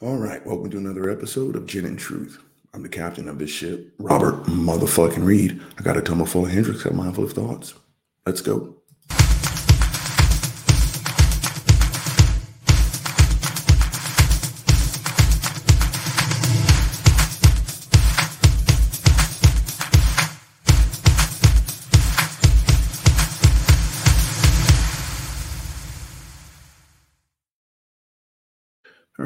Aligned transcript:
All 0.00 0.16
right, 0.16 0.46
welcome 0.46 0.70
to 0.70 0.76
another 0.76 1.10
episode 1.10 1.56
of 1.56 1.66
Gin 1.66 1.84
and 1.84 1.98
Truth. 1.98 2.38
I'm 2.72 2.84
the 2.84 2.88
captain 2.88 3.28
of 3.28 3.40
this 3.40 3.50
ship, 3.50 3.92
Robert 3.98 4.44
motherfucking 4.44 5.24
Reed. 5.24 5.60
I 5.76 5.82
got 5.82 5.96
a 5.96 6.00
tumbler 6.00 6.24
full 6.24 6.44
of 6.44 6.52
Hendrick's, 6.52 6.84
got 6.84 6.94
mindful 6.94 7.24
of 7.24 7.32
thoughts. 7.32 7.74
Let's 8.24 8.40
go. 8.40 8.76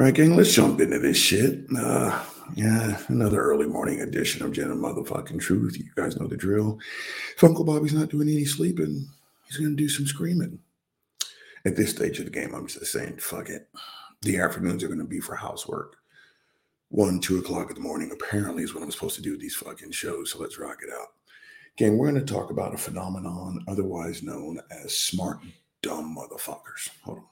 Right, 0.03 0.13
gang, 0.13 0.35
let's 0.35 0.53
jump 0.53 0.81
into 0.81 0.99
this 0.99 1.17
shit. 1.17 1.65
Uh, 1.77 2.25
yeah, 2.55 2.99
another 3.07 3.41
early 3.41 3.67
morning 3.67 4.01
edition 4.01 4.43
of 4.43 4.57
and 4.57 4.83
Motherfucking 4.83 5.39
Truth. 5.39 5.77
You 5.77 5.85
guys 5.95 6.19
know 6.19 6.27
the 6.27 6.35
drill. 6.35 6.77
If 7.37 7.43
Uncle 7.43 7.63
Bobby's 7.63 7.93
not 7.93 8.09
doing 8.09 8.27
any 8.27 8.43
sleeping, 8.43 9.07
he's 9.45 9.57
going 9.57 9.69
to 9.69 9.81
do 9.81 9.87
some 9.87 10.05
screaming. 10.05 10.59
At 11.65 11.77
this 11.77 11.91
stage 11.91 12.19
of 12.19 12.25
the 12.25 12.31
game, 12.31 12.53
I'm 12.53 12.67
just 12.67 12.91
saying, 12.91 13.17
fuck 13.19 13.49
it. 13.49 13.69
The 14.23 14.39
afternoons 14.39 14.83
are 14.83 14.87
going 14.87 14.99
to 14.99 15.05
be 15.05 15.21
for 15.21 15.35
housework. 15.35 15.95
One, 16.89 17.21
two 17.21 17.39
o'clock 17.39 17.69
in 17.69 17.75
the 17.75 17.81
morning, 17.81 18.11
apparently, 18.11 18.63
is 18.63 18.73
what 18.73 18.83
I'm 18.83 18.91
supposed 18.91 19.15
to 19.15 19.21
do 19.21 19.31
with 19.31 19.41
these 19.41 19.55
fucking 19.55 19.91
shows. 19.91 20.31
So 20.31 20.39
let's 20.39 20.59
rock 20.59 20.79
it 20.85 20.93
out. 20.93 21.07
Gang, 21.77 21.97
we're 21.97 22.11
going 22.11 22.23
to 22.23 22.33
talk 22.33 22.51
about 22.51 22.73
a 22.73 22.77
phenomenon 22.77 23.63
otherwise 23.69 24.21
known 24.21 24.59
as 24.69 24.97
smart, 24.97 25.39
dumb 25.81 26.15
motherfuckers. 26.15 26.89
Hold 27.03 27.19
on. 27.19 27.25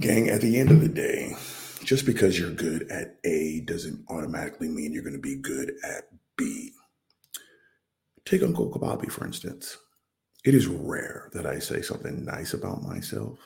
Gang, 0.00 0.30
at 0.30 0.40
the 0.40 0.58
end 0.58 0.70
of 0.70 0.80
the 0.80 0.88
day, 0.88 1.36
just 1.84 2.06
because 2.06 2.38
you're 2.38 2.50
good 2.52 2.90
at 2.90 3.18
A 3.22 3.60
doesn't 3.66 4.02
automatically 4.08 4.66
mean 4.66 4.94
you're 4.94 5.02
going 5.02 5.12
to 5.12 5.20
be 5.20 5.34
good 5.36 5.74
at 5.84 6.04
B. 6.38 6.72
Take 8.24 8.42
Uncle 8.42 8.70
Kababi, 8.70 9.10
for 9.10 9.26
instance. 9.26 9.76
It 10.42 10.54
is 10.54 10.66
rare 10.66 11.28
that 11.34 11.44
I 11.44 11.58
say 11.58 11.82
something 11.82 12.24
nice 12.24 12.54
about 12.54 12.82
myself, 12.82 13.40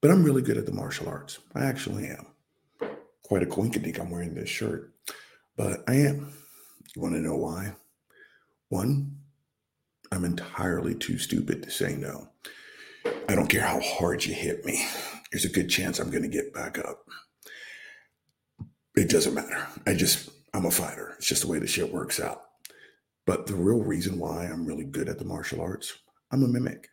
but 0.00 0.12
I'm 0.12 0.22
really 0.22 0.42
good 0.42 0.58
at 0.58 0.66
the 0.66 0.72
martial 0.72 1.08
arts. 1.08 1.40
I 1.56 1.64
actually 1.64 2.06
am. 2.06 2.26
Quite 3.24 3.42
a 3.42 3.46
coinkydink 3.46 3.98
I'm 3.98 4.12
wearing 4.12 4.34
this 4.34 4.48
shirt, 4.48 4.94
but 5.56 5.82
I 5.88 5.94
am. 5.94 6.32
You 6.94 7.02
want 7.02 7.16
to 7.16 7.20
know 7.20 7.36
why? 7.36 7.74
One, 8.68 9.16
I'm 10.12 10.24
entirely 10.24 10.94
too 10.94 11.18
stupid 11.18 11.64
to 11.64 11.70
say 11.72 11.96
no. 11.96 12.28
I 13.28 13.34
don't 13.34 13.48
care 13.48 13.62
how 13.62 13.80
hard 13.80 14.24
you 14.24 14.34
hit 14.34 14.64
me. 14.64 14.84
There's 15.30 15.44
a 15.44 15.50
good 15.50 15.68
chance 15.68 15.98
I'm 15.98 16.10
going 16.10 16.22
to 16.22 16.28
get 16.28 16.52
back 16.52 16.78
up. 16.78 17.04
It 18.94 19.08
doesn't 19.08 19.34
matter. 19.34 19.66
I 19.86 19.94
just, 19.94 20.30
I'm 20.52 20.66
a 20.66 20.70
fighter. 20.70 21.14
It's 21.16 21.26
just 21.26 21.42
the 21.42 21.48
way 21.48 21.58
the 21.58 21.66
shit 21.66 21.92
works 21.92 22.20
out. 22.20 22.42
But 23.26 23.46
the 23.46 23.54
real 23.54 23.80
reason 23.80 24.18
why 24.18 24.44
I'm 24.44 24.66
really 24.66 24.84
good 24.84 25.08
at 25.08 25.18
the 25.18 25.24
martial 25.24 25.60
arts, 25.60 25.98
I'm 26.30 26.42
a 26.42 26.48
mimic. 26.48 26.88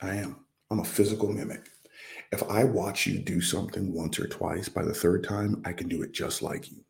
I 0.00 0.16
am. 0.16 0.44
I'm 0.70 0.80
a 0.80 0.84
physical 0.84 1.32
mimic. 1.32 1.68
If 2.30 2.42
I 2.44 2.64
watch 2.64 3.06
you 3.06 3.18
do 3.18 3.40
something 3.40 3.92
once 3.92 4.18
or 4.18 4.26
twice, 4.26 4.68
by 4.68 4.84
the 4.84 4.94
third 4.94 5.24
time, 5.24 5.62
I 5.64 5.72
can 5.72 5.88
do 5.88 6.02
it 6.02 6.12
just 6.12 6.42
like 6.42 6.70
you. 6.70 6.84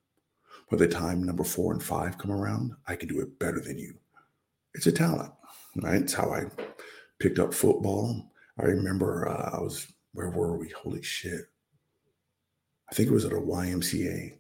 By 0.71 0.77
the 0.79 0.89
time 0.89 1.23
number 1.23 1.45
four 1.45 1.73
and 1.73 1.83
five 1.83 2.19
come 2.19 2.31
around, 2.31 2.73
I 2.87 2.97
can 2.97 3.09
do 3.09 3.21
it 3.21 3.39
better 3.39 3.61
than 3.61 3.79
you. 3.79 3.95
It's 4.75 4.87
a 4.87 4.93
talent, 4.93 5.33
right? 5.77 6.03
It's 6.03 6.15
how 6.15 6.33
I 6.33 6.45
picked 7.19 7.39
up 7.39 7.53
football. 7.53 8.32
I 8.59 8.65
remember 8.65 9.29
uh, 9.29 9.57
I 9.57 9.61
was, 9.61 9.87
where 10.13 10.31
were 10.31 10.57
we? 10.57 10.69
Holy 10.71 11.03
shit. 11.03 11.43
I 12.91 12.95
think 12.95 13.09
it 13.09 13.13
was 13.13 13.25
at 13.25 13.33
a 13.33 13.37
YMCA. 13.37 14.35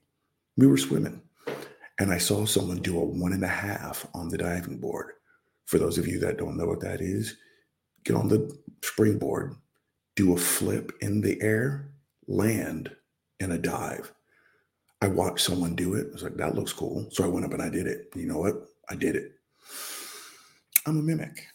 We 0.56 0.66
were 0.66 0.76
swimming 0.76 1.22
and 1.98 2.12
I 2.12 2.18
saw 2.18 2.44
someone 2.44 2.78
do 2.78 2.98
a 2.98 3.04
one 3.04 3.32
and 3.32 3.44
a 3.44 3.48
half 3.48 4.06
on 4.14 4.28
the 4.28 4.38
diving 4.38 4.78
board. 4.78 5.12
For 5.66 5.78
those 5.78 5.98
of 5.98 6.06
you 6.08 6.18
that 6.20 6.36
don't 6.36 6.56
know 6.56 6.66
what 6.66 6.80
that 6.80 7.00
is, 7.00 7.36
get 8.04 8.16
on 8.16 8.28
the 8.28 8.58
springboard, 8.82 9.54
do 10.16 10.34
a 10.34 10.36
flip 10.36 10.92
in 11.00 11.20
the 11.20 11.40
air, 11.40 11.92
land, 12.26 12.94
and 13.40 13.52
a 13.52 13.58
dive. 13.58 14.12
I 15.00 15.08
watched 15.08 15.44
someone 15.44 15.74
do 15.74 15.94
it. 15.94 16.08
I 16.10 16.12
was 16.12 16.22
like, 16.22 16.36
that 16.36 16.54
looks 16.54 16.72
cool. 16.72 17.06
So 17.10 17.24
I 17.24 17.28
went 17.28 17.46
up 17.46 17.52
and 17.52 17.62
I 17.62 17.68
did 17.68 17.86
it. 17.86 18.08
You 18.14 18.26
know 18.26 18.38
what? 18.38 18.56
I 18.90 18.94
did 18.94 19.16
it. 19.16 19.32
I'm 20.86 20.98
a 20.98 21.02
mimic. 21.02 21.46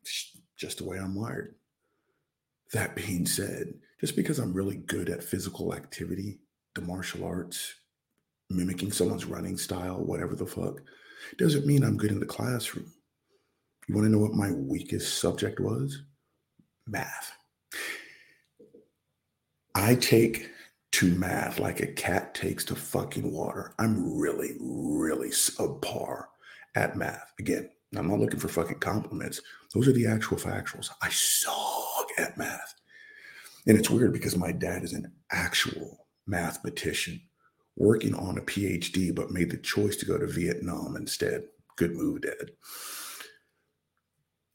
It's 0.00 0.32
just 0.56 0.78
the 0.78 0.84
way 0.84 0.98
I'm 0.98 1.14
wired. 1.14 1.54
That 2.72 2.96
being 2.96 3.26
said, 3.26 3.74
just 4.00 4.16
because 4.16 4.38
I'm 4.38 4.52
really 4.52 4.76
good 4.76 5.08
at 5.08 5.22
physical 5.22 5.74
activity, 5.74 6.40
the 6.74 6.80
martial 6.80 7.24
arts, 7.24 7.74
mimicking 8.50 8.92
someone's 8.92 9.26
running 9.26 9.56
style, 9.56 10.02
whatever 10.04 10.34
the 10.34 10.46
fuck, 10.46 10.80
doesn't 11.38 11.66
mean 11.66 11.84
I'm 11.84 11.96
good 11.96 12.10
in 12.10 12.20
the 12.20 12.26
classroom. 12.26 12.92
You 13.88 13.94
want 13.94 14.06
to 14.06 14.10
know 14.10 14.18
what 14.18 14.32
my 14.32 14.52
weakest 14.52 15.18
subject 15.18 15.60
was? 15.60 16.02
Math. 16.86 17.32
I 19.74 19.94
take 19.96 20.50
to 20.92 21.14
math 21.14 21.58
like 21.58 21.80
a 21.80 21.86
cat 21.86 22.34
takes 22.34 22.64
to 22.66 22.74
fucking 22.74 23.32
water. 23.32 23.74
I'm 23.78 24.18
really, 24.18 24.56
really 24.60 25.30
subpar 25.30 26.24
at 26.74 26.96
math. 26.96 27.32
Again, 27.38 27.70
I'm 27.96 28.08
not 28.08 28.20
looking 28.20 28.40
for 28.40 28.48
fucking 28.48 28.78
compliments. 28.78 29.40
Those 29.74 29.88
are 29.88 29.92
the 29.92 30.06
actual 30.06 30.36
factuals. 30.36 30.90
I 31.00 31.08
suck 31.10 31.91
at 32.18 32.36
math. 32.38 32.74
And 33.66 33.78
it's 33.78 33.90
weird 33.90 34.12
because 34.12 34.36
my 34.36 34.52
dad 34.52 34.82
is 34.82 34.92
an 34.92 35.12
actual 35.30 36.06
mathematician 36.26 37.20
working 37.76 38.14
on 38.14 38.38
a 38.38 38.42
PhD, 38.42 39.14
but 39.14 39.30
made 39.30 39.50
the 39.50 39.56
choice 39.56 39.96
to 39.96 40.06
go 40.06 40.18
to 40.18 40.26
Vietnam 40.26 40.96
instead. 40.96 41.44
Good 41.76 41.94
move, 41.94 42.22
Dad. 42.22 42.50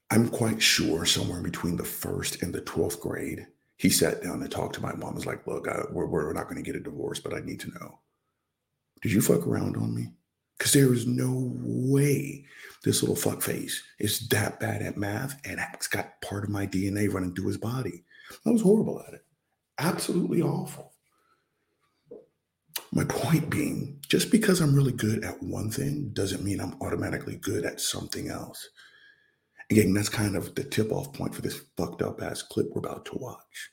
I'm 0.09 0.29
quite 0.29 0.61
sure 0.61 1.05
somewhere 1.05 1.41
between 1.41 1.75
the 1.75 1.83
first 1.83 2.41
and 2.41 2.53
the 2.53 2.61
12th 2.61 2.99
grade, 2.99 3.47
he 3.77 3.89
sat 3.89 4.23
down 4.23 4.41
and 4.41 4.51
talked 4.51 4.75
to 4.75 4.81
my 4.81 4.93
mom. 4.95 5.15
Was 5.15 5.25
like, 5.25 5.45
look, 5.45 5.67
I, 5.67 5.81
we're, 5.91 6.05
we're 6.05 6.33
not 6.33 6.45
going 6.45 6.55
to 6.55 6.61
get 6.61 6.75
a 6.75 6.83
divorce, 6.83 7.19
but 7.19 7.33
I 7.33 7.39
need 7.39 7.59
to 7.61 7.71
know. 7.71 7.99
Did 9.01 9.11
you 9.11 9.21
fuck 9.21 9.45
around 9.45 9.75
on 9.77 9.93
me? 9.93 10.07
Because 10.57 10.73
there 10.73 10.93
is 10.93 11.05
no 11.05 11.51
way 11.61 12.45
this 12.83 13.01
little 13.01 13.15
fuck 13.15 13.41
face 13.41 13.83
is 13.99 14.27
that 14.29 14.59
bad 14.59 14.81
at 14.81 14.97
math 14.97 15.39
and 15.45 15.59
it's 15.73 15.87
got 15.87 16.21
part 16.21 16.43
of 16.43 16.49
my 16.49 16.65
DNA 16.65 17.11
running 17.11 17.35
through 17.35 17.47
his 17.47 17.57
body. 17.57 18.03
I 18.45 18.49
was 18.49 18.61
horrible 18.61 19.03
at 19.07 19.13
it. 19.13 19.25
Absolutely 19.77 20.41
awful. 20.41 20.93
My 22.91 23.03
point 23.03 23.49
being, 23.49 23.99
just 24.07 24.31
because 24.31 24.61
I'm 24.61 24.73
really 24.73 24.93
good 24.93 25.23
at 25.23 25.41
one 25.43 25.69
thing 25.69 26.11
doesn't 26.13 26.43
mean 26.43 26.61
I'm 26.61 26.77
automatically 26.81 27.35
good 27.35 27.65
at 27.65 27.81
something 27.81 28.29
else. 28.29 28.69
Again, 29.69 29.93
that's 29.93 30.09
kind 30.09 30.37
of 30.37 30.55
the 30.55 30.63
tip 30.63 30.91
off 30.91 31.13
point 31.13 31.35
for 31.35 31.41
this 31.41 31.61
fucked 31.75 32.01
up 32.01 32.21
ass 32.21 32.41
clip 32.41 32.67
we're 32.71 32.79
about 32.79 33.05
to 33.07 33.17
watch. 33.17 33.71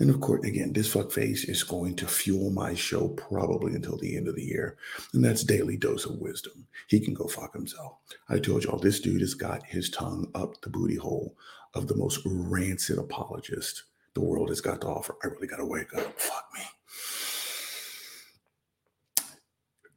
And 0.00 0.10
of 0.10 0.20
course, 0.20 0.44
again, 0.44 0.72
this 0.72 0.92
fuckface 0.92 1.48
is 1.48 1.62
going 1.62 1.94
to 1.96 2.06
fuel 2.06 2.50
my 2.50 2.74
show 2.74 3.08
probably 3.08 3.74
until 3.74 3.96
the 3.98 4.16
end 4.16 4.26
of 4.26 4.34
the 4.34 4.44
year. 4.44 4.76
And 5.12 5.24
that's 5.24 5.44
Daily 5.44 5.76
Dose 5.76 6.06
of 6.06 6.18
Wisdom. 6.18 6.66
He 6.88 6.98
can 6.98 7.14
go 7.14 7.28
fuck 7.28 7.54
himself. 7.54 7.98
I 8.28 8.38
told 8.38 8.64
y'all 8.64 8.78
this 8.78 9.00
dude 9.00 9.20
has 9.20 9.34
got 9.34 9.64
his 9.64 9.90
tongue 9.90 10.28
up 10.34 10.60
the 10.60 10.70
booty 10.70 10.96
hole 10.96 11.36
of 11.74 11.86
the 11.86 11.96
most 11.96 12.20
rancid 12.24 12.98
apologist 12.98 13.84
the 14.14 14.20
world 14.20 14.48
has 14.48 14.60
got 14.60 14.80
to 14.80 14.88
offer. 14.88 15.16
I 15.22 15.28
really 15.28 15.46
got 15.46 15.56
to 15.58 15.64
wake 15.64 15.94
up. 15.94 16.18
Fuck 16.18 16.48
me. 16.54 16.62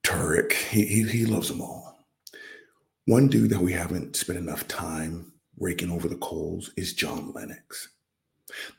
Turek, 0.04 0.54
he, 0.54 0.86
he, 0.86 1.04
he 1.04 1.26
loves 1.26 1.50
them 1.50 1.62
all. 1.62 2.06
One 3.06 3.28
dude 3.28 3.50
that 3.50 3.62
we 3.62 3.74
haven't 3.74 4.16
spent 4.16 4.40
enough 4.40 4.68
time 4.68 5.34
raking 5.58 5.92
over 5.92 6.08
the 6.08 6.16
coals 6.18 6.72
is 6.78 6.94
John 6.94 7.32
Lennox. 7.34 7.90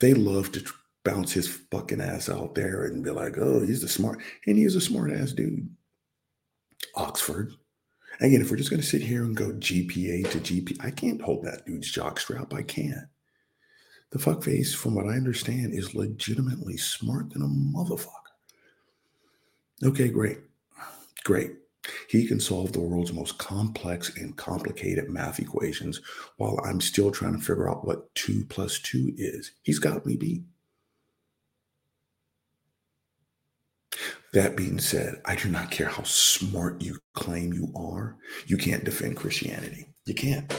They 0.01 0.15
love 0.15 0.53
to 0.53 0.65
bounce 1.07 1.33
his 1.33 1.49
fucking 1.71 2.01
ass 2.01 2.29
out 2.29 2.57
there 2.57 2.85
and 2.85 3.05
be 3.05 3.11
like, 3.11 3.39
oh, 3.39 3.65
he's 3.65 3.81
the 3.81 3.89
smart, 3.89 4.19
and 4.47 4.59
he 4.59 4.65
is 4.65 4.75
a 4.75 4.81
smart 4.81 5.13
ass 5.13 5.33
dude. 5.33 5.71
Oxford. 6.97 7.53
Again, 8.21 8.41
if 8.41 8.51
we're 8.51 8.57
just 8.57 8.71
going 8.71 8.81
to 8.81 8.87
sit 8.87 9.03
here 9.03 9.23
and 9.23 9.37
go 9.37 9.51
GPA 9.53 10.29
to 10.31 10.39
GP, 10.39 10.85
I 10.85 10.91
can't 10.91 11.23
hold 11.23 11.45
that 11.45 11.65
dude's 11.65 11.95
jockstrap. 11.95 12.53
I 12.53 12.63
can't. 12.63 13.07
The 14.11 14.19
fuckface, 14.19 14.75
from 14.75 14.95
what 14.95 15.07
I 15.07 15.13
understand, 15.13 15.75
is 15.75 15.95
legitimately 15.95 16.77
smart 16.79 17.31
than 17.31 17.43
a 17.43 17.47
motherfucker. 17.47 18.11
Okay, 19.85 20.09
great. 20.09 20.39
Great. 21.25 21.53
He 22.09 22.27
can 22.27 22.41
solve 22.41 22.73
the 22.73 22.81
world's 22.81 23.13
most 23.13 23.39
complex 23.39 24.17
and 24.17 24.37
complicated 24.37 25.09
math 25.11 25.39
equations 25.39 26.01
while 26.39 26.59
I'm 26.65 26.81
still 26.81 27.11
trying 27.11 27.35
to 27.35 27.39
figure 27.39 27.71
out 27.71 27.87
what 27.87 28.13
2 28.15 28.47
plus 28.49 28.81
2 28.81 29.13
is. 29.17 29.53
He's 29.63 29.79
got 29.79 30.07
me 30.07 30.17
beat. 30.17 30.43
That 34.33 34.57
being 34.57 34.79
said, 34.79 35.21
I 35.25 35.37
do 35.37 35.49
not 35.49 35.71
care 35.71 35.87
how 35.89 36.03
smart 36.03 36.83
you 36.83 36.99
claim 37.15 37.53
you 37.53 37.73
are. 37.75 38.17
You 38.47 38.57
can't 38.57 38.85
defend 38.85 39.17
Christianity. 39.17 39.87
You 40.05 40.15
can't. 40.15 40.53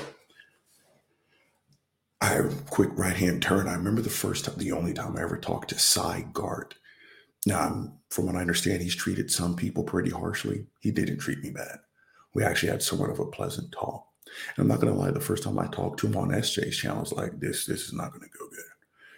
I 2.21 2.41
quick 2.69 2.89
right 2.97 3.15
hand 3.15 3.43
turn. 3.43 3.67
I 3.67 3.73
remember 3.73 4.01
the 4.01 4.09
first 4.09 4.45
time, 4.45 4.55
the 4.57 4.71
only 4.71 4.93
time 4.93 5.15
I 5.15 5.21
ever 5.21 5.37
talked 5.37 5.69
to 5.69 5.79
Sy 5.79 6.25
Garte. 6.33 6.73
Now, 7.45 7.93
from 8.09 8.25
what 8.25 8.35
I 8.35 8.41
understand, 8.41 8.81
he's 8.81 8.95
treated 8.95 9.29
some 9.29 9.55
people 9.55 9.83
pretty 9.83 10.09
harshly. 10.09 10.65
He 10.79 10.91
didn't 10.91 11.19
treat 11.19 11.39
me 11.39 11.51
bad. 11.51 11.77
We 12.33 12.43
actually 12.43 12.71
had 12.71 12.81
somewhat 12.81 13.11
of 13.11 13.19
a 13.19 13.25
pleasant 13.25 13.71
talk. 13.71 14.05
And 14.55 14.63
I'm 14.63 14.67
not 14.67 14.79
gonna 14.81 14.95
lie, 14.95 15.11
the 15.11 15.19
first 15.19 15.43
time 15.43 15.59
I 15.59 15.67
talked 15.67 15.99
to 15.99 16.07
him 16.07 16.17
on 16.17 16.29
SJ's 16.29 16.77
channel, 16.77 16.97
I 16.97 17.01
was 17.01 17.13
like, 17.13 17.39
this, 17.39 17.65
this 17.65 17.83
is 17.83 17.93
not 17.93 18.11
gonna 18.11 18.25
go 18.27 18.49
good. 18.49 18.76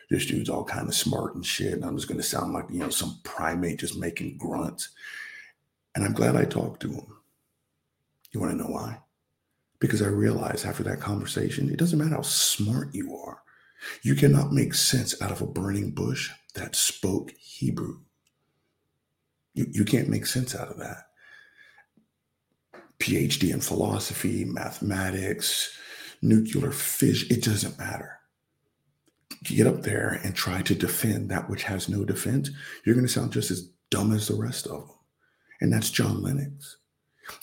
This 0.10 0.26
dude's 0.26 0.50
all 0.50 0.64
kind 0.64 0.88
of 0.88 0.96
smart 0.96 1.36
and 1.36 1.46
shit. 1.46 1.74
And 1.74 1.86
I'm 1.86 1.96
just 1.96 2.08
gonna 2.08 2.24
sound 2.24 2.54
like, 2.54 2.66
you 2.70 2.80
know, 2.80 2.90
some 2.90 3.20
primate 3.24 3.80
just 3.80 3.98
making 3.98 4.38
grunts. 4.38 4.90
And 5.96 6.04
I'm 6.04 6.14
glad 6.14 6.36
I 6.36 6.46
talked 6.46 6.82
to 6.82 6.92
him. 6.92 7.06
You 8.32 8.40
wanna 8.40 8.56
know 8.56 8.66
why? 8.66 9.00
Because 9.80 10.02
I 10.02 10.08
realized 10.08 10.66
after 10.66 10.84
that 10.84 11.00
conversation, 11.00 11.70
it 11.70 11.78
doesn't 11.78 12.00
matter 12.00 12.16
how 12.16 12.22
smart 12.22 12.94
you 12.94 13.16
are. 13.16 13.42
You 14.02 14.16
cannot 14.16 14.52
make 14.52 14.74
sense 14.74 15.20
out 15.22 15.32
of 15.32 15.42
a 15.42 15.48
burning 15.48 15.92
bush 15.92 16.32
that 16.56 16.76
spoke 16.76 17.32
Hebrew. 17.40 18.00
You, 19.54 19.68
you 19.72 19.86
can't 19.86 20.10
make 20.10 20.26
sense 20.26 20.56
out 20.56 20.70
of 20.70 20.78
that. 20.78 21.08
PhD 23.00 23.54
in 23.54 23.62
philosophy, 23.62 24.44
mathematics, 24.44 25.78
nuclear 26.22 26.72
fission, 26.72 27.30
it 27.32 27.44
doesn't 27.44 27.80
matter. 27.80 28.19
Get 29.44 29.68
up 29.68 29.84
there 29.84 30.20
and 30.24 30.36
try 30.36 30.62
to 30.64 30.76
defend 30.76 31.30
that 31.30 31.50
which 31.50 31.64
has 31.64 31.88
no 31.88 32.04
defense, 32.04 32.50
you're 32.86 32.96
going 32.96 33.08
to 33.08 33.12
sound 33.12 33.32
just 33.32 33.52
as 33.52 33.70
dumb 33.90 34.14
as 34.14 34.28
the 34.28 34.36
rest 34.36 34.68
of 34.68 34.88
them. 34.88 34.98
And 35.62 35.72
that's 35.72 35.90
John 35.90 36.22
Lennox. 36.22 36.78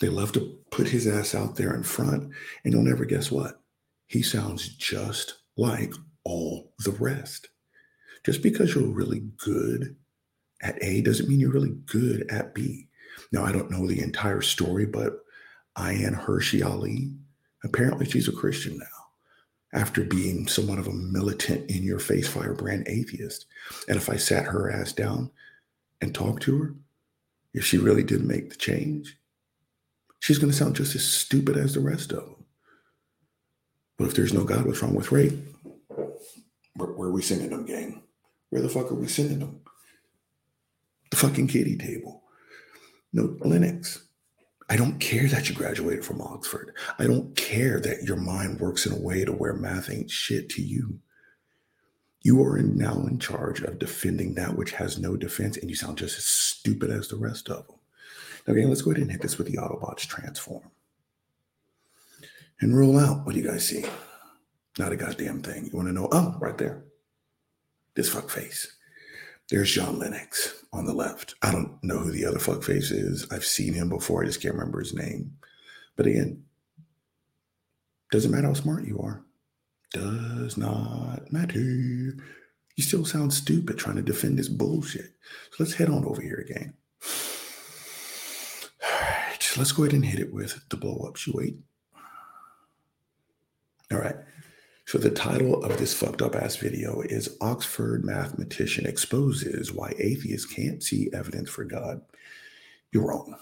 They 0.01 0.09
love 0.09 0.33
to 0.33 0.59
put 0.71 0.89
his 0.89 1.07
ass 1.07 1.35
out 1.35 1.57
there 1.57 1.75
in 1.75 1.83
front, 1.83 2.31
and 2.65 2.73
you'll 2.73 2.83
never 2.83 3.05
guess 3.05 3.31
what? 3.31 3.61
He 4.09 4.23
sounds 4.23 4.69
just 4.69 5.35
like 5.57 5.93
all 6.25 6.73
the 6.85 6.91
rest. 6.93 7.49
Just 8.25 8.43
because 8.43 8.75
you're 8.75 8.85
really 8.85 9.21
good 9.39 9.97
at 10.63 10.83
A 10.83 11.01
doesn't 11.01 11.29
mean 11.29 11.41
you're 11.41 11.53
really 11.53 11.77
good 11.87 12.27
at 12.31 12.55
B. 12.55 12.89
Now, 13.33 13.45
I 13.45 13.53
don't 13.53 13.71
know 13.71 13.87
the 13.87 14.03
entire 14.03 14.43
story, 14.43 14.87
but 14.87 15.21
Ayaan 15.79 16.27
Hirsi 16.27 16.65
Ali, 16.65 17.15
apparently 17.65 18.07
she's 18.07 18.29
a 18.29 18.33
Christian 18.33 18.79
now 18.79 18.96
after 19.73 20.05
being 20.05 20.47
somewhat 20.47 20.79
of 20.79 20.87
a 20.87 20.93
militant 20.93 21.71
in 21.71 21.83
your 21.83 21.99
face 21.99 22.29
firebrand 22.29 22.87
atheist. 22.89 23.47
And 23.89 23.97
if 23.97 24.09
I 24.09 24.17
sat 24.17 24.47
her 24.47 24.71
ass 24.71 24.93
down 24.93 25.31
and 26.01 26.15
talked 26.15 26.43
to 26.45 26.59
her, 26.59 26.75
if 27.53 27.65
she 27.65 27.79
really 27.79 28.03
did 28.03 28.25
make 28.25 28.51
the 28.51 28.57
change, 28.57 29.19
she's 30.21 30.39
going 30.39 30.51
to 30.51 30.57
sound 30.57 30.77
just 30.77 30.95
as 30.95 31.05
stupid 31.05 31.57
as 31.57 31.75
the 31.75 31.81
rest 31.81 32.13
of 32.13 32.25
them. 32.25 32.45
But 33.99 34.09
if 34.09 34.15
there's 34.15 34.35
no 34.35 34.45
God, 34.45 34.67
what's 34.67 34.83
wrong 34.83 34.95
with 34.95 35.13
rape? 35.13 35.35
Where, 36.75 36.91
where 36.93 37.09
are 37.09 37.13
we 37.13 37.23
sending 37.23 37.51
them, 37.51 37.65
gang? 37.65 38.03
Where 38.51 38.63
the 38.63 38.69
fuck 38.69 38.91
are 38.93 38.95
we 38.95 39.09
sending 39.09 39.39
them? 39.39 39.61
The 41.11 41.17
fucking 41.17 41.49
kitty 41.49 41.77
table. 41.77 42.23
No 43.13 43.37
Lennox. 43.41 44.03
I 44.69 44.77
don't 44.77 44.99
care 44.99 45.29
that 45.29 45.49
you 45.49 45.55
graduated 45.55 46.05
from 46.05 46.21
Oxford. 46.21 46.75
I 46.99 47.07
don't 47.07 47.37
care 47.37 47.79
that 47.81 48.03
your 48.03 48.17
mind 48.17 48.59
works 48.59 48.85
in 48.85 48.93
a 48.93 49.01
way 49.01 49.25
to 49.25 49.33
where 49.33 49.55
math 49.55 49.91
ain't 49.91 50.11
shit 50.11 50.49
to 50.51 50.63
you. 50.63 50.99
You 52.23 52.43
are 52.43 52.59
now 52.59 53.07
in 53.07 53.21
charge 53.21 53.61
of 53.61 53.79
defending 53.79 54.35
that 54.35 54.57
which 54.57 54.73
has 54.73 54.99
no 54.99 55.17
defense, 55.17 55.57
and 55.57 55.71
you 55.71 55.77
sound 55.77 55.99
just 55.99 56.19
as 56.19 56.25
stupid 56.25 56.91
as 56.91 57.07
the 57.07 57.17
rest 57.17 57.49
of 57.49 57.69
them. 57.69 57.77
Okay, 58.49 58.65
let's 58.65 58.83
go 58.83 58.91
ahead 58.91 59.03
and 59.03 59.11
hit 59.13 59.23
this 59.23 59.39
with 59.39 59.47
the 59.47 59.59
Autobots 59.59 60.07
transform. 60.07 60.71
And 62.61 62.77
roll 62.77 62.99
out. 62.99 63.25
What 63.25 63.35
do 63.35 63.41
you 63.41 63.49
guys 63.49 63.69
see? 63.69 63.85
Not 64.79 64.93
a 64.93 64.97
goddamn 64.97 65.43
thing. 65.43 65.67
You 65.67 65.77
want 65.77 65.89
to 65.89 65.93
know? 65.93 66.09
Oh, 66.11 66.37
right 66.41 66.59
there. 66.59 66.85
This 67.95 68.09
fuck 68.09 68.29
face. 68.31 68.76
There's 69.49 69.71
John 69.71 69.99
Lennox 69.99 70.65
on 70.73 70.87
the 70.87 70.93
left. 70.93 71.37
I 71.41 71.53
don't 71.53 71.83
know 71.83 71.99
who 71.99 72.11
the 72.11 72.27
other 72.27 72.39
fuckface 72.39 72.91
is. 72.91 73.27
I've 73.31 73.45
seen 73.45 73.75
him 73.75 73.89
before. 73.89 74.23
I 74.23 74.27
just 74.27 74.43
can't 74.43 74.55
remember 74.55 74.81
his 74.81 74.95
name. 74.95 75.37
But 75.95 76.07
again, 76.07 76.45
doesn't 78.11 78.31
matter 78.31 78.49
how 78.49 78.55
smart 78.55 78.87
you 78.87 78.99
are. 78.99 79.23
Does 79.93 80.57
not 80.57 81.33
matter. 81.33 81.59
You 81.59 82.83
still 82.83 83.05
sound 83.05 83.33
stupid 83.33 83.79
trying 83.79 83.97
to 83.97 84.03
defend 84.03 84.39
this 84.39 84.49
bullshit. 84.49 85.15
So 85.53 85.57
let's 85.61 85.75
head 85.75 85.89
on 85.89 86.05
over 86.05 86.21
here 86.21 86.45
again. 86.45 86.75
All 88.85 89.01
right, 89.01 89.51
let's 89.57 89.73
go 89.73 89.85
ahead 89.85 89.95
and 89.95 90.05
hit 90.05 90.21
it 90.21 90.33
with 90.33 90.61
the 90.69 90.77
blow 90.77 91.07
up. 91.09 91.25
You 91.25 91.33
wait. 91.37 91.57
All 93.93 93.99
right. 93.99 94.17
So 94.87 94.99
the 94.99 95.11
title 95.11 95.65
of 95.65 95.79
this 95.79 95.93
fucked 95.93 96.23
up 96.23 96.37
ass 96.37 96.55
video 96.55 97.01
is 97.01 97.37
Oxford 97.41 98.05
mathematician 98.05 98.87
exposes 98.87 99.73
why 99.73 99.93
atheists 99.99 100.47
can't 100.47 100.81
see 100.81 101.11
evidence 101.13 101.51
for 101.51 101.65
God. 101.65 102.03
You're 102.93 103.09
wrong. 103.09 103.35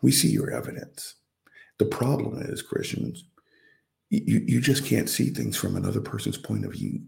We 0.00 0.10
see 0.10 0.28
your 0.28 0.50
evidence. 0.50 1.16
The 1.78 1.84
problem 1.84 2.40
is, 2.40 2.62
Christians, 2.62 3.24
you, 4.08 4.42
you 4.46 4.60
just 4.60 4.86
can't 4.86 5.10
see 5.10 5.28
things 5.28 5.58
from 5.58 5.76
another 5.76 6.00
person's 6.00 6.38
point 6.38 6.64
of 6.64 6.72
view. 6.72 7.02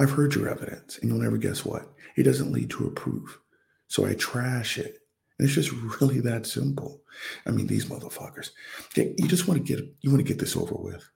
I've 0.00 0.10
heard 0.10 0.34
your 0.34 0.48
evidence, 0.48 0.98
and 0.98 1.08
you'll 1.08 1.22
never 1.22 1.38
guess 1.38 1.64
what. 1.64 1.92
It 2.16 2.24
doesn't 2.24 2.52
lead 2.52 2.70
to 2.70 2.86
a 2.88 2.90
proof. 2.90 3.38
So 3.86 4.04
I 4.04 4.14
trash 4.14 4.78
it 4.78 4.98
it's 5.38 5.52
just 5.52 5.72
really 6.00 6.20
that 6.20 6.46
simple. 6.46 7.00
I 7.46 7.50
mean, 7.50 7.66
these 7.66 7.86
motherfuckers. 7.86 8.50
You 8.96 9.28
just 9.28 9.46
want 9.46 9.64
to 9.64 9.76
get 9.76 9.86
you 10.00 10.10
want 10.10 10.20
to 10.20 10.28
get 10.32 10.38
this 10.38 10.56
over 10.56 10.74
with. 10.74 11.08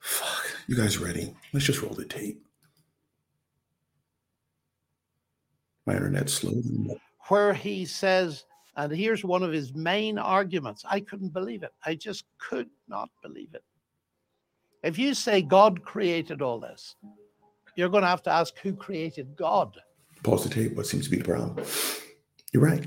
Fuck. 0.00 0.44
You 0.66 0.76
guys 0.76 0.98
ready? 0.98 1.34
Let's 1.52 1.66
just 1.66 1.82
roll 1.82 1.94
the 1.94 2.04
tape. 2.04 2.42
My 5.86 5.94
internet's 5.94 6.34
slow. 6.34 6.52
Where 7.28 7.54
he 7.54 7.86
says, 7.86 8.44
and 8.76 8.92
here's 8.92 9.24
one 9.24 9.42
of 9.42 9.52
his 9.52 9.74
main 9.74 10.18
arguments. 10.18 10.84
I 10.88 11.00
couldn't 11.00 11.32
believe 11.32 11.62
it. 11.62 11.72
I 11.86 11.94
just 11.94 12.24
could 12.38 12.68
not 12.86 13.08
believe 13.22 13.54
it. 13.54 13.64
If 14.82 14.98
you 14.98 15.14
say 15.14 15.40
God 15.42 15.82
created 15.82 16.42
all 16.42 16.60
this, 16.60 16.94
you're 17.74 17.88
going 17.88 18.02
to 18.02 18.08
have 18.08 18.22
to 18.24 18.30
ask 18.30 18.58
who 18.58 18.74
created 18.74 19.34
God. 19.34 19.76
Pause 20.22 20.44
the 20.44 20.50
tape. 20.50 20.76
What 20.76 20.86
seems 20.86 21.04
to 21.04 21.10
be 21.10 21.16
the 21.16 21.24
problem? 21.24 21.64
You're 22.52 22.62
right. 22.62 22.86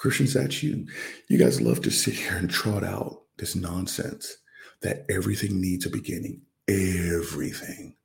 Christians, 0.00 0.32
that's 0.32 0.62
you. 0.62 0.86
You 1.28 1.36
guys 1.36 1.60
love 1.60 1.82
to 1.82 1.90
sit 1.90 2.14
here 2.14 2.34
and 2.34 2.48
trot 2.48 2.82
out 2.82 3.20
this 3.36 3.54
nonsense 3.54 4.34
that 4.80 5.04
everything 5.10 5.60
needs 5.60 5.84
a 5.84 5.90
beginning. 5.90 6.40
Everything. 6.66 7.96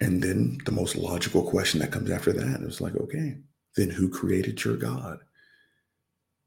And 0.00 0.22
then 0.22 0.56
the 0.64 0.72
most 0.72 0.96
logical 0.96 1.42
question 1.42 1.80
that 1.80 1.92
comes 1.92 2.10
after 2.10 2.32
that 2.32 2.62
is 2.62 2.80
like, 2.80 2.96
okay, 2.96 3.36
then 3.76 3.90
who 3.90 4.08
created 4.08 4.64
your 4.64 4.78
God? 4.78 5.18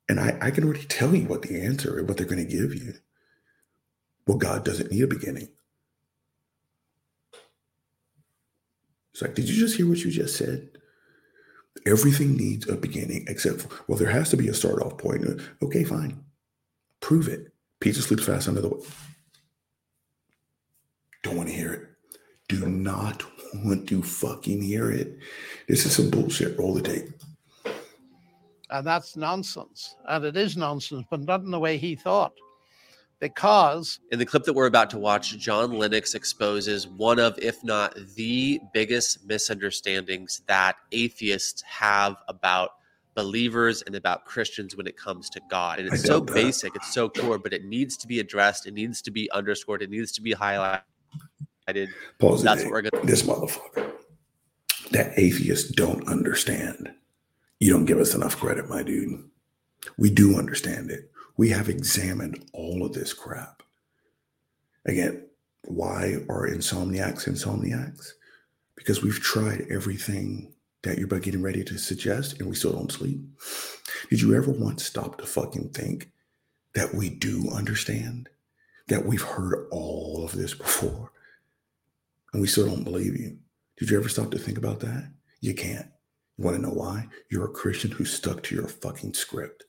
And 0.10 0.20
I, 0.20 0.36
I 0.42 0.50
can 0.50 0.64
already 0.64 0.86
tell 0.86 1.14
you 1.14 1.28
what 1.28 1.44
the 1.44 1.62
answer 1.62 2.00
is, 2.00 2.06
what 2.06 2.18
they're 2.18 2.26
going 2.26 2.44
to 2.44 2.52
give 2.52 2.74
you. 2.74 2.96
Well, 4.26 4.40
God 4.40 4.66
doesn't 4.66 4.92
need 4.92 5.04
a 5.04 5.08
beginning. 5.08 5.50
It's 9.14 9.22
like, 9.22 9.36
did 9.36 9.48
you 9.48 9.60
just 9.60 9.78
hear 9.78 9.88
what 9.88 10.00
you 10.00 10.10
just 10.10 10.38
said? 10.38 10.77
Everything 11.86 12.36
needs 12.36 12.68
a 12.68 12.76
beginning, 12.76 13.26
except 13.28 13.62
for, 13.62 13.84
well, 13.88 13.98
there 13.98 14.10
has 14.10 14.30
to 14.32 14.38
be 14.38 14.48
a 14.48 14.54
start 14.54 14.82
off 14.82 14.98
point. 14.98 15.26
Okay, 15.62 15.84
fine. 15.84 16.24
Prove 17.02 17.28
it. 17.28 17.52
Pizza 17.80 18.02
sleeps 18.02 18.26
fast 18.26 18.48
under 18.48 18.62
the. 18.62 18.70
Way. 18.70 18.86
Don't 21.24 21.38
want 21.38 21.50
to 21.50 21.56
hear 21.56 21.74
it. 21.74 21.82
Do 22.48 22.66
not 22.66 23.24
want 23.54 23.88
to 23.90 24.02
fucking 24.02 24.62
hear 24.62 24.92
it. 24.92 25.18
This 25.68 25.86
is 25.86 25.96
some 25.96 26.10
bullshit. 26.10 26.58
Roll 26.58 26.74
the 26.74 26.82
tape. 26.82 27.10
And 28.70 28.86
that's 28.86 29.16
nonsense. 29.16 29.96
And 30.08 30.26
it 30.26 30.36
is 30.36 30.58
nonsense, 30.58 31.06
but 31.10 31.22
not 31.22 31.42
in 31.42 31.52
the 31.52 31.60
way 31.60 31.78
he 31.78 31.96
thought 31.96 32.34
because 33.20 34.00
in 34.12 34.20
the 34.20 34.26
clip 34.26 34.44
that 34.44 34.54
we're 34.54 34.68
about 34.68 34.90
to 34.92 35.00
watch, 35.00 35.38
John 35.38 35.74
Lennox 35.74 36.14
exposes 36.14 36.88
one 36.88 37.20
of, 37.20 37.38
if 37.40 37.64
not 37.64 37.96
the 38.16 38.60
biggest 38.74 39.26
misunderstandings 39.26 40.42
that 40.48 40.76
atheists 40.92 41.62
have 41.64 42.18
about 42.28 42.72
believers 43.16 43.82
and 43.82 43.96
about 43.96 44.26
Christians 44.26 44.76
when 44.76 44.86
it 44.86 44.96
comes 44.96 45.30
to 45.32 45.42
God. 45.50 45.80
And 45.80 45.92
it's 45.92 46.04
so 46.04 46.20
that. 46.20 46.34
basic, 46.36 46.76
it's 46.76 46.94
so 46.94 47.10
core, 47.10 47.40
but 47.40 47.52
it 47.52 47.66
needs 47.66 47.98
to 47.98 48.08
be 48.08 48.20
addressed, 48.20 48.68
it 48.68 48.76
needs 48.76 49.02
to 49.02 49.12
be 49.12 49.30
underscored, 49.32 49.82
it 49.82 49.90
needs 49.90 50.12
to 50.12 50.22
be 50.22 50.36
highlighted. 50.36 50.82
Pause 52.20 52.44
That's 52.44 52.64
what 52.64 52.72
we're 52.72 52.82
going 52.84 53.02
to 53.02 53.08
This 53.08 53.24
motherfucker. 53.24 53.92
That 54.92 55.18
atheists 55.18 55.72
don't 55.72 56.08
understand. 56.08 56.94
You 57.60 57.74
don't 57.74 57.86
give 57.86 57.98
us 57.98 58.14
enough 58.14 58.38
credit, 58.38 58.70
my 58.70 58.84
dude. 58.84 59.24
We 59.98 60.12
do 60.12 60.38
understand 60.38 60.92
it. 60.92 61.12
We 61.38 61.50
have 61.50 61.70
examined 61.70 62.44
all 62.54 62.86
of 62.86 62.94
this 62.94 63.14
crap. 63.14 63.64
Again, 64.86 65.28
why 65.66 66.18
are 66.30 66.50
insomniacs 66.50 67.28
insomniacs? 67.28 68.12
Because 68.76 69.02
we've 69.02 69.20
tried 69.20 69.68
everything 69.70 70.54
that 70.84 70.98
you're 70.98 71.08
getting 71.08 71.42
ready 71.42 71.64
to 71.64 71.78
suggest 71.78 72.40
and 72.40 72.50
we 72.50 72.56
still 72.56 72.74
don't 72.74 72.92
sleep. 72.92 73.22
Did 74.10 74.22
you 74.22 74.36
ever 74.36 74.52
once 74.52 74.84
stop 74.86 75.18
to 75.18 75.26
fucking 75.26 75.70
think 75.70 76.12
that 76.74 76.94
we 76.94 77.10
do 77.10 77.50
understand? 77.52 78.30
that 78.88 79.06
we've 79.06 79.22
heard 79.22 79.68
all 79.72 80.24
of 80.24 80.32
this 80.34 80.54
before 80.54 81.12
and 82.34 82.42
we 82.42 82.48
still 82.48 82.68
don't 82.68 82.84
believe 82.84 83.16
you. 83.18 83.38
Did 83.78 83.90
you 83.90 84.00
ever 84.00 84.10
stop 84.10 84.32
to 84.32 84.40
think 84.40 84.58
about 84.58 84.80
that? 84.80 85.12
You 85.42 85.54
can't. 85.54 85.88
You 86.38 86.46
want 86.46 86.56
to 86.58 86.62
know 86.62 86.74
why? 86.74 87.08
You're 87.30 87.46
a 87.46 87.50
Christian 87.50 87.92
who 87.92 88.06
stuck 88.06 88.44
to 88.44 88.56
your 88.56 88.68
fucking 88.68 89.14
script. 89.14 89.66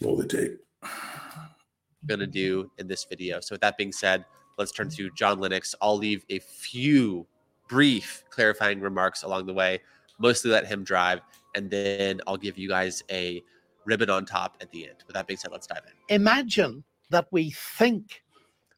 Roll 0.00 0.16
the 0.16 0.26
tape. 0.26 0.60
Going 2.06 2.20
to 2.20 2.26
do 2.26 2.70
in 2.78 2.86
this 2.86 3.04
video. 3.04 3.40
So, 3.40 3.54
with 3.54 3.62
that 3.62 3.78
being 3.78 3.92
said, 3.92 4.26
let's 4.58 4.72
turn 4.72 4.90
to 4.90 5.10
John 5.12 5.40
Lennox. 5.40 5.74
I'll 5.80 5.96
leave 5.96 6.24
a 6.28 6.38
few 6.38 7.26
brief 7.68 8.24
clarifying 8.30 8.80
remarks 8.80 9.22
along 9.22 9.46
the 9.46 9.54
way, 9.54 9.80
mostly 10.18 10.50
let 10.50 10.66
him 10.66 10.84
drive, 10.84 11.20
and 11.54 11.70
then 11.70 12.20
I'll 12.26 12.36
give 12.36 12.58
you 12.58 12.68
guys 12.68 13.02
a 13.10 13.42
ribbon 13.84 14.10
on 14.10 14.26
top 14.26 14.56
at 14.60 14.70
the 14.70 14.88
end. 14.88 14.96
With 15.06 15.14
that 15.14 15.26
being 15.26 15.38
said, 15.38 15.50
let's 15.50 15.66
dive 15.66 15.82
in. 15.86 16.14
Imagine 16.14 16.84
that 17.10 17.26
we 17.30 17.50
think 17.50 18.22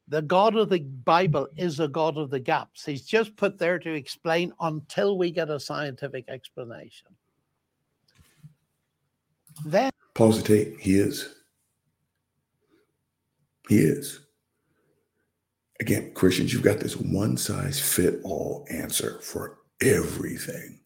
the 0.08 0.22
God 0.22 0.56
of 0.56 0.68
the 0.68 0.80
Bible 0.80 1.48
is 1.56 1.80
a 1.80 1.88
God 1.88 2.16
of 2.16 2.30
the 2.30 2.40
gaps. 2.40 2.84
He's 2.84 3.02
just 3.02 3.36
put 3.36 3.58
there 3.58 3.78
to 3.78 3.92
explain 3.92 4.52
until 4.60 5.18
we 5.18 5.30
get 5.30 5.50
a 5.50 5.58
scientific 5.58 6.28
explanation. 6.28 7.08
Then 9.64 9.90
pause 10.14 10.42
the 10.42 10.48
tape. 10.48 10.80
He 10.80 10.98
is. 10.98 11.34
He 13.68 13.78
is. 13.78 14.20
Again, 15.80 16.12
Christians, 16.14 16.52
you've 16.52 16.62
got 16.62 16.80
this 16.80 16.96
one 16.96 17.36
size 17.36 17.80
fit 17.80 18.20
all 18.24 18.66
answer 18.70 19.20
for 19.20 19.58
everything. 19.82 20.80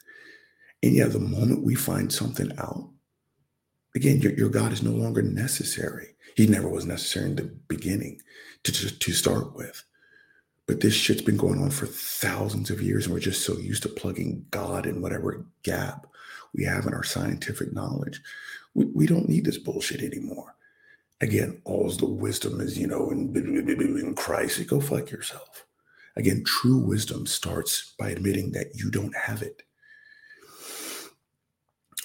And 0.83 0.95
yeah, 0.95 1.07
the 1.07 1.21
moment 1.21 1.65
we 1.65 1.75
find 1.75 2.13
something 2.13 2.53
out, 2.59 2.91
again, 3.95 4.21
your, 4.21 4.33
your 4.33 4.49
God 4.49 4.73
is 4.73 4.83
no 4.83 4.91
longer 4.91 5.23
necessary. 5.23 6.09
He 6.37 6.47
never 6.47 6.69
was 6.69 6.87
necessary 6.87 7.27
in 7.27 7.37
the 7.37 7.55
beginning 7.69 8.21
to, 8.65 8.73
to, 8.73 8.99
to 8.99 9.13
start 9.13 9.55
with. 9.55 9.85
But 10.67 10.81
this 10.81 10.95
shit's 10.95 11.23
been 11.23 11.37
going 11.37 11.61
on 11.61 11.71
for 11.71 11.87
thousands 11.87 12.71
of 12.71 12.81
years, 12.81 13.05
and 13.05 13.15
we're 13.15 13.21
just 13.21 13.45
so 13.45 13.59
used 13.59 13.83
to 13.83 13.89
plugging 13.89 14.47
God 14.51 14.87
in 14.87 15.03
whatever 15.03 15.45
gap 15.63 16.07
we 16.55 16.65
have 16.65 16.87
in 16.87 16.95
our 16.95 17.03
scientific 17.03 17.73
knowledge. 17.73 18.21
We, 18.75 18.87
we 18.87 19.07
don't 19.07 19.29
need 19.29 19.45
this 19.45 19.59
bullshit 19.59 20.01
anymore. 20.01 20.55
Again, 21.21 21.61
all 21.65 21.91
the 21.91 22.07
wisdom 22.07 22.61
is, 22.61 22.79
you 22.79 22.87
know, 22.87 23.11
in, 23.11 23.37
in 23.37 24.15
Christ. 24.15 24.67
Go 24.67 24.81
fuck 24.81 25.11
yourself. 25.11 25.67
Again, 26.17 26.45
true 26.45 26.79
wisdom 26.79 27.27
starts 27.27 27.95
by 27.99 28.11
admitting 28.11 28.53
that 28.53 28.75
you 28.75 28.91
don't 28.91 29.15
have 29.17 29.43
it. 29.43 29.63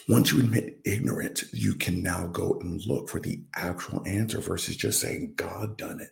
Once 0.07 0.31
you 0.31 0.39
admit 0.39 0.79
ignorance, 0.85 1.45
you 1.51 1.73
can 1.73 2.03
now 2.03 2.27
go 2.27 2.59
and 2.61 2.85
look 2.85 3.09
for 3.09 3.19
the 3.19 3.41
actual 3.55 4.03
answer 4.05 4.39
versus 4.39 4.75
just 4.75 4.99
saying 4.99 5.33
God 5.35 5.77
done 5.77 5.99
it. 5.99 6.11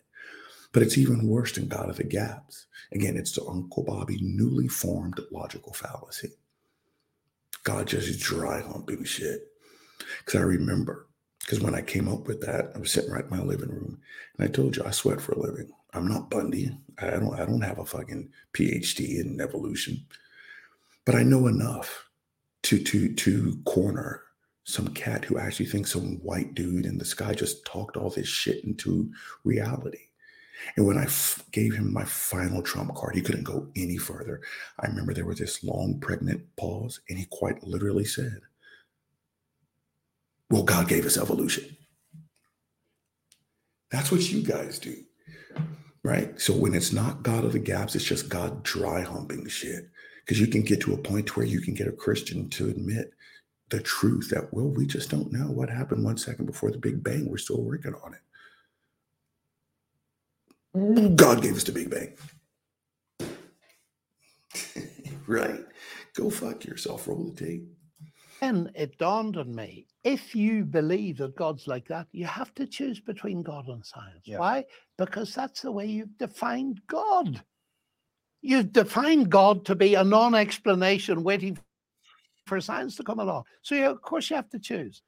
But 0.72 0.82
it's 0.82 0.98
even 0.98 1.28
worse 1.28 1.52
than 1.52 1.68
God 1.68 1.88
of 1.88 1.96
the 1.96 2.04
gaps. 2.04 2.66
Again, 2.90 3.16
it's 3.16 3.32
the 3.32 3.44
Uncle 3.44 3.84
Bobby 3.84 4.18
newly 4.20 4.66
formed 4.66 5.20
logical 5.30 5.72
fallacy. 5.72 6.32
God 7.62 7.86
just 7.86 8.20
dry 8.20 8.60
humping 8.60 9.04
shit. 9.04 9.46
Because 10.18 10.40
I 10.40 10.42
remember, 10.42 11.06
because 11.44 11.60
when 11.60 11.74
I 11.74 11.82
came 11.82 12.08
up 12.08 12.26
with 12.26 12.40
that, 12.42 12.72
I 12.74 12.78
was 12.78 12.90
sitting 12.90 13.10
right 13.10 13.24
in 13.24 13.30
my 13.30 13.42
living 13.42 13.68
room, 13.68 14.00
and 14.38 14.48
I 14.48 14.50
told 14.50 14.76
you 14.76 14.84
I 14.84 14.90
sweat 14.90 15.20
for 15.20 15.32
a 15.32 15.40
living. 15.40 15.70
I'm 15.92 16.08
not 16.08 16.30
Bundy. 16.30 16.76
I 16.98 17.10
don't. 17.10 17.38
I 17.38 17.44
don't 17.44 17.60
have 17.60 17.78
a 17.78 17.84
fucking 17.84 18.30
PhD 18.54 19.20
in 19.20 19.40
evolution, 19.40 20.06
but 21.04 21.14
I 21.14 21.22
know 21.22 21.46
enough 21.46 22.08
to 22.64 22.82
to 22.82 23.14
to 23.14 23.60
corner 23.64 24.22
some 24.64 24.88
cat 24.88 25.24
who 25.26 25.38
actually 25.38 25.66
thinks 25.66 25.92
some 25.92 26.16
white 26.22 26.54
dude 26.54 26.86
in 26.86 26.96
the 26.96 27.04
sky 27.04 27.34
just 27.34 27.64
talked 27.66 27.98
all 27.98 28.08
this 28.08 28.26
shit 28.26 28.64
into 28.64 29.12
reality. 29.44 29.98
And 30.76 30.86
when 30.86 30.96
I 30.96 31.04
f- 31.04 31.44
gave 31.52 31.74
him 31.74 31.92
my 31.92 32.04
final 32.04 32.62
trump 32.62 32.94
card, 32.94 33.14
he 33.14 33.20
couldn't 33.20 33.44
go 33.44 33.68
any 33.76 33.98
further. 33.98 34.40
I 34.80 34.86
remember 34.86 35.12
there 35.12 35.26
was 35.26 35.38
this 35.38 35.62
long, 35.62 36.00
pregnant 36.00 36.42
pause, 36.56 37.00
and 37.10 37.18
he 37.18 37.26
quite 37.30 37.62
literally 37.62 38.06
said, 38.06 38.40
Well, 40.54 40.62
God 40.62 40.86
gave 40.86 41.04
us 41.04 41.18
evolution. 41.18 41.76
That's 43.90 44.12
what 44.12 44.30
you 44.30 44.40
guys 44.40 44.78
do, 44.78 44.94
right? 46.04 46.40
So 46.40 46.52
when 46.52 46.76
it's 46.76 46.92
not 46.92 47.24
God 47.24 47.44
of 47.44 47.54
the 47.54 47.58
gaps, 47.58 47.96
it's 47.96 48.04
just 48.04 48.28
God 48.28 48.62
dry 48.62 49.00
humping 49.00 49.48
shit. 49.48 49.90
Because 50.20 50.38
you 50.38 50.46
can 50.46 50.62
get 50.62 50.80
to 50.82 50.94
a 50.94 50.96
point 50.96 51.36
where 51.36 51.44
you 51.44 51.60
can 51.60 51.74
get 51.74 51.88
a 51.88 51.92
Christian 51.92 52.48
to 52.50 52.68
admit 52.68 53.10
the 53.70 53.80
truth 53.80 54.30
that, 54.30 54.54
well, 54.54 54.68
we 54.68 54.86
just 54.86 55.10
don't 55.10 55.32
know 55.32 55.50
what 55.50 55.70
happened 55.70 56.04
one 56.04 56.18
second 56.18 56.46
before 56.46 56.70
the 56.70 56.78
Big 56.78 57.02
Bang. 57.02 57.28
We're 57.28 57.38
still 57.38 57.60
working 57.60 57.96
on 58.04 58.14
it. 60.72 61.16
God 61.16 61.42
gave 61.42 61.56
us 61.56 61.64
the 61.64 61.72
Big 61.72 61.90
Bang. 61.90 62.12
right? 65.26 65.64
Go 66.14 66.30
fuck 66.30 66.64
yourself. 66.64 67.08
Roll 67.08 67.24
the 67.24 67.44
tape. 67.44 67.73
Then 68.44 68.70
it 68.74 68.98
dawned 68.98 69.38
on 69.38 69.54
me 69.54 69.86
if 70.02 70.34
you 70.34 70.66
believe 70.66 71.16
that 71.16 71.34
God's 71.34 71.66
like 71.66 71.88
that, 71.88 72.08
you 72.12 72.26
have 72.26 72.54
to 72.56 72.66
choose 72.66 73.00
between 73.00 73.42
God 73.42 73.68
and 73.68 73.82
science. 73.82 74.20
Yeah. 74.26 74.36
Why? 74.36 74.66
Because 74.98 75.34
that's 75.34 75.62
the 75.62 75.72
way 75.72 75.86
you've 75.86 76.18
defined 76.18 76.82
God. 76.86 77.42
You've 78.42 78.70
defined 78.70 79.30
God 79.30 79.64
to 79.64 79.74
be 79.74 79.94
a 79.94 80.04
non 80.04 80.34
explanation 80.34 81.24
waiting 81.24 81.56
for 82.44 82.60
science 82.60 82.96
to 82.96 83.02
come 83.02 83.18
along. 83.18 83.44
So, 83.62 83.76
you, 83.76 83.86
of 83.86 84.02
course, 84.02 84.28
you 84.28 84.36
have 84.36 84.50
to 84.50 84.58
choose. 84.58 85.00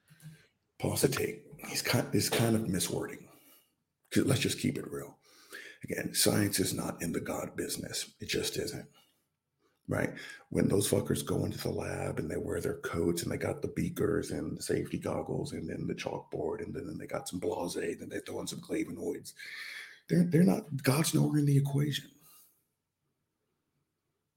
Pause 0.78 1.02
the 1.02 1.08
tape. 1.08 1.44
He's 1.68 1.82
kind, 1.82 2.06
it's 2.14 2.30
kind 2.30 2.56
of 2.56 2.62
miswording. 2.62 3.26
Let's 4.16 4.40
just 4.40 4.60
keep 4.60 4.78
it 4.78 4.90
real. 4.90 5.18
Again, 5.84 6.14
science 6.14 6.58
is 6.58 6.72
not 6.72 7.02
in 7.02 7.12
the 7.12 7.20
God 7.20 7.54
business. 7.54 8.14
It 8.18 8.30
just 8.30 8.56
isn't. 8.56 8.86
Right? 9.88 10.12
When 10.50 10.66
those 10.66 10.90
fuckers 10.90 11.24
go 11.24 11.44
into 11.44 11.58
the 11.58 11.70
lab 11.70 12.18
and 12.18 12.28
they 12.28 12.36
wear 12.36 12.60
their 12.60 12.78
coats 12.78 13.22
and 13.22 13.30
they 13.30 13.36
got 13.36 13.62
the 13.62 13.68
beakers 13.68 14.32
and 14.32 14.58
the 14.58 14.62
safety 14.62 14.98
goggles 14.98 15.52
and 15.52 15.68
then 15.68 15.86
the 15.86 15.94
chalkboard 15.94 16.60
and 16.60 16.74
then 16.74 16.98
they 16.98 17.06
got 17.06 17.28
some 17.28 17.38
blase, 17.38 17.74
then 17.74 18.08
they 18.08 18.18
throw 18.18 18.40
in 18.40 18.48
some 18.48 18.60
flavonoids. 18.60 19.32
They're 20.08 20.24
they're 20.24 20.42
not 20.42 20.82
God's 20.82 21.14
nowhere 21.14 21.38
in 21.38 21.46
the 21.46 21.56
equation. 21.56 22.10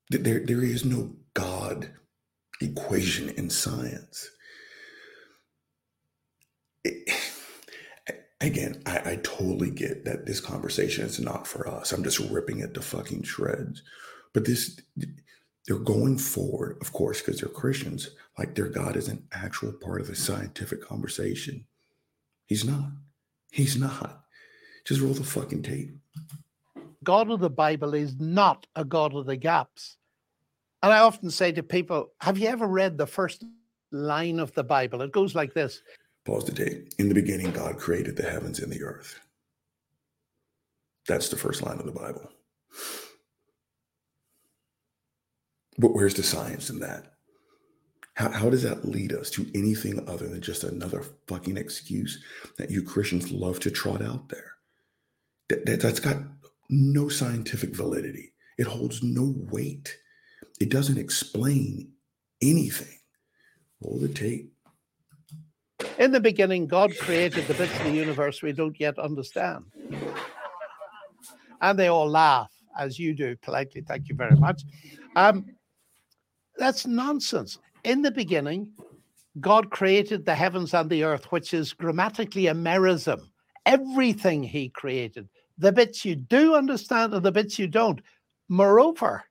There, 0.10 0.40
there 0.40 0.64
is 0.64 0.86
no 0.86 1.16
God 1.36 1.92
equation 2.62 3.30
in 3.30 3.50
science. 3.50 4.30
It, 6.84 7.14
again, 8.42 8.82
I, 8.86 9.12
I 9.12 9.16
totally 9.18 9.70
get 9.70 10.06
that 10.06 10.26
this 10.26 10.40
conversation 10.40 11.06
is 11.06 11.20
not 11.20 11.46
for 11.46 11.68
us. 11.68 11.92
I'm 11.92 12.04
just 12.04 12.20
ripping 12.20 12.60
it 12.60 12.74
to 12.74 12.82
fucking 12.82 13.24
shreds. 13.24 13.84
But 14.34 14.46
this, 14.46 14.80
they're 15.70 15.78
going 15.78 16.18
forward, 16.18 16.80
of 16.82 16.92
course, 16.94 17.22
because 17.22 17.40
they're 17.40 17.50
Christians, 17.50 18.10
like 18.40 18.56
their 18.56 18.70
God 18.70 18.96
is 18.96 19.08
an 19.08 19.28
actual 19.32 19.72
part 19.72 20.02
of 20.02 20.08
the 20.08 20.16
scientific 20.16 20.82
conversation. 20.82 21.64
He's 22.48 22.66
not. 22.66 22.90
He's 23.52 23.78
not. 23.78 24.24
Just 24.84 25.00
roll 25.00 25.14
the 25.14 25.24
fucking 25.24 25.62
tape. 25.62 25.92
God 27.04 27.30
of 27.30 27.40
the 27.40 27.52
Bible 27.52 27.94
is 27.94 28.20
not 28.20 28.66
a 28.76 28.84
God 28.84 29.14
of 29.14 29.28
the 29.28 29.36
gaps. 29.36 29.98
And 30.82 30.92
I 30.92 31.02
often 31.02 31.30
say 31.30 31.52
to 31.52 31.62
people, 31.62 32.14
Have 32.22 32.40
you 32.40 32.48
ever 32.48 32.66
read 32.66 32.98
the 32.98 33.06
first 33.06 33.44
line 33.92 34.40
of 34.40 34.52
the 34.56 34.64
Bible? 34.64 35.04
It 35.04 35.12
goes 35.12 35.36
like 35.36 35.54
this 35.54 35.84
Pause 36.26 36.46
the 36.46 36.52
tape. 36.66 36.90
In 36.98 37.10
the 37.10 37.16
beginning, 37.16 37.52
God 37.52 37.78
created 37.78 38.16
the 38.16 38.28
heavens 38.28 38.58
and 38.58 38.72
the 38.72 38.82
earth. 38.82 39.20
That's 41.08 41.30
the 41.30 41.38
first 41.38 41.62
line 41.62 41.78
of 41.78 41.86
the 41.86 41.92
Bible. 41.92 42.28
But 45.80 45.96
where's 45.96 46.14
the 46.14 46.24
science 46.24 46.70
in 46.70 46.80
that? 46.80 47.14
How, 48.16 48.30
how 48.30 48.50
does 48.50 48.64
that 48.64 48.84
lead 48.84 49.14
us 49.14 49.30
to 49.32 49.50
anything 49.56 50.08
other 50.10 50.28
than 50.28 50.42
just 50.42 50.66
another 50.66 51.06
fucking 51.28 51.56
excuse 51.56 52.22
that 52.58 52.70
you 52.70 52.84
Christians 52.84 53.32
love 53.32 53.62
to 53.62 53.72
trot 53.72 54.02
out 54.02 54.28
there? 54.28 54.52
That, 55.48 55.66
that, 55.66 55.82
that's 55.82 56.02
got 56.02 56.18
no 56.70 57.08
scientific 57.08 57.74
validity, 57.74 58.34
it 58.58 58.68
holds 58.68 59.02
no 59.02 59.34
weight, 59.50 59.98
it 60.60 60.70
doesn't 60.70 60.98
explain 60.98 61.94
anything. 62.42 63.00
Roll 63.82 64.00
the 64.00 64.10
tape. 64.10 64.54
In 65.98 66.12
the 66.12 66.20
beginning, 66.20 66.68
God 66.68 66.96
created 67.00 67.48
the 67.48 67.54
bits 67.54 67.76
of 67.80 67.86
the 67.86 67.92
universe 67.92 68.42
we 68.42 68.52
don't 68.52 68.78
yet 68.78 69.00
understand. 69.00 69.64
And 71.62 71.80
they 71.80 71.88
all 71.88 72.10
laugh, 72.10 72.52
as 72.78 73.00
you 73.00 73.16
do 73.16 73.38
politely. 73.38 73.82
Thank 73.82 74.10
you 74.10 74.16
very 74.16 74.36
much. 74.36 74.64
Um, 75.16 75.46
that's 76.60 76.86
nonsense. 76.86 77.58
In 77.84 78.04
the 78.04 78.12
beginning, 78.12 78.70
God 79.40 79.72
created 79.72 80.26
the 80.26 80.36
heavens 80.36 80.74
and 80.74 80.90
the 80.90 81.04
earth, 81.04 81.32
which 81.32 81.54
is 81.54 81.74
grammatically 81.74 82.48
a 82.48 82.54
merism. 82.54 83.22
Everything 83.66 84.44
He 84.44 84.70
created, 84.70 85.30
the 85.58 85.72
bits 85.72 86.06
you 86.06 86.16
do 86.16 86.56
understand 86.56 87.14
and 87.14 87.24
the 87.24 87.32
bits 87.32 87.58
you 87.58 87.68
don't. 87.68 88.02
Moreover, 88.50 89.24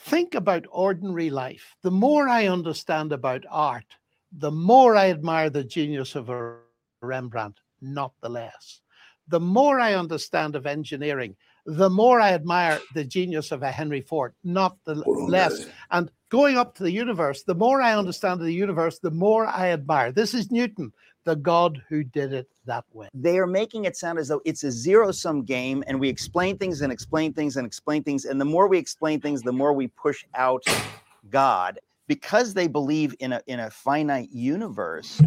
think 0.00 0.34
about 0.34 0.66
ordinary 0.70 1.30
life. 1.30 1.76
The 1.82 1.90
more 1.90 2.28
I 2.28 2.46
understand 2.48 3.12
about 3.12 3.44
art, 3.50 3.86
the 4.32 4.50
more 4.50 4.96
I 4.96 5.10
admire 5.10 5.50
the 5.50 5.64
genius 5.64 6.14
of 6.14 6.30
a 6.30 6.56
Rembrandt, 7.02 7.60
not 7.80 8.12
the 8.22 8.28
less. 8.28 8.80
the 9.28 9.40
more 9.40 9.80
I 9.80 9.94
understand 9.94 10.56
of 10.56 10.66
engineering, 10.66 11.36
the 11.66 11.90
more 11.90 12.20
I 12.20 12.32
admire 12.32 12.80
the 12.94 13.04
genius 13.04 13.52
of 13.52 13.62
a 13.62 13.70
Henry 13.70 14.00
Ford, 14.00 14.34
not 14.44 14.76
the 14.84 14.96
Hold 14.96 15.30
less. 15.30 15.58
guys. 15.58 15.68
And 15.90 16.10
going 16.28 16.56
up 16.56 16.74
to 16.76 16.82
the 16.82 16.90
universe, 16.90 17.42
the 17.44 17.54
more 17.54 17.80
I 17.80 17.94
understand 17.94 18.40
the 18.40 18.52
universe, 18.52 18.98
the 18.98 19.10
more 19.10 19.46
I 19.46 19.68
admire. 19.70 20.10
This 20.12 20.34
is 20.34 20.50
Newton, 20.50 20.92
the 21.24 21.36
God 21.36 21.80
who 21.88 22.02
did 22.02 22.32
it 22.32 22.48
that 22.66 22.84
way. 22.92 23.08
they 23.14 23.38
are 23.38 23.46
making 23.46 23.84
it 23.84 23.96
sound 23.96 24.18
as 24.18 24.28
though 24.28 24.40
it's 24.44 24.64
a 24.64 24.70
zero 24.72 25.12
sum 25.12 25.44
game 25.44 25.84
and 25.86 25.98
we 26.00 26.08
explain 26.08 26.56
things 26.58 26.80
and 26.80 26.92
explain 26.92 27.32
things 27.32 27.56
and 27.56 27.64
explain 27.66 28.02
things 28.02 28.24
and 28.24 28.40
the 28.40 28.44
more 28.44 28.66
we 28.68 28.78
explain 28.78 29.20
things 29.20 29.42
the 29.42 29.52
more 29.52 29.72
we 29.72 29.86
push 29.88 30.24
out 30.34 30.64
god 31.30 31.78
because 32.08 32.54
they 32.54 32.66
believe 32.68 33.14
in 33.20 33.32
a 33.32 33.40
in 33.46 33.60
a 33.60 33.70
finite 33.70 34.30
universe 34.30 35.20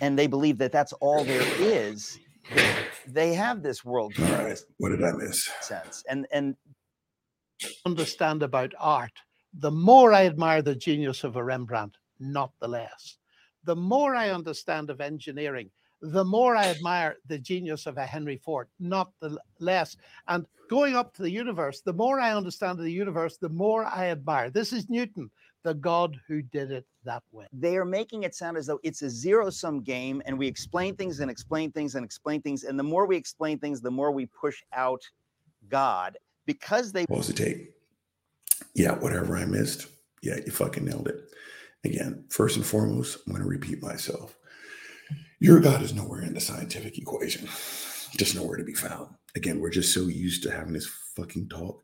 and 0.00 0.18
they 0.18 0.26
believe 0.28 0.58
that 0.58 0.70
that's 0.72 0.92
all 0.94 1.24
there 1.24 1.42
is 1.60 2.18
they- 3.12 3.30
they 3.30 3.34
have 3.34 3.62
this 3.62 3.84
world 3.84 4.12
All 4.18 4.26
right. 4.26 4.58
What 4.78 4.90
did 4.90 5.02
I 5.04 5.12
miss? 5.12 5.48
sense 5.60 6.04
and 6.08 6.26
and 6.32 6.56
understand 7.84 8.42
about 8.42 8.72
art, 8.78 9.12
the 9.54 9.70
more 9.70 10.12
I 10.12 10.26
admire 10.26 10.62
the 10.62 10.74
genius 10.74 11.24
of 11.24 11.36
a 11.36 11.44
Rembrandt, 11.44 11.96
not 12.18 12.52
the 12.60 12.68
less. 12.68 13.18
The 13.64 13.76
more 13.76 14.14
I 14.14 14.30
understand 14.30 14.90
of 14.90 15.00
engineering, 15.00 15.70
the 16.00 16.24
more 16.24 16.56
I 16.56 16.68
admire 16.68 17.16
the 17.26 17.38
genius 17.38 17.86
of 17.86 17.98
a 17.98 18.06
Henry 18.06 18.38
Ford, 18.38 18.68
not 18.78 19.12
the 19.20 19.36
less. 19.58 19.96
And 20.28 20.46
going 20.70 20.96
up 20.96 21.12
to 21.14 21.22
the 21.22 21.30
universe, 21.30 21.82
the 21.82 21.92
more 21.92 22.18
I 22.20 22.32
understand 22.32 22.78
of 22.78 22.84
the 22.84 22.92
universe, 22.92 23.36
the 23.36 23.50
more 23.50 23.84
I 23.84 24.06
admire. 24.08 24.50
This 24.50 24.72
is 24.72 24.88
Newton, 24.88 25.30
the 25.62 25.74
God 25.74 26.18
who 26.26 26.42
did 26.42 26.70
it 26.70 26.86
that 27.04 27.22
way. 27.32 27.46
they 27.52 27.76
are 27.76 27.84
making 27.84 28.22
it 28.22 28.34
sound 28.34 28.56
as 28.56 28.66
though 28.66 28.80
it's 28.82 29.02
a 29.02 29.10
zero 29.10 29.50
sum 29.50 29.82
game 29.82 30.22
and 30.26 30.38
we 30.38 30.46
explain 30.46 30.94
things 30.96 31.20
and 31.20 31.30
explain 31.30 31.70
things 31.72 31.94
and 31.94 32.04
explain 32.04 32.40
things 32.42 32.64
and 32.64 32.78
the 32.78 32.82
more 32.82 33.06
we 33.06 33.16
explain 33.16 33.58
things 33.58 33.80
the 33.80 33.90
more 33.90 34.10
we 34.10 34.26
push 34.26 34.62
out 34.72 35.02
god 35.68 36.16
because 36.46 36.92
they 36.92 37.06
Pause 37.06 37.28
the 37.28 37.32
tape. 37.34 37.74
Yeah, 38.74 38.92
whatever 38.92 39.36
I 39.36 39.44
missed. 39.44 39.86
Yeah, 40.22 40.36
you 40.44 40.50
fucking 40.52 40.84
nailed 40.84 41.08
it. 41.08 41.16
Again, 41.84 42.24
first 42.28 42.56
and 42.56 42.66
foremost, 42.66 43.18
I'm 43.26 43.32
going 43.32 43.42
to 43.42 43.48
repeat 43.48 43.82
myself. 43.82 44.36
Your 45.38 45.60
God 45.60 45.80
is 45.82 45.94
nowhere 45.94 46.22
in 46.22 46.34
the 46.34 46.40
scientific 46.40 46.98
equation, 46.98 47.48
just 48.16 48.34
nowhere 48.34 48.58
to 48.58 48.64
be 48.64 48.74
found. 48.74 49.14
Again, 49.34 49.60
we're 49.60 49.70
just 49.70 49.94
so 49.94 50.08
used 50.08 50.42
to 50.42 50.50
having 50.50 50.72
this 50.74 50.86
fucking 51.16 51.48
talk 51.48 51.82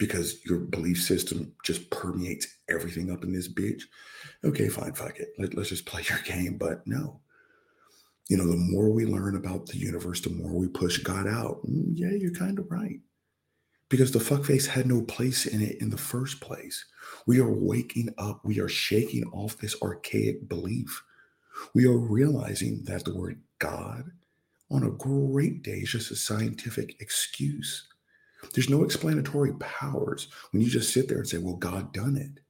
because 0.00 0.44
your 0.46 0.60
belief 0.60 1.02
system 1.02 1.54
just 1.64 1.90
permeates 1.90 2.48
everything 2.70 3.12
up 3.12 3.24
in 3.24 3.32
this 3.34 3.48
bitch. 3.52 3.84
Okay, 4.44 4.68
fine, 4.68 4.94
fuck 4.94 5.20
it. 5.20 5.30
Let, 5.38 5.54
let's 5.54 5.70
just 5.70 5.86
play 5.86 6.04
your 6.10 6.20
game. 6.20 6.58
But 6.58 6.86
no, 6.86 7.20
you 8.28 8.36
know, 8.36 8.48
the 8.48 8.56
more 8.56 8.90
we 8.90 9.06
learn 9.06 9.36
about 9.36 9.66
the 9.66 9.78
universe, 9.78 10.20
the 10.20 10.30
more 10.30 10.52
we 10.52 10.68
push 10.68 10.98
God 10.98 11.28
out. 11.28 11.60
Mm, 11.68 11.92
Yeah, 11.94 12.12
you're 12.12 12.34
kind 12.34 12.58
of 12.58 12.70
right 12.70 13.00
because 13.88 14.12
the 14.12 14.18
fuckface 14.20 14.66
had 14.66 14.86
no 14.86 15.02
place 15.02 15.46
in 15.46 15.60
it 15.62 15.80
in 15.80 15.90
the 15.90 15.98
first 15.98 16.40
place. 16.40 16.84
We 17.26 17.40
are 17.40 17.50
waking 17.52 18.10
up, 18.18 18.40
we 18.44 18.60
are 18.60 18.68
shaking 18.68 19.24
off 19.32 19.58
this 19.58 19.76
archaic 19.82 20.48
belief. 20.48 21.02
We 21.74 21.86
are 21.86 21.98
realizing 21.98 22.84
that 22.86 23.04
the 23.04 23.16
word 23.16 23.40
God 23.58 24.12
on 24.70 24.84
a 24.84 24.90
great 24.90 25.62
day 25.62 25.78
is 25.78 25.90
just 25.90 26.10
a 26.12 26.16
scientific 26.16 27.00
excuse. 27.00 27.88
There's 28.54 28.70
no 28.70 28.84
explanatory 28.84 29.52
powers 29.54 30.28
when 30.52 30.62
you 30.62 30.68
just 30.68 30.92
sit 30.92 31.08
there 31.08 31.18
and 31.18 31.28
say, 31.28 31.38
Well, 31.38 31.56
God 31.56 31.92
done 31.92 32.16
it. 32.16 32.42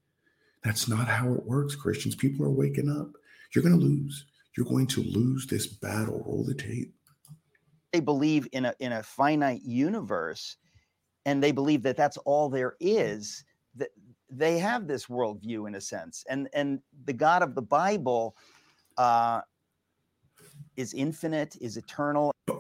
That's 0.65 0.89
not 0.89 1.09
how 1.09 1.33
it 1.33 1.45
works, 1.47 1.75
Christians. 1.75 2.15
People 2.15 2.45
are 2.47 2.51
waking 2.51 2.89
up. 2.91 3.09
You're 3.55 3.65
going 3.65 3.79
to 3.79 3.85
lose. 3.85 4.27
You're 4.57 4.67
going 4.67 4.87
to 4.89 5.03
lose 5.03 5.47
this 5.47 5.67
battle. 5.67 6.23
Roll 6.27 6.45
the 6.45 6.55
tape. 6.55 6.93
they 7.93 8.01
believe 8.01 8.47
in 8.53 8.67
a 8.67 8.75
in 8.79 8.93
a 8.93 9.03
finite 9.03 9.63
universe 9.65 10.57
and 11.27 11.43
they 11.43 11.53
believe 11.53 11.83
that 11.83 11.97
that's 11.97 12.17
all 12.19 12.49
there 12.49 12.77
is 12.81 13.45
that 13.75 13.89
they 14.31 14.59
have 14.59 14.87
this 14.87 15.07
worldview 15.07 15.67
in 15.69 15.75
a 15.75 15.81
sense 15.81 16.25
and 16.29 16.49
and 16.55 16.81
the 17.05 17.13
god 17.13 17.43
of 17.43 17.55
the 17.57 17.63
bible 17.63 18.37
uh 18.97 19.41
is 20.77 20.95
infinite 20.95 21.57
is 21.61 21.77
eternal 21.77 22.33
Oh. 22.49 22.59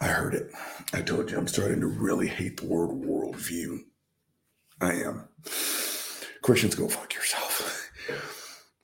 I 0.00 0.06
heard 0.06 0.34
it. 0.34 0.50
I 0.92 1.02
told 1.02 1.30
you 1.30 1.38
I'm 1.38 1.46
starting 1.46 1.80
to 1.80 1.86
really 1.86 2.28
hate 2.28 2.60
the 2.60 2.66
word 2.66 2.90
worldview. 2.90 3.78
I 4.80 4.92
am. 4.94 5.28
Christians, 6.42 6.74
go 6.74 6.88
fuck 6.88 7.14
yourself. 7.14 7.90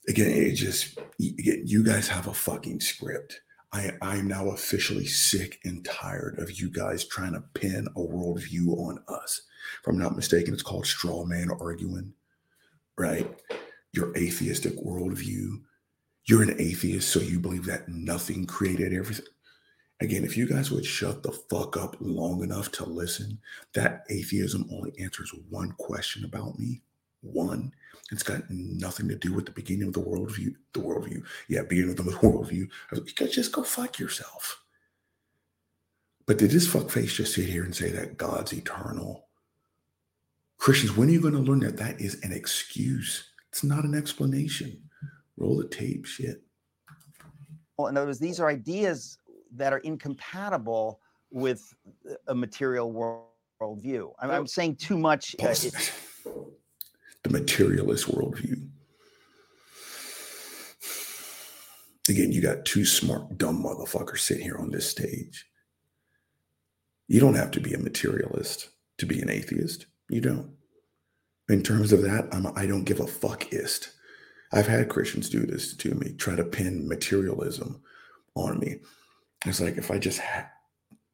Again, 0.09 0.31
it 0.31 0.55
just, 0.55 0.99
you 1.19 1.85
guys 1.85 2.09
have 2.09 2.27
a 2.27 2.35
fucking 2.35 2.81
script. 2.81 3.41
I, 3.73 3.93
I'm 4.03 4.27
now 4.27 4.49
officially 4.49 5.07
sick 5.07 5.61
and 5.65 5.85
tired 5.85 6.39
of 6.39 6.51
you 6.59 6.71
guys 6.71 7.05
trying 7.05 7.35
to 7.35 7.45
pin 7.55 7.87
a 7.95 8.01
worldview 8.01 8.69
on 8.79 8.99
us. 9.09 9.43
If 9.81 9.87
I'm 9.89 9.99
not 9.99 10.17
mistaken, 10.17 10.55
it's 10.55 10.63
called 10.63 10.87
straw 10.87 11.25
man 11.25 11.51
arguing, 11.61 12.15
right? 12.99 13.29
Your 13.93 14.17
atheistic 14.17 14.77
worldview. 14.79 15.61
You're 16.25 16.43
an 16.43 16.61
atheist, 16.61 17.09
so 17.09 17.21
you 17.21 17.39
believe 17.39 17.67
that 17.67 17.89
nothing 17.89 18.47
created 18.47 18.93
everything. 18.93 19.27
Again, 20.03 20.25
if 20.25 20.37
you 20.37 20.49
guys 20.49 20.71
would 20.71 20.87
shut 20.87 21.23
the 21.23 21.33
fuck 21.33 21.77
up 21.77 21.95
long 22.01 22.43
enough 22.43 22.73
to 22.73 22.85
listen, 22.85 23.39
that 23.75 24.05
atheism 24.09 24.67
only 24.73 24.93
answers 24.99 25.35
one 25.51 25.73
question 25.73 26.25
about 26.25 26.59
me. 26.59 26.83
One. 27.21 27.73
It's 28.11 28.23
got 28.23 28.49
nothing 28.49 29.09
to 29.09 29.15
do 29.15 29.35
with 29.35 29.45
the 29.45 29.53
beginning 29.53 29.89
of 29.89 29.95
the 29.95 30.01
worldview. 30.01 30.55
The 30.73 30.81
worldview. 30.81 31.23
Yeah, 31.49 31.63
beginning 31.63 31.99
of 31.99 32.05
the 32.05 32.13
worldview. 32.13 32.69
You 32.93 33.15
guys 33.15 33.35
just 33.35 33.53
go 33.53 33.63
fuck 33.63 33.99
yourself. 33.99 34.65
But 36.27 36.39
did 36.39 36.51
this 36.51 36.67
fuckface 36.67 37.15
just 37.15 37.35
sit 37.35 37.49
here 37.49 37.65
and 37.65 37.75
say 37.75 37.91
that 37.91 38.17
God's 38.17 38.53
eternal? 38.55 39.27
Christians, 40.57 40.97
when 40.97 41.09
are 41.09 41.13
you 41.13 41.21
going 41.21 41.35
to 41.35 41.41
learn 41.41 41.61
that 41.61 41.77
that 41.77 42.01
is 42.01 42.23
an 42.23 42.33
excuse? 42.33 43.31
It's 43.51 43.65
not 43.65 43.85
an 43.85 43.95
explanation. 43.95 44.81
Roll 45.37 45.59
the 45.59 45.69
tape, 45.69 46.07
shit. 46.07 46.43
Well, 47.77 47.89
in 47.89 47.97
other 47.97 48.07
words 48.07 48.19
these 48.19 48.41
are 48.41 48.49
ideas 48.49 49.19
that 49.57 49.73
are 49.73 49.79
incompatible 49.79 51.01
with 51.31 51.75
a 52.29 52.35
material 52.35 52.93
world 52.93 53.27
worldview 53.61 54.11
i'm, 54.21 54.31
I'm 54.31 54.47
saying 54.47 54.77
too 54.77 54.97
much 54.99 55.37
uh, 55.43 55.49
it- 55.49 55.93
the 57.23 57.31
materialist 57.31 58.09
worldview. 58.09 58.69
Again, 62.09 62.33
you 62.33 62.41
got 62.41 62.65
two 62.65 62.85
smart, 62.85 63.37
dumb 63.39 63.63
motherfuckers 63.63 64.21
sitting 64.21 64.43
here 64.43 64.57
on 64.59 64.71
this 64.71 64.89
stage. 64.89 65.47
You 67.09 67.21
don't 67.21 67.35
have 67.35 67.51
to 67.53 67.61
be 67.61 67.75
a 67.75 67.79
materialist 67.79 68.71
to 68.99 69.07
be 69.07 69.21
an 69.21 69.31
atheist. 69.31 69.87
You 70.09 70.21
don't. 70.21 70.51
In 71.49 71.63
terms 71.63 71.93
of 71.93 72.03
that, 72.03 72.29
I'm 72.33 72.47
a 72.47 72.53
I 72.55 72.67
don't 72.67 72.85
give 72.85 73.01
a 73.01 73.05
fuckist. 73.05 73.91
I've 74.53 74.67
had 74.67 74.89
Christians 74.89 75.29
do 75.29 75.47
this 75.47 75.77
to 75.77 75.95
me, 75.95 76.13
try 76.15 76.35
to 76.35 76.45
pin 76.45 76.89
materialism 76.89 77.83
on 78.35 78.59
me. 78.59 78.81
It's 79.47 79.61
like 79.61 79.77
if 79.77 79.91
I 79.91 79.99
just 79.99 80.19
had, 80.19 80.47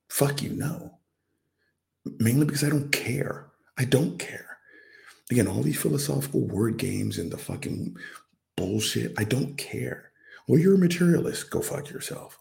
fuck 0.08 0.42
you, 0.42 0.52
no. 0.52 0.98
Mainly 2.18 2.46
because 2.46 2.64
I 2.64 2.68
don't 2.68 2.90
care. 2.90 3.46
I 3.78 3.84
don't 3.84 4.18
care. 4.18 4.58
Again, 5.30 5.48
all 5.48 5.62
these 5.62 5.80
philosophical 5.80 6.46
word 6.46 6.76
games 6.76 7.18
and 7.18 7.30
the 7.30 7.38
fucking 7.38 7.96
bullshit, 8.56 9.12
I 9.18 9.24
don't 9.24 9.56
care. 9.56 10.10
Well, 10.46 10.60
you're 10.60 10.76
a 10.76 10.78
materialist. 10.78 11.50
Go 11.50 11.60
fuck 11.60 11.90
yourself. 11.90 12.38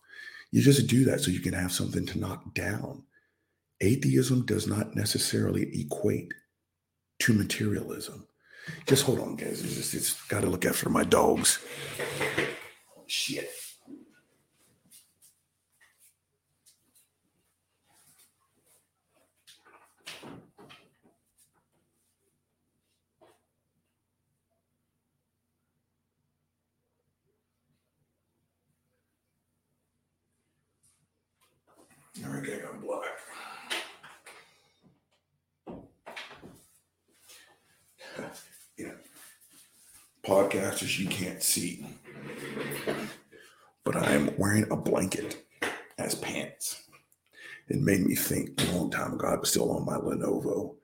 You 0.52 0.62
just 0.62 0.88
do 0.88 1.04
that 1.06 1.22
so 1.22 1.32
you 1.32 1.40
can 1.40 1.54
have 1.54 1.72
something 1.72 2.06
to 2.06 2.20
knock 2.20 2.54
down. 2.54 3.04
Atheism 3.82 4.46
does 4.46 4.68
not 4.68 4.96
necessarily 4.96 5.70
equate 5.82 6.32
to 7.20 7.34
materialism. 7.34 8.28
Just 8.86 9.04
hold 9.04 9.20
on, 9.20 9.36
guys. 9.36 9.64
It's, 9.64 9.76
just, 9.76 9.94
it's 9.94 10.22
got 10.28 10.42
to 10.42 10.50
look 10.50 10.66
after 10.66 10.90
my 10.90 11.04
dogs. 11.04 11.60
Shit. 13.08 13.50
I 32.24 32.40
got 32.62 32.82
black. 32.82 33.04
Yeah. 38.78 38.92
Podcasters, 40.26 41.00
you 41.00 41.08
can't 41.08 41.42
see, 41.42 41.86
but 43.86 43.96
I'm 43.96 44.36
wearing 44.38 44.70
a 44.70 44.76
blanket 44.76 45.46
as 45.98 46.16
pants. 46.16 46.84
It 47.70 47.80
made 47.82 48.06
me 48.06 48.16
think 48.16 48.62
a 48.62 48.76
long 48.76 48.92
time 48.92 49.14
ago. 49.14 49.28
I 49.28 49.36
was 49.38 49.50
still 49.50 49.72
on 49.72 49.86
my 49.86 49.96
Lenovo, 49.96 50.76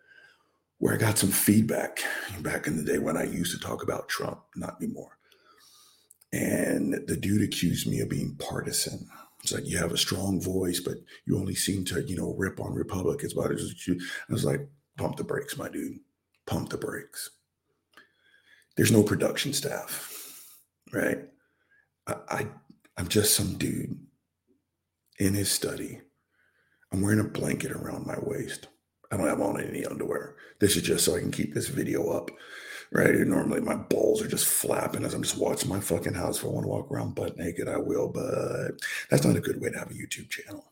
where 0.77 0.93
I 0.93 0.97
got 0.97 1.17
some 1.17 1.31
feedback 1.31 1.99
back 2.39 2.65
in 2.65 2.77
the 2.77 2.83
day 2.89 2.97
when 2.97 3.17
I 3.17 3.23
used 3.23 3.51
to 3.51 3.59
talk 3.59 3.83
about 3.83 4.07
Trump, 4.07 4.39
not 4.55 4.77
anymore. 4.81 5.17
And 6.31 6.93
the 7.07 7.17
dude 7.17 7.41
accused 7.41 7.87
me 7.87 7.99
of 7.99 8.07
being 8.09 8.35
partisan. 8.39 9.09
It's 9.43 9.53
like 9.53 9.65
you 9.65 9.77
have 9.77 9.91
a 9.91 9.97
strong 9.97 10.39
voice, 10.39 10.79
but 10.79 10.95
you 11.25 11.37
only 11.37 11.55
seem 11.55 11.83
to, 11.85 12.01
you 12.03 12.15
know, 12.15 12.35
rip 12.37 12.59
on 12.59 12.73
Republicans. 12.73 13.33
But 13.33 13.51
I 13.51 13.53
was 14.29 14.45
like, 14.45 14.67
pump 14.97 15.17
the 15.17 15.23
brakes, 15.23 15.57
my 15.57 15.69
dude. 15.69 15.99
Pump 16.45 16.69
the 16.69 16.77
brakes. 16.77 17.31
There's 18.77 18.91
no 18.91 19.03
production 19.03 19.53
staff, 19.53 20.47
right? 20.93 21.19
I, 22.07 22.15
I 22.29 22.47
I'm 22.97 23.07
just 23.07 23.35
some 23.35 23.57
dude 23.57 23.97
in 25.19 25.33
his 25.33 25.51
study. 25.51 26.01
I'm 26.91 27.01
wearing 27.01 27.19
a 27.19 27.23
blanket 27.23 27.71
around 27.71 28.05
my 28.05 28.17
waist. 28.21 28.67
I 29.11 29.17
don't 29.17 29.27
have 29.27 29.41
on 29.41 29.61
any 29.61 29.85
underwear. 29.85 30.35
This 30.59 30.75
is 30.75 30.83
just 30.83 31.05
so 31.05 31.15
I 31.15 31.19
can 31.19 31.31
keep 31.31 31.53
this 31.53 31.67
video 31.67 32.09
up. 32.09 32.31
Right. 32.93 33.15
normally 33.15 33.61
my 33.61 33.75
balls 33.75 34.21
are 34.21 34.27
just 34.27 34.45
flapping 34.45 35.05
as 35.05 35.13
I'm 35.13 35.23
just 35.23 35.37
watching 35.37 35.69
my 35.69 35.79
fucking 35.79 36.13
house. 36.13 36.39
If 36.39 36.43
I 36.43 36.49
want 36.49 36.65
to 36.65 36.69
walk 36.69 36.91
around 36.91 37.15
butt 37.15 37.37
naked, 37.37 37.69
I 37.69 37.77
will, 37.77 38.09
but 38.09 38.81
that's 39.09 39.23
not 39.23 39.37
a 39.37 39.41
good 39.41 39.61
way 39.61 39.69
to 39.69 39.79
have 39.79 39.91
a 39.91 39.93
YouTube 39.93 40.29
channel. 40.29 40.65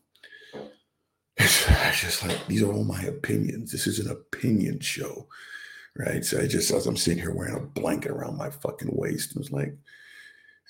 It's, 1.38 1.66
it's 1.66 2.00
just 2.02 2.26
like 2.26 2.46
these 2.46 2.62
are 2.62 2.70
all 2.70 2.84
my 2.84 3.00
opinions. 3.02 3.72
This 3.72 3.86
is 3.86 4.00
an 4.00 4.10
opinion 4.10 4.80
show. 4.80 5.28
Right. 5.96 6.22
So 6.22 6.40
I 6.40 6.46
just 6.46 6.70
as 6.70 6.86
I'm 6.86 6.96
sitting 6.96 7.22
here 7.22 7.34
wearing 7.34 7.56
a 7.56 7.60
blanket 7.60 8.10
around 8.10 8.36
my 8.36 8.50
fucking 8.50 8.90
waist, 8.92 9.30
it 9.30 9.38
was 9.38 9.50
like, 9.50 9.74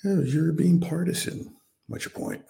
oh, 0.05 0.21
you're 0.21 0.53
being 0.53 0.79
partisan. 0.79 1.53
What's 1.87 2.05
your 2.05 2.13
point? 2.13 2.43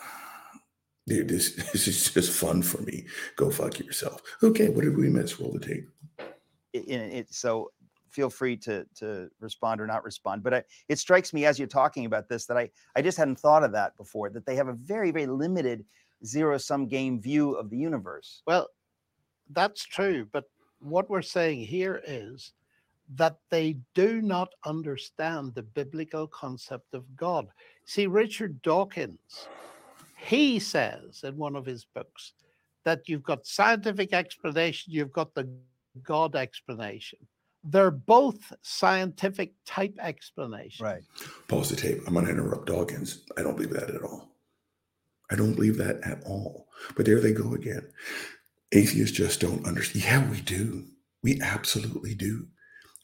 Dude, 1.07 1.27
this, 1.27 1.53
this 1.73 1.87
is 1.87 2.11
just 2.11 2.31
fun 2.31 2.61
for 2.61 2.81
me. 2.83 3.07
Go 3.35 3.49
fuck 3.49 3.79
yourself. 3.79 4.21
Okay, 4.43 4.69
what 4.69 4.83
did 4.83 4.95
we 4.95 5.09
miss? 5.09 5.39
Roll 5.39 5.53
the 5.53 5.59
tape. 5.59 5.89
It, 6.73 6.87
it, 6.87 7.33
so 7.33 7.71
feel 8.11 8.29
free 8.29 8.57
to 8.57 8.85
to 8.95 9.29
respond 9.39 9.81
or 9.81 9.87
not 9.87 10.03
respond. 10.03 10.43
But 10.43 10.53
I, 10.53 10.63
it 10.89 10.99
strikes 10.99 11.33
me 11.33 11.45
as 11.45 11.57
you're 11.57 11.67
talking 11.67 12.05
about 12.05 12.29
this 12.29 12.45
that 12.45 12.57
I 12.57 12.69
I 12.95 13.01
just 13.01 13.17
hadn't 13.17 13.39
thought 13.39 13.63
of 13.63 13.71
that 13.71 13.97
before. 13.97 14.29
That 14.29 14.45
they 14.45 14.55
have 14.55 14.67
a 14.67 14.73
very 14.73 15.11
very 15.11 15.25
limited 15.27 15.85
zero 16.25 16.57
sum 16.57 16.87
game 16.87 17.19
view 17.19 17.53
of 17.53 17.69
the 17.69 17.77
universe. 17.77 18.43
Well, 18.45 18.69
that's 19.49 19.83
true. 19.83 20.27
But 20.31 20.45
what 20.79 21.09
we're 21.09 21.21
saying 21.21 21.61
here 21.61 22.01
is 22.05 22.53
that 23.15 23.37
they 23.49 23.77
do 23.93 24.21
not 24.21 24.49
understand 24.65 25.53
the 25.53 25.63
biblical 25.63 26.27
concept 26.27 26.93
of 26.93 27.03
God. 27.15 27.47
See, 27.85 28.07
Richard 28.07 28.61
Dawkins, 28.61 29.47
he 30.17 30.59
says 30.59 31.21
in 31.23 31.35
one 31.35 31.55
of 31.55 31.65
his 31.65 31.85
books 31.85 32.33
that 32.85 33.07
you've 33.07 33.23
got 33.23 33.45
scientific 33.45 34.13
explanation, 34.13 34.93
you've 34.93 35.11
got 35.11 35.33
the 35.33 35.49
God 36.03 36.35
explanation. 36.35 37.19
They're 37.63 37.91
both 37.91 38.53
scientific 38.61 39.53
type 39.65 39.97
explanations. 39.99 40.81
Right. 40.81 41.03
Pause 41.47 41.69
the 41.69 41.75
tape. 41.75 41.99
I'm 42.07 42.13
going 42.13 42.25
to 42.25 42.31
interrupt 42.31 42.65
Dawkins. 42.65 43.23
I 43.37 43.43
don't 43.43 43.55
believe 43.55 43.73
that 43.73 43.89
at 43.89 44.01
all. 44.01 44.29
I 45.31 45.35
don't 45.35 45.53
believe 45.53 45.77
that 45.77 45.99
at 46.03 46.23
all. 46.25 46.67
But 46.95 47.05
there 47.05 47.19
they 47.19 47.33
go 47.33 47.53
again. 47.53 47.87
Atheists 48.71 49.15
just 49.15 49.39
don't 49.39 49.65
understand. 49.65 50.05
Yeah, 50.05 50.29
we 50.29 50.41
do. 50.41 50.85
We 51.23 51.39
absolutely 51.41 52.15
do. 52.15 52.47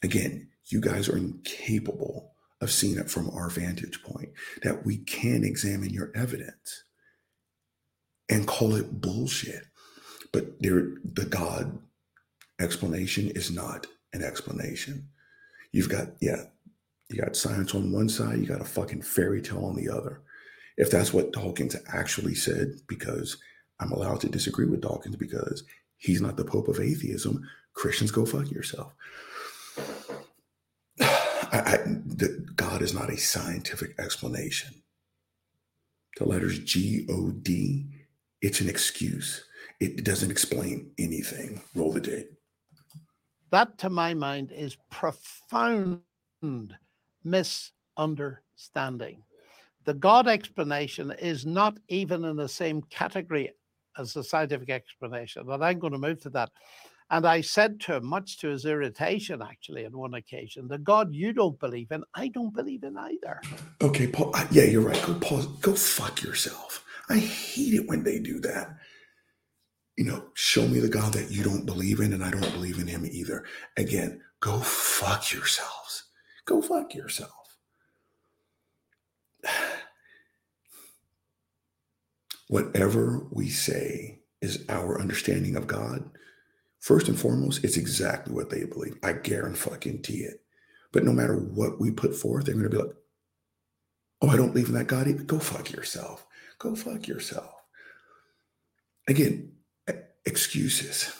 Again, 0.02 0.48
you 0.66 0.80
guys 0.80 1.08
are 1.08 1.16
incapable 1.16 2.32
of 2.60 2.70
seeing 2.72 2.98
it 2.98 3.10
from 3.10 3.30
our 3.30 3.48
vantage 3.48 4.02
point, 4.02 4.30
that 4.62 4.84
we 4.84 4.98
can 4.98 5.44
examine 5.44 5.90
your 5.90 6.10
evidence 6.14 6.84
and 8.28 8.46
call 8.46 8.74
it 8.74 9.00
bullshit. 9.00 9.64
But 10.32 10.60
there, 10.60 10.88
the 11.04 11.24
God 11.24 11.78
explanation 12.60 13.30
is 13.30 13.50
not 13.50 13.86
an 14.12 14.22
explanation. 14.22 15.08
You've 15.72 15.88
got, 15.88 16.08
yeah, 16.20 16.44
you 17.08 17.20
got 17.20 17.36
science 17.36 17.74
on 17.74 17.92
one 17.92 18.08
side, 18.08 18.38
you 18.38 18.46
got 18.46 18.60
a 18.60 18.64
fucking 18.64 19.02
fairy 19.02 19.42
tale 19.42 19.64
on 19.64 19.76
the 19.76 19.88
other. 19.88 20.22
If 20.76 20.90
that's 20.90 21.12
what 21.12 21.32
Dawkins 21.32 21.76
actually 21.92 22.34
said, 22.34 22.74
because 22.86 23.36
I'm 23.80 23.92
allowed 23.92 24.20
to 24.22 24.28
disagree 24.28 24.66
with 24.66 24.82
Dawkins 24.82 25.16
because 25.16 25.64
he's 25.96 26.20
not 26.20 26.36
the 26.36 26.44
Pope 26.44 26.68
of 26.68 26.80
atheism, 26.80 27.42
Christians 27.74 28.10
go 28.10 28.24
fuck 28.26 28.50
yourself. 28.50 28.92
I, 31.00 31.06
I, 31.52 31.76
the, 31.86 32.46
God 32.54 32.82
is 32.82 32.94
not 32.94 33.10
a 33.10 33.16
scientific 33.16 33.98
explanation. 33.98 34.82
The 36.18 36.28
letters 36.28 36.58
G 36.58 37.06
O 37.08 37.30
D, 37.30 37.86
it's 38.42 38.60
an 38.60 38.68
excuse. 38.68 39.44
It 39.80 40.04
doesn't 40.04 40.30
explain 40.30 40.90
anything. 40.98 41.62
Roll 41.74 41.92
the 41.92 42.00
tape. 42.00 42.37
That, 43.50 43.78
to 43.78 43.90
my 43.90 44.14
mind, 44.14 44.52
is 44.52 44.76
profound 44.90 46.00
misunderstanding. 47.24 49.22
The 49.84 49.94
God 49.94 50.28
explanation 50.28 51.12
is 51.18 51.46
not 51.46 51.78
even 51.88 52.24
in 52.24 52.36
the 52.36 52.48
same 52.48 52.82
category 52.90 53.52
as 53.98 54.12
the 54.12 54.22
scientific 54.24 54.70
explanation, 54.70 55.44
but 55.46 55.62
I'm 55.62 55.78
going 55.78 55.94
to 55.94 55.98
move 55.98 56.20
to 56.22 56.30
that. 56.30 56.50
And 57.10 57.26
I 57.26 57.40
said 57.40 57.80
to 57.80 57.96
him, 57.96 58.06
much 58.06 58.38
to 58.40 58.48
his 58.48 58.66
irritation, 58.66 59.40
actually, 59.42 59.86
on 59.86 59.96
one 59.96 60.14
occasion, 60.14 60.68
the 60.68 60.78
God 60.78 61.14
you 61.14 61.32
don't 61.32 61.58
believe 61.58 61.90
in, 61.90 62.04
I 62.14 62.28
don't 62.28 62.54
believe 62.54 62.84
in 62.84 62.98
either. 62.98 63.40
Okay, 63.80 64.08
Paul. 64.08 64.34
Yeah, 64.50 64.64
you're 64.64 64.82
right. 64.82 65.02
Go 65.06 65.14
pause. 65.14 65.46
Go 65.62 65.74
fuck 65.74 66.22
yourself. 66.22 66.84
I 67.08 67.16
hate 67.18 67.74
it 67.74 67.88
when 67.88 68.04
they 68.04 68.18
do 68.18 68.40
that 68.40 68.76
you 69.98 70.04
know, 70.04 70.22
show 70.34 70.66
me 70.68 70.78
the 70.78 70.88
God 70.88 71.12
that 71.14 71.32
you 71.32 71.42
don't 71.42 71.66
believe 71.66 71.98
in, 71.98 72.12
and 72.12 72.22
I 72.24 72.30
don't 72.30 72.52
believe 72.52 72.78
in 72.78 72.86
him 72.86 73.04
either. 73.04 73.44
Again, 73.76 74.20
go 74.38 74.60
fuck 74.60 75.32
yourselves. 75.32 76.04
Go 76.44 76.62
fuck 76.62 76.94
yourself. 76.94 77.58
Whatever 82.48 83.26
we 83.32 83.48
say 83.48 84.20
is 84.40 84.64
our 84.68 85.00
understanding 85.00 85.56
of 85.56 85.66
God. 85.66 86.08
First 86.78 87.08
and 87.08 87.18
foremost, 87.18 87.64
it's 87.64 87.76
exactly 87.76 88.32
what 88.32 88.50
they 88.50 88.62
believe. 88.66 88.96
I 89.02 89.14
guarantee 89.14 90.18
it. 90.18 90.42
But 90.92 91.02
no 91.02 91.12
matter 91.12 91.34
what 91.34 91.80
we 91.80 91.90
put 91.90 92.14
forth, 92.14 92.44
they're 92.44 92.54
going 92.54 92.70
to 92.70 92.70
be 92.70 92.76
like, 92.80 92.94
oh, 94.22 94.28
I 94.28 94.36
don't 94.36 94.52
believe 94.52 94.68
in 94.68 94.74
that 94.74 94.86
God 94.86 95.08
either. 95.08 95.24
Go 95.24 95.40
fuck 95.40 95.72
yourself. 95.72 96.24
Go 96.60 96.76
fuck 96.76 97.08
yourself. 97.08 97.50
Again, 99.08 99.54
excuses, 100.28 101.12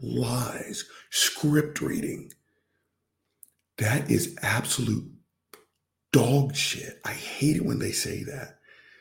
lies, 0.00 0.86
script 1.10 1.80
reading. 1.82 2.32
That 3.78 4.10
is 4.10 4.36
absolute 4.42 5.10
dog 6.12 6.56
shit. 6.56 7.00
I 7.04 7.12
hate 7.12 7.56
it 7.56 7.66
when 7.66 7.78
they 7.78 7.92
say 7.92 8.24
that. 8.24 8.58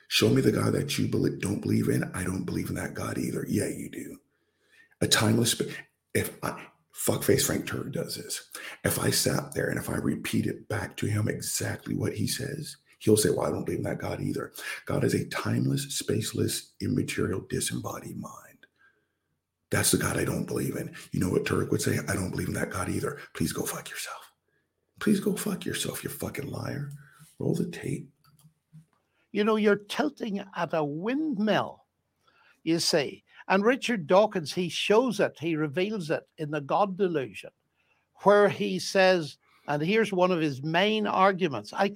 Show 0.09 0.29
me 0.29 0.41
the 0.41 0.51
God 0.51 0.73
that 0.73 0.99
you 0.99 1.07
believe, 1.07 1.39
don't 1.41 1.61
believe 1.61 1.89
in. 1.89 2.03
I 2.13 2.23
don't 2.23 2.45
believe 2.45 2.69
in 2.69 2.75
that 2.75 2.93
God 2.93 3.17
either. 3.17 3.45
Yeah, 3.49 3.67
you 3.67 3.89
do. 3.89 4.17
A 5.01 5.07
timeless. 5.07 5.61
If 6.13 6.37
I 6.43 6.61
fuckface 6.95 7.45
Frank 7.45 7.67
Turek 7.67 7.91
does 7.93 8.15
this, 8.17 8.49
if 8.83 8.99
I 8.99 9.11
sat 9.11 9.53
there 9.53 9.69
and 9.69 9.79
if 9.79 9.89
I 9.89 9.95
repeat 9.95 10.47
it 10.47 10.67
back 10.69 10.97
to 10.97 11.07
him 11.07 11.27
exactly 11.27 11.95
what 11.95 12.13
he 12.13 12.27
says, 12.27 12.77
he'll 12.99 13.17
say, 13.17 13.31
"Well, 13.31 13.47
I 13.47 13.51
don't 13.51 13.65
believe 13.65 13.79
in 13.79 13.85
that 13.85 13.99
God 13.99 14.21
either." 14.21 14.53
God 14.85 15.03
is 15.03 15.15
a 15.15 15.25
timeless, 15.25 16.01
spaceless, 16.01 16.71
immaterial, 16.81 17.45
disembodied 17.49 18.17
mind. 18.19 18.52
That's 19.73 19.89
the 19.89 19.97
God 19.97 20.17
I 20.17 20.23
don't 20.23 20.45
believe 20.45 20.75
in. 20.75 20.93
You 21.11 21.19
know 21.19 21.29
what 21.29 21.45
Turek 21.45 21.71
would 21.71 21.81
say? 21.81 21.97
I 22.07 22.13
don't 22.13 22.29
believe 22.29 22.47
in 22.47 22.53
that 22.53 22.69
God 22.69 22.89
either. 22.89 23.19
Please 23.33 23.51
go 23.51 23.63
fuck 23.63 23.89
yourself. 23.89 24.31
Please 24.99 25.19
go 25.19 25.35
fuck 25.35 25.65
yourself, 25.65 26.03
you 26.03 26.11
fucking 26.11 26.45
liar. 26.45 26.91
Roll 27.39 27.55
the 27.55 27.65
tape. 27.71 28.07
You 29.31 29.43
know, 29.43 29.55
you're 29.55 29.77
tilting 29.77 30.43
at 30.55 30.75
a 30.75 30.83
windmill, 30.83 31.85
you 32.63 32.77
see. 32.77 33.23
And 33.47 33.65
Richard 33.65 34.05
Dawkins, 34.05 34.53
he 34.53 34.69
shows 34.69 35.19
it, 35.19 35.37
he 35.39 35.55
reveals 35.55 36.11
it 36.11 36.21
in 36.37 36.51
the 36.51 36.61
God 36.61 36.95
delusion, 36.95 37.49
where 38.21 38.49
he 38.49 38.77
says, 38.77 39.37
and 39.67 39.81
here's 39.81 40.13
one 40.13 40.31
of 40.31 40.39
his 40.39 40.61
main 40.61 41.07
arguments 41.07 41.73
I 41.73 41.95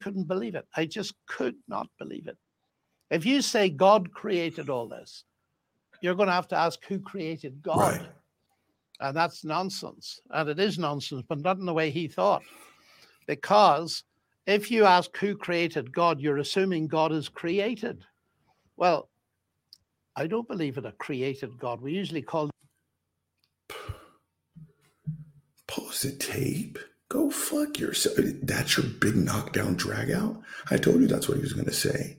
couldn't 0.00 0.28
believe 0.28 0.54
it. 0.54 0.68
I 0.76 0.86
just 0.86 1.14
could 1.26 1.56
not 1.66 1.88
believe 1.98 2.28
it. 2.28 2.38
If 3.10 3.26
you 3.26 3.42
say 3.42 3.70
God 3.70 4.12
created 4.12 4.70
all 4.70 4.86
this, 4.86 5.24
you're 6.06 6.14
going 6.14 6.28
to 6.28 6.32
have 6.32 6.46
to 6.46 6.56
ask 6.56 6.78
who 6.84 7.00
created 7.00 7.60
God. 7.60 8.00
Right. 8.00 8.06
And 9.00 9.16
that's 9.16 9.44
nonsense. 9.44 10.20
And 10.30 10.48
it 10.48 10.60
is 10.60 10.78
nonsense, 10.78 11.24
but 11.28 11.40
not 11.40 11.58
in 11.58 11.66
the 11.66 11.74
way 11.74 11.90
he 11.90 12.06
thought. 12.06 12.44
Because 13.26 14.04
if 14.46 14.70
you 14.70 14.84
ask 14.84 15.14
who 15.16 15.36
created 15.36 15.92
God, 15.92 16.20
you're 16.20 16.38
assuming 16.38 16.86
God 16.86 17.10
is 17.10 17.28
created. 17.28 18.04
Well, 18.76 19.08
I 20.14 20.28
don't 20.28 20.46
believe 20.46 20.78
in 20.78 20.86
a 20.86 20.92
created 20.92 21.58
God. 21.58 21.80
We 21.80 21.92
usually 21.92 22.22
call 22.22 22.50
Pause 25.66 26.02
the 26.02 26.12
tape. 26.12 26.78
Go 27.08 27.30
fuck 27.30 27.80
yourself. 27.80 28.14
That's 28.42 28.76
your 28.76 28.86
big 28.86 29.16
knockdown 29.16 29.74
drag 29.74 30.12
out. 30.12 30.40
I 30.70 30.76
told 30.76 31.00
you 31.00 31.08
that's 31.08 31.28
what 31.28 31.38
he 31.38 31.42
was 31.42 31.52
going 31.52 31.66
to 31.66 31.72
say. 31.72 32.18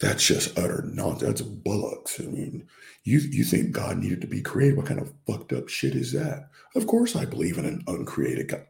That's 0.00 0.26
just 0.26 0.58
utter 0.58 0.82
nonsense. 0.92 1.22
That's 1.22 1.42
bullocks. 1.42 2.20
I 2.20 2.24
mean, 2.24 2.68
you 3.04 3.18
you 3.20 3.44
think 3.44 3.72
God 3.72 3.98
needed 3.98 4.20
to 4.22 4.26
be 4.28 4.42
created? 4.42 4.76
What 4.76 4.86
kind 4.86 5.00
of 5.00 5.12
fucked 5.26 5.52
up 5.52 5.68
shit 5.68 5.94
is 5.94 6.12
that? 6.12 6.50
Of 6.76 6.86
course, 6.86 7.16
I 7.16 7.24
believe 7.24 7.58
in 7.58 7.64
an 7.66 7.84
uncreated 7.88 8.48
God. 8.48 8.66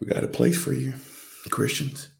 We 0.00 0.06
got 0.08 0.24
a 0.24 0.28
place 0.28 0.62
for 0.62 0.72
you, 0.72 0.94
Christians. 1.50 2.10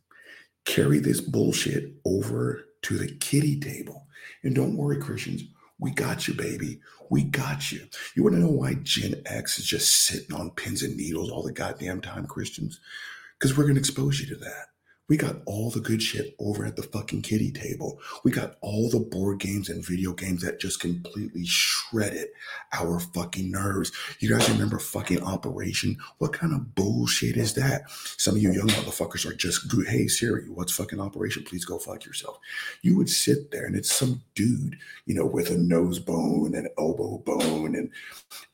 carry 0.65 0.99
this 1.01 1.21
bullshit 1.21 1.95
over 2.05 2.65
to 2.83 2.99
the 2.99 3.09
kitty 3.21 3.59
table. 3.61 4.07
And 4.43 4.55
don't 4.55 4.77
worry, 4.77 4.99
Christians, 4.99 5.43
we 5.79 5.91
got 5.93 6.29
you, 6.29 6.35
baby. 6.35 6.81
We 7.11 7.25
got 7.25 7.73
you. 7.73 7.87
You 8.15 8.23
want 8.25 8.37
to 8.37 8.41
know 8.41 8.51
why 8.51 8.75
Gen 8.83 9.23
X 9.27 9.59
is 9.59 9.67
just 9.67 10.07
sitting 10.07 10.35
on 10.37 10.51
pins 10.53 10.83
and 10.83 10.97
needles 10.97 11.31
all 11.31 11.43
the 11.43 11.53
goddamn 11.53 12.01
time, 12.01 12.27
Christians? 12.27 12.81
Because 13.39 13.57
we're 13.57 13.65
going 13.65 13.75
to 13.75 13.81
expose 13.81 14.21
you 14.21 14.27
to 14.29 14.37
that. 14.37 14.67
We 15.11 15.17
got 15.17 15.43
all 15.45 15.71
the 15.71 15.81
good 15.81 16.01
shit 16.01 16.37
over 16.39 16.65
at 16.65 16.77
the 16.77 16.85
fucking 16.85 17.23
kitty 17.23 17.51
table. 17.51 17.99
We 18.23 18.31
got 18.31 18.55
all 18.61 18.89
the 18.89 19.01
board 19.01 19.41
games 19.41 19.69
and 19.69 19.85
video 19.85 20.13
games 20.13 20.43
that 20.43 20.61
just 20.61 20.79
completely 20.79 21.45
shredded 21.45 22.29
our 22.73 23.01
fucking 23.01 23.51
nerves. 23.51 23.91
You 24.21 24.31
guys 24.31 24.49
remember 24.49 24.79
fucking 24.79 25.21
Operation? 25.25 25.97
What 26.19 26.33
kind 26.33 26.55
of 26.55 26.77
bullshit 26.77 27.37
is 27.37 27.55
that? 27.55 27.91
Some 27.91 28.37
of 28.37 28.43
you 28.43 28.53
young 28.53 28.69
motherfuckers 28.69 29.29
are 29.29 29.35
just 29.35 29.67
good. 29.69 29.89
Hey 29.89 30.07
Siri, 30.07 30.49
what's 30.49 30.73
fucking 30.73 31.01
Operation? 31.01 31.43
Please 31.43 31.65
go 31.65 31.81
fuck 31.81 32.05
yourself. 32.05 32.39
You 32.83 32.97
would 32.97 33.11
sit 33.11 33.51
there 33.51 33.67
and 33.67 33.75
it's 33.75 33.93
some 33.93 34.23
dude, 34.37 34.79
you 35.07 35.17
know, 35.17 35.27
with 35.27 35.51
a 35.51 35.59
nose 35.59 35.99
bone 35.99 36.55
and 36.55 36.69
elbow 36.79 37.19
bone 37.19 37.75
and 37.75 37.91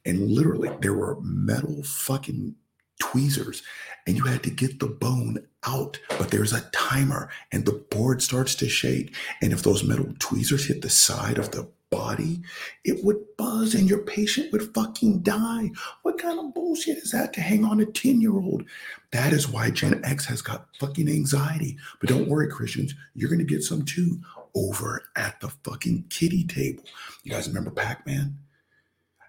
and 0.07 0.31
literally 0.31 0.71
there 0.81 0.95
were 0.95 1.21
metal 1.21 1.83
fucking 1.83 2.55
tweezers 2.99 3.63
and 4.07 4.17
you 4.17 4.25
had 4.25 4.43
to 4.43 4.51
get 4.51 4.81
the 4.81 4.87
bone 4.87 5.47
out 5.67 5.99
but 6.19 6.31
there's 6.31 6.53
a 6.53 6.69
timer 6.73 7.29
and 7.53 7.65
the 7.65 7.85
board 7.91 8.23
starts 8.23 8.55
to 8.57 8.69
shake. 8.69 9.15
And 9.43 9.53
if 9.53 9.63
those 9.63 9.85
metal 9.85 10.09
tweezers 10.19 10.67
hit 10.67 10.83
the 10.83 10.91
side 10.91 11.39
of 11.39 11.51
the 11.51 11.69
body 11.91 12.41
it 12.85 13.05
would 13.05 13.17
buzz 13.39 13.75
and 13.75 13.89
your 13.89 14.01
patient 14.01 14.51
would 14.53 14.75
fucking 14.75 15.21
die. 15.21 15.71
What 16.03 16.19
kind 16.19 16.39
of 16.39 16.53
bullshit 16.53 16.99
is 16.99 17.13
that 17.13 17.33
to 17.35 17.41
hang 17.41 17.65
on 17.65 17.81
a 17.81 17.87
10 17.87 18.21
year 18.21 18.33
old 18.33 18.65
that 19.13 19.33
is 19.33 19.49
why 19.49 19.71
gen 19.71 20.05
x 20.05 20.27
has 20.27 20.43
got 20.43 20.67
fucking 20.81 21.09
anxiety. 21.09 21.77
But 22.01 22.09
don't 22.09 22.29
worry 22.29 22.49
christians 22.49 22.95
you're 23.15 23.31
gonna 23.31 23.45
get 23.45 23.63
some 23.63 23.85
too 23.85 24.21
over 24.55 25.03
at 25.17 25.39
the 25.41 25.51
fucking 25.65 26.07
kitty 26.09 26.45
table. 26.45 26.83
You 27.23 27.31
guys 27.31 27.47
remember 27.47 27.71
pac-man 27.71 28.39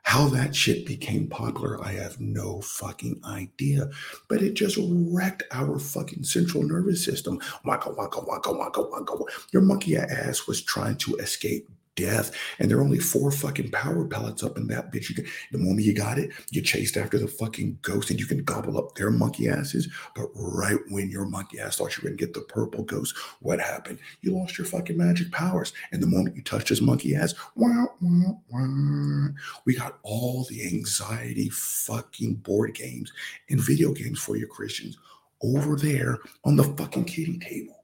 how 0.07 0.25
that 0.29 0.55
shit 0.55 0.85
became 0.85 1.27
popular, 1.27 1.83
I 1.83 1.91
have 1.91 2.17
no 2.17 2.61
fucking 2.61 3.19
idea. 3.25 3.89
But 4.29 4.41
it 4.41 4.53
just 4.53 4.79
wrecked 4.79 5.43
our 5.51 5.79
fucking 5.79 6.23
central 6.23 6.63
nervous 6.63 7.03
system. 7.03 7.41
Waka, 7.65 7.91
waka, 7.91 8.21
waka, 8.21 8.53
waka, 8.53 8.83
waka. 8.83 9.17
Your 9.51 9.63
monkey 9.63 9.97
ass 9.97 10.47
was 10.47 10.61
trying 10.61 10.95
to 10.99 11.17
escape 11.17 11.69
death. 11.97 12.33
And 12.59 12.71
there 12.71 12.77
are 12.77 12.83
only 12.83 12.99
four 12.99 13.31
fucking 13.31 13.71
power 13.71 14.05
pellets 14.05 14.43
up 14.43 14.57
in 14.57 14.67
that 14.67 14.93
bitch. 14.93 15.09
You 15.09 15.15
can, 15.15 15.25
the 15.51 15.57
moment 15.57 15.85
you 15.85 15.93
got 15.93 16.17
it, 16.17 16.31
you 16.51 16.61
chased 16.61 16.95
after 16.95 17.19
the 17.19 17.27
fucking 17.27 17.79
ghost 17.81 18.09
and 18.09 18.19
you 18.19 18.25
can 18.25 18.43
gobble 18.45 18.77
up 18.77 18.95
their 18.95 19.11
monkey 19.11 19.49
asses. 19.49 19.89
But 20.15 20.29
right 20.33 20.79
when 20.89 21.09
your 21.09 21.25
monkey 21.25 21.59
ass 21.59 21.77
thought 21.77 21.97
you 21.97 22.03
were 22.03 22.09
going 22.09 22.17
to 22.17 22.25
get 22.25 22.33
the 22.33 22.41
purple 22.41 22.83
ghost, 22.83 23.17
what 23.41 23.59
happened? 23.59 23.99
You 24.21 24.31
lost 24.31 24.57
your 24.57 24.65
fucking 24.65 24.95
magic 24.95 25.31
powers. 25.31 25.73
And 25.91 26.01
the 26.01 26.07
moment 26.07 26.37
you 26.37 26.43
touched 26.43 26.69
his 26.69 26.81
monkey 26.81 27.15
ass, 27.15 27.33
wah, 27.55 27.87
wah, 27.99 28.33
wah, 28.49 29.27
we 29.65 29.75
got 29.75 29.97
all 30.03 30.45
the 30.49 30.65
anxiety 30.65 31.49
fucking 31.49 32.35
board 32.35 32.73
games 32.73 33.11
and 33.49 33.59
video 33.59 33.91
games 33.91 34.19
for 34.19 34.37
you 34.37 34.47
Christians 34.47 34.97
over 35.41 35.75
there 35.75 36.19
on 36.45 36.55
the 36.55 36.63
fucking 36.63 37.05
kitty 37.05 37.37
table. 37.39 37.76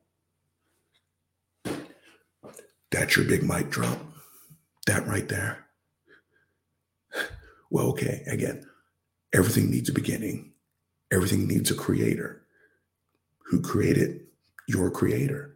That's 2.93 3.17
your 3.17 3.25
big 3.25 3.41
mic 3.41 3.71
drop. 3.71 3.97
That 4.85 5.07
right 5.07 5.27
there. 5.27 5.65
Well, 7.71 7.87
okay, 7.87 8.21
again, 8.27 8.67
everything 9.33 9.71
needs 9.71 9.89
a 9.89 9.93
beginning, 9.93 10.53
everything 11.11 11.47
needs 11.47 11.71
a 11.71 11.75
creator. 11.75 12.43
Who 13.47 13.61
created 13.61 14.21
your 14.67 14.91
creator? 14.91 15.55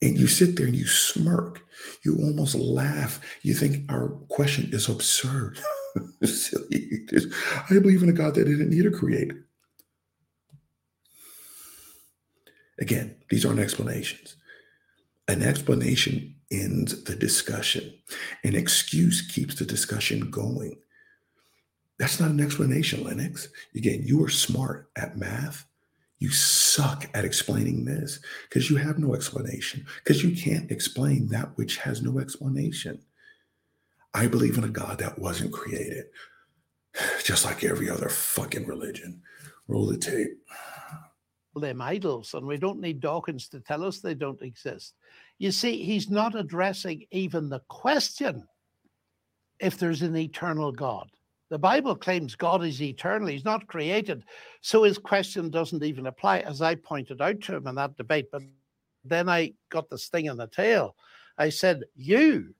And 0.00 0.16
you 0.16 0.28
sit 0.28 0.54
there 0.54 0.66
and 0.66 0.76
you 0.76 0.86
smirk. 0.86 1.60
You 2.04 2.16
almost 2.18 2.54
laugh. 2.54 3.20
You 3.42 3.54
think 3.54 3.90
our 3.90 4.10
question 4.28 4.70
is 4.72 4.88
absurd. 4.88 5.58
Silly. 6.22 7.06
I 7.68 7.80
believe 7.80 8.04
in 8.04 8.08
a 8.08 8.12
God 8.12 8.36
that 8.36 8.44
didn't 8.44 8.70
need 8.70 8.86
a 8.86 8.92
creator. 8.92 9.44
Again, 12.78 13.16
these 13.30 13.44
aren't 13.44 13.58
explanations. 13.58 14.36
An 15.26 15.42
explanation 15.42 16.36
ends 16.50 17.04
the 17.04 17.14
discussion. 17.14 17.92
An 18.44 18.54
excuse 18.54 19.22
keeps 19.22 19.56
the 19.56 19.64
discussion 19.64 20.30
going. 20.30 20.78
That's 21.98 22.20
not 22.20 22.30
an 22.30 22.40
explanation, 22.40 23.04
Lennox. 23.04 23.48
Again, 23.74 24.02
you 24.04 24.24
are 24.24 24.28
smart 24.28 24.90
at 24.96 25.16
math. 25.16 25.66
You 26.20 26.30
suck 26.30 27.08
at 27.14 27.24
explaining 27.24 27.84
this 27.84 28.20
because 28.48 28.70
you 28.70 28.76
have 28.76 28.98
no 28.98 29.14
explanation, 29.14 29.86
because 30.02 30.22
you 30.22 30.34
can't 30.36 30.70
explain 30.70 31.28
that 31.28 31.56
which 31.56 31.76
has 31.78 32.02
no 32.02 32.18
explanation. 32.18 33.00
I 34.14 34.26
believe 34.26 34.58
in 34.58 34.64
a 34.64 34.68
God 34.68 34.98
that 34.98 35.18
wasn't 35.18 35.52
created, 35.52 36.06
just 37.22 37.44
like 37.44 37.62
every 37.62 37.88
other 37.88 38.08
fucking 38.08 38.66
religion. 38.66 39.22
Roll 39.68 39.86
the 39.86 39.98
tape. 39.98 40.38
Them 41.54 41.82
idols, 41.82 42.34
and 42.34 42.46
we 42.46 42.56
don't 42.56 42.80
need 42.80 43.00
Dawkins 43.00 43.48
to 43.48 43.60
tell 43.60 43.84
us 43.84 43.98
they 43.98 44.14
don't 44.14 44.40
exist. 44.42 44.94
You 45.38 45.52
see, 45.52 45.82
he's 45.82 46.10
not 46.10 46.34
addressing 46.34 47.04
even 47.10 47.48
the 47.48 47.60
question 47.68 48.44
if 49.60 49.78
there's 49.78 50.02
an 50.02 50.16
eternal 50.16 50.72
God. 50.72 51.08
The 51.50 51.58
Bible 51.58 51.96
claims 51.96 52.34
God 52.34 52.62
is 52.62 52.82
eternal, 52.82 53.28
he's 53.28 53.44
not 53.44 53.66
created. 53.66 54.24
So 54.60 54.82
his 54.82 54.98
question 54.98 55.50
doesn't 55.50 55.82
even 55.82 56.06
apply, 56.06 56.40
as 56.40 56.60
I 56.60 56.74
pointed 56.74 57.22
out 57.22 57.40
to 57.42 57.56
him 57.56 57.66
in 57.66 57.74
that 57.76 57.96
debate. 57.96 58.26
But 58.30 58.42
then 59.04 59.28
I 59.28 59.54
got 59.70 59.88
the 59.88 59.96
sting 59.96 60.26
in 60.26 60.36
the 60.36 60.46
tail. 60.46 60.94
I 61.38 61.48
said, 61.48 61.84
You, 61.94 62.54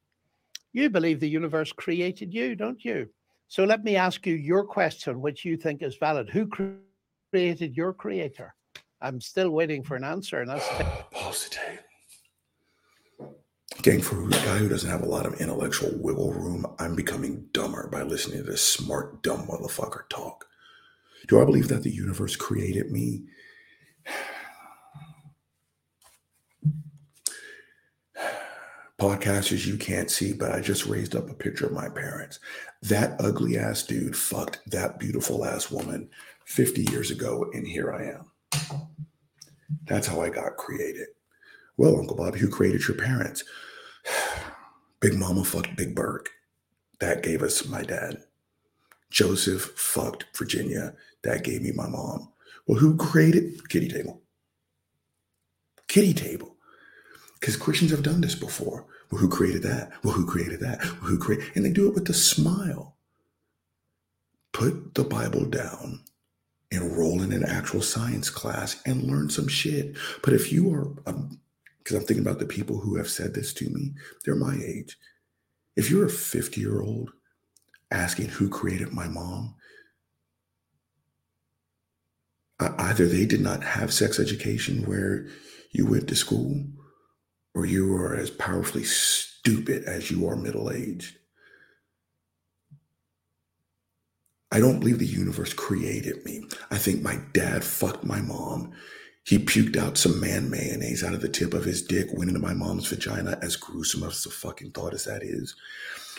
you 0.72 0.88
believe 0.88 1.20
the 1.20 1.28
universe 1.28 1.72
created 1.72 2.32
you, 2.32 2.54
don't 2.54 2.82
you? 2.84 3.08
So 3.48 3.64
let 3.64 3.84
me 3.84 3.96
ask 3.96 4.26
you 4.26 4.34
your 4.34 4.64
question, 4.64 5.20
which 5.20 5.44
you 5.44 5.56
think 5.56 5.82
is 5.82 5.96
valid. 5.96 6.30
Who 6.30 6.48
created 7.32 7.76
your 7.76 7.92
creator? 7.92 8.54
I'm 9.00 9.20
still 9.20 9.50
waiting 9.50 9.82
for 9.82 9.96
an 9.96 10.04
answer. 10.04 10.40
And 10.40 10.50
that's 10.50 11.48
tape. 11.50 11.80
For 13.88 14.22
a 14.22 14.28
guy 14.28 14.58
who 14.58 14.68
doesn't 14.68 14.90
have 14.90 15.00
a 15.00 15.08
lot 15.08 15.24
of 15.24 15.40
intellectual 15.40 15.90
wiggle 15.94 16.34
room, 16.34 16.66
I'm 16.78 16.94
becoming 16.94 17.46
dumber 17.52 17.88
by 17.88 18.02
listening 18.02 18.44
to 18.44 18.44
this 18.44 18.60
smart, 18.60 19.22
dumb 19.22 19.46
motherfucker 19.46 20.06
talk. 20.10 20.44
Do 21.26 21.40
I 21.40 21.46
believe 21.46 21.68
that 21.68 21.84
the 21.84 21.90
universe 21.90 22.36
created 22.36 22.92
me? 22.92 23.24
Podcasters, 29.00 29.66
you 29.66 29.78
can't 29.78 30.10
see, 30.10 30.34
but 30.34 30.52
I 30.52 30.60
just 30.60 30.84
raised 30.84 31.16
up 31.16 31.30
a 31.30 31.34
picture 31.34 31.64
of 31.64 31.72
my 31.72 31.88
parents. 31.88 32.40
That 32.82 33.18
ugly 33.18 33.56
ass 33.56 33.84
dude 33.84 34.18
fucked 34.18 34.60
that 34.70 34.98
beautiful 34.98 35.46
ass 35.46 35.70
woman 35.70 36.10
50 36.44 36.82
years 36.92 37.10
ago, 37.10 37.46
and 37.54 37.66
here 37.66 37.90
I 37.90 38.08
am. 38.08 38.30
That's 39.84 40.06
how 40.06 40.20
I 40.20 40.28
got 40.28 40.58
created. 40.58 41.06
Well, 41.78 41.98
Uncle 41.98 42.16
Bobby, 42.16 42.38
who 42.38 42.50
created 42.50 42.86
your 42.86 42.98
parents? 42.98 43.44
Big 45.00 45.14
Mama 45.14 45.44
fucked 45.44 45.76
Big 45.76 45.94
Burke. 45.94 46.30
That 47.00 47.22
gave 47.22 47.42
us 47.42 47.66
my 47.66 47.82
dad. 47.82 48.24
Joseph 49.10 49.72
fucked 49.76 50.24
Virginia. 50.36 50.94
That 51.22 51.44
gave 51.44 51.62
me 51.62 51.72
my 51.72 51.88
mom. 51.88 52.30
Well, 52.66 52.78
who 52.78 52.96
created 52.96 53.68
kitty 53.68 53.88
table? 53.88 54.20
Kitty 55.86 56.12
table. 56.14 56.56
Because 57.40 57.56
Christians 57.56 57.92
have 57.92 58.02
done 58.02 58.20
this 58.20 58.34
before. 58.34 58.86
Well, 59.10 59.20
who 59.20 59.28
created 59.28 59.62
that? 59.62 59.92
Well, 60.02 60.12
who 60.12 60.26
created 60.26 60.60
that? 60.60 60.82
Well, 60.82 61.10
who 61.10 61.18
created? 61.18 61.52
And 61.54 61.64
they 61.64 61.70
do 61.70 61.88
it 61.88 61.94
with 61.94 62.08
a 62.10 62.14
smile. 62.14 62.96
Put 64.52 64.94
the 64.94 65.04
Bible 65.04 65.44
down, 65.44 66.02
enroll 66.70 67.22
in 67.22 67.32
an 67.32 67.44
actual 67.44 67.80
science 67.80 68.28
class, 68.28 68.82
and 68.84 69.04
learn 69.04 69.30
some 69.30 69.48
shit. 69.48 69.96
But 70.22 70.34
if 70.34 70.52
you 70.52 70.74
are 70.74 70.88
um, 71.06 71.40
because 71.88 72.02
I'm 72.02 72.06
thinking 72.06 72.26
about 72.26 72.38
the 72.38 72.44
people 72.44 72.78
who 72.78 72.96
have 72.96 73.08
said 73.08 73.32
this 73.32 73.54
to 73.54 73.70
me. 73.70 73.94
They're 74.22 74.34
my 74.34 74.54
age. 74.62 74.98
If 75.74 75.90
you're 75.90 76.04
a 76.04 76.10
50 76.10 76.60
year 76.60 76.82
old 76.82 77.12
asking 77.90 78.28
who 78.28 78.50
created 78.50 78.92
my 78.92 79.08
mom, 79.08 79.54
either 82.60 83.06
they 83.06 83.24
did 83.24 83.40
not 83.40 83.62
have 83.62 83.90
sex 83.90 84.20
education 84.20 84.84
where 84.84 85.28
you 85.72 85.86
went 85.86 86.08
to 86.08 86.14
school, 86.16 86.62
or 87.54 87.64
you 87.64 87.94
are 87.96 88.14
as 88.14 88.30
powerfully 88.30 88.84
stupid 88.84 89.84
as 89.84 90.10
you 90.10 90.28
are 90.28 90.36
middle 90.36 90.70
aged. 90.70 91.16
I 94.52 94.60
don't 94.60 94.80
believe 94.80 94.98
the 94.98 95.06
universe 95.06 95.54
created 95.54 96.22
me. 96.26 96.44
I 96.70 96.76
think 96.76 97.00
my 97.00 97.18
dad 97.32 97.64
fucked 97.64 98.04
my 98.04 98.20
mom 98.20 98.74
he 99.28 99.38
puked 99.38 99.76
out 99.76 99.98
some 99.98 100.18
man 100.18 100.48
mayonnaise 100.48 101.04
out 101.04 101.12
of 101.12 101.20
the 101.20 101.28
tip 101.28 101.52
of 101.52 101.66
his 101.66 101.82
dick, 101.82 102.08
went 102.14 102.30
into 102.30 102.40
my 102.40 102.54
mom's 102.54 102.86
vagina, 102.86 103.38
as 103.42 103.56
gruesome 103.56 104.02
as 104.02 104.24
the 104.24 104.30
fucking 104.30 104.70
thought 104.70 104.94
as 104.94 105.04
that 105.04 105.22
is. 105.22 105.54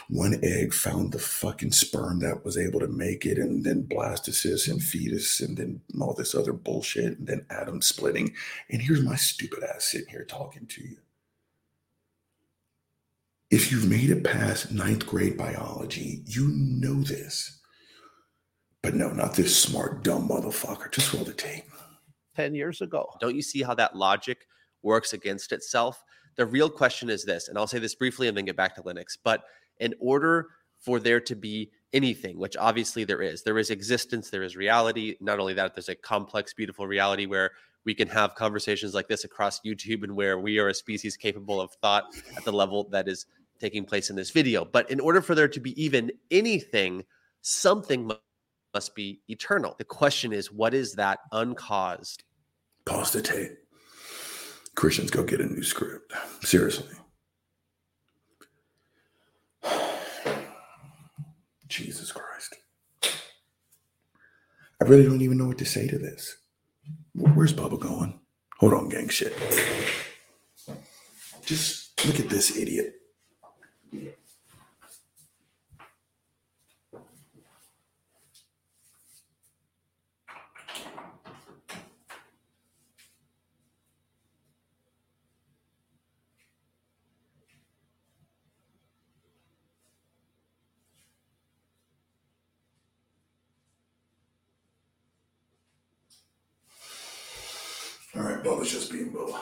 one 0.09 0.39
egg 0.43 0.73
found 0.73 1.11
the 1.11 1.19
fucking 1.19 1.71
sperm 1.71 2.19
that 2.19 2.43
was 2.43 2.57
able 2.57 2.79
to 2.79 2.87
make 2.87 3.25
it, 3.25 3.37
and 3.37 3.63
then 3.63 3.83
blastocyst 3.83 4.69
and 4.69 4.81
fetus, 4.83 5.39
and 5.39 5.57
then 5.57 5.81
all 5.99 6.13
this 6.13 6.35
other 6.35 6.53
bullshit, 6.53 7.17
and 7.17 7.27
then 7.27 7.45
atom 7.49 7.81
splitting. 7.81 8.33
And 8.69 8.81
here's 8.81 9.03
my 9.03 9.15
stupid 9.15 9.63
ass 9.63 9.85
sitting 9.85 10.09
here 10.09 10.25
talking 10.25 10.67
to 10.67 10.83
you. 10.83 10.97
If 13.51 13.71
you've 13.71 13.89
made 13.89 14.11
it 14.11 14.23
past 14.23 14.71
ninth 14.71 15.07
grade 15.07 15.37
biology, 15.37 16.21
you 16.27 16.49
know 16.49 17.01
this. 17.01 17.59
But 18.83 18.95
no, 18.95 19.09
not 19.09 19.35
this 19.35 19.55
smart, 19.55 20.03
dumb 20.03 20.29
motherfucker. 20.29 20.91
Just 20.91 21.13
roll 21.13 21.23
the 21.23 21.33
tape. 21.33 21.65
10 22.39 22.55
years 22.55 22.79
ago. 22.79 23.05
Don't 23.19 23.35
you 23.35 23.41
see 23.41 23.61
how 23.61 23.73
that 23.75 23.97
logic 23.97 24.47
works 24.81 25.11
against 25.11 25.51
itself? 25.51 26.05
The 26.37 26.45
real 26.45 26.69
question 26.69 27.09
is 27.09 27.25
this, 27.25 27.49
and 27.49 27.57
I'll 27.57 27.67
say 27.67 27.79
this 27.79 27.95
briefly 27.95 28.29
and 28.29 28.37
then 28.37 28.45
get 28.45 28.55
back 28.55 28.75
to 28.75 28.81
Lennox. 28.81 29.17
But 29.21 29.43
in 29.79 29.93
order 29.99 30.47
for 30.79 31.01
there 31.01 31.19
to 31.19 31.35
be 31.35 31.69
anything, 31.91 32.39
which 32.39 32.55
obviously 32.55 33.03
there 33.03 33.21
is, 33.21 33.43
there 33.43 33.57
is 33.57 33.71
existence, 33.71 34.29
there 34.29 34.43
is 34.43 34.55
reality. 34.55 35.17
Not 35.19 35.39
only 35.39 35.53
that, 35.55 35.75
there's 35.75 35.89
a 35.89 35.95
complex, 35.95 36.53
beautiful 36.53 36.87
reality 36.87 37.25
where 37.25 37.51
we 37.83 37.93
can 37.93 38.07
have 38.07 38.35
conversations 38.35 38.93
like 38.93 39.09
this 39.09 39.25
across 39.25 39.59
YouTube 39.59 40.03
and 40.03 40.15
where 40.15 40.39
we 40.39 40.59
are 40.59 40.69
a 40.69 40.73
species 40.73 41.17
capable 41.17 41.59
of 41.59 41.73
thought 41.81 42.05
at 42.37 42.45
the 42.45 42.53
level 42.53 42.87
that 42.91 43.09
is 43.09 43.25
taking 43.59 43.83
place 43.83 44.09
in 44.09 44.15
this 44.15 44.31
video. 44.31 44.63
But 44.63 44.89
in 44.89 45.01
order 45.01 45.21
for 45.21 45.35
there 45.35 45.49
to 45.49 45.59
be 45.59 45.81
even 45.81 46.09
anything, 46.31 47.03
something 47.41 48.09
must 48.73 48.95
be 48.95 49.19
eternal. 49.27 49.75
The 49.77 49.83
question 49.83 50.31
is, 50.31 50.53
what 50.53 50.73
is 50.73 50.93
that 50.93 51.19
uncaused? 51.33 52.23
Pause 52.89 53.11
the 53.11 53.21
tape. 53.21 53.51
Christians 54.73 55.11
go 55.11 55.21
get 55.21 55.39
a 55.41 55.45
new 55.45 55.61
script. 55.61 56.11
Seriously. 56.41 56.95
Jesus 61.67 62.11
Christ. 62.11 62.55
I 64.81 64.85
really 64.85 65.03
don't 65.03 65.21
even 65.21 65.37
know 65.37 65.45
what 65.45 65.59
to 65.59 65.65
say 65.65 65.87
to 65.87 65.99
this. 65.99 66.37
Where's 67.13 67.53
Bubba 67.53 67.79
going? 67.79 68.19
Hold 68.57 68.73
on, 68.73 68.89
gang 68.89 69.09
shit. 69.09 69.37
Just 71.45 72.03
look 72.07 72.19
at 72.19 72.29
this 72.29 72.57
idiot. 72.57 72.95
Right, 98.39 98.47
Bubba's 98.47 98.71
just 98.71 98.89
being 98.89 99.11
Bubba. 99.11 99.37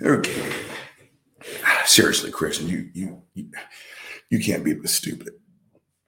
Okay. 0.00 0.52
Seriously, 1.84 2.30
Christian, 2.30 2.68
you 2.68 2.90
you 2.94 3.22
you, 3.34 3.50
you 4.30 4.38
can't 4.38 4.64
be 4.64 4.72
this 4.72 4.94
stupid. 4.94 5.30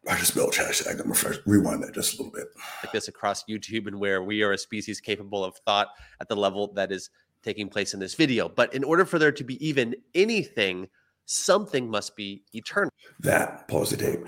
I 0.08 0.16
just 0.16 0.32
spelled 0.32 0.52
hashtag. 0.52 1.00
I'm 1.00 1.08
refresh. 1.08 1.38
Rewind 1.44 1.82
that 1.82 1.92
just 1.92 2.14
a 2.14 2.22
little 2.22 2.32
bit. 2.32 2.46
Like 2.84 2.92
this 2.92 3.08
across 3.08 3.44
YouTube 3.44 3.88
and 3.88 3.98
where 3.98 4.22
we 4.22 4.42
are 4.42 4.52
a 4.52 4.58
species 4.58 5.00
capable 5.00 5.44
of 5.44 5.56
thought 5.66 5.88
at 6.20 6.28
the 6.28 6.36
level 6.36 6.72
that 6.74 6.92
is 6.92 7.10
taking 7.42 7.68
place 7.68 7.92
in 7.92 7.98
this 7.98 8.14
video. 8.14 8.48
But 8.48 8.72
in 8.72 8.84
order 8.84 9.04
for 9.04 9.18
there 9.18 9.32
to 9.32 9.44
be 9.44 9.66
even 9.66 9.96
anything, 10.14 10.88
something 11.30 11.88
must 11.88 12.16
be 12.16 12.42
eternal. 12.52 12.90
That 13.20 13.68
pause 13.68 13.90
the 13.90 13.96
tape. 13.96 14.20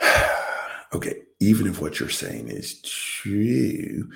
okay, 0.94 1.22
even 1.40 1.66
if 1.66 1.80
what 1.80 1.98
you're 1.98 2.08
saying 2.08 2.48
is 2.48 2.80
true, 2.82 4.08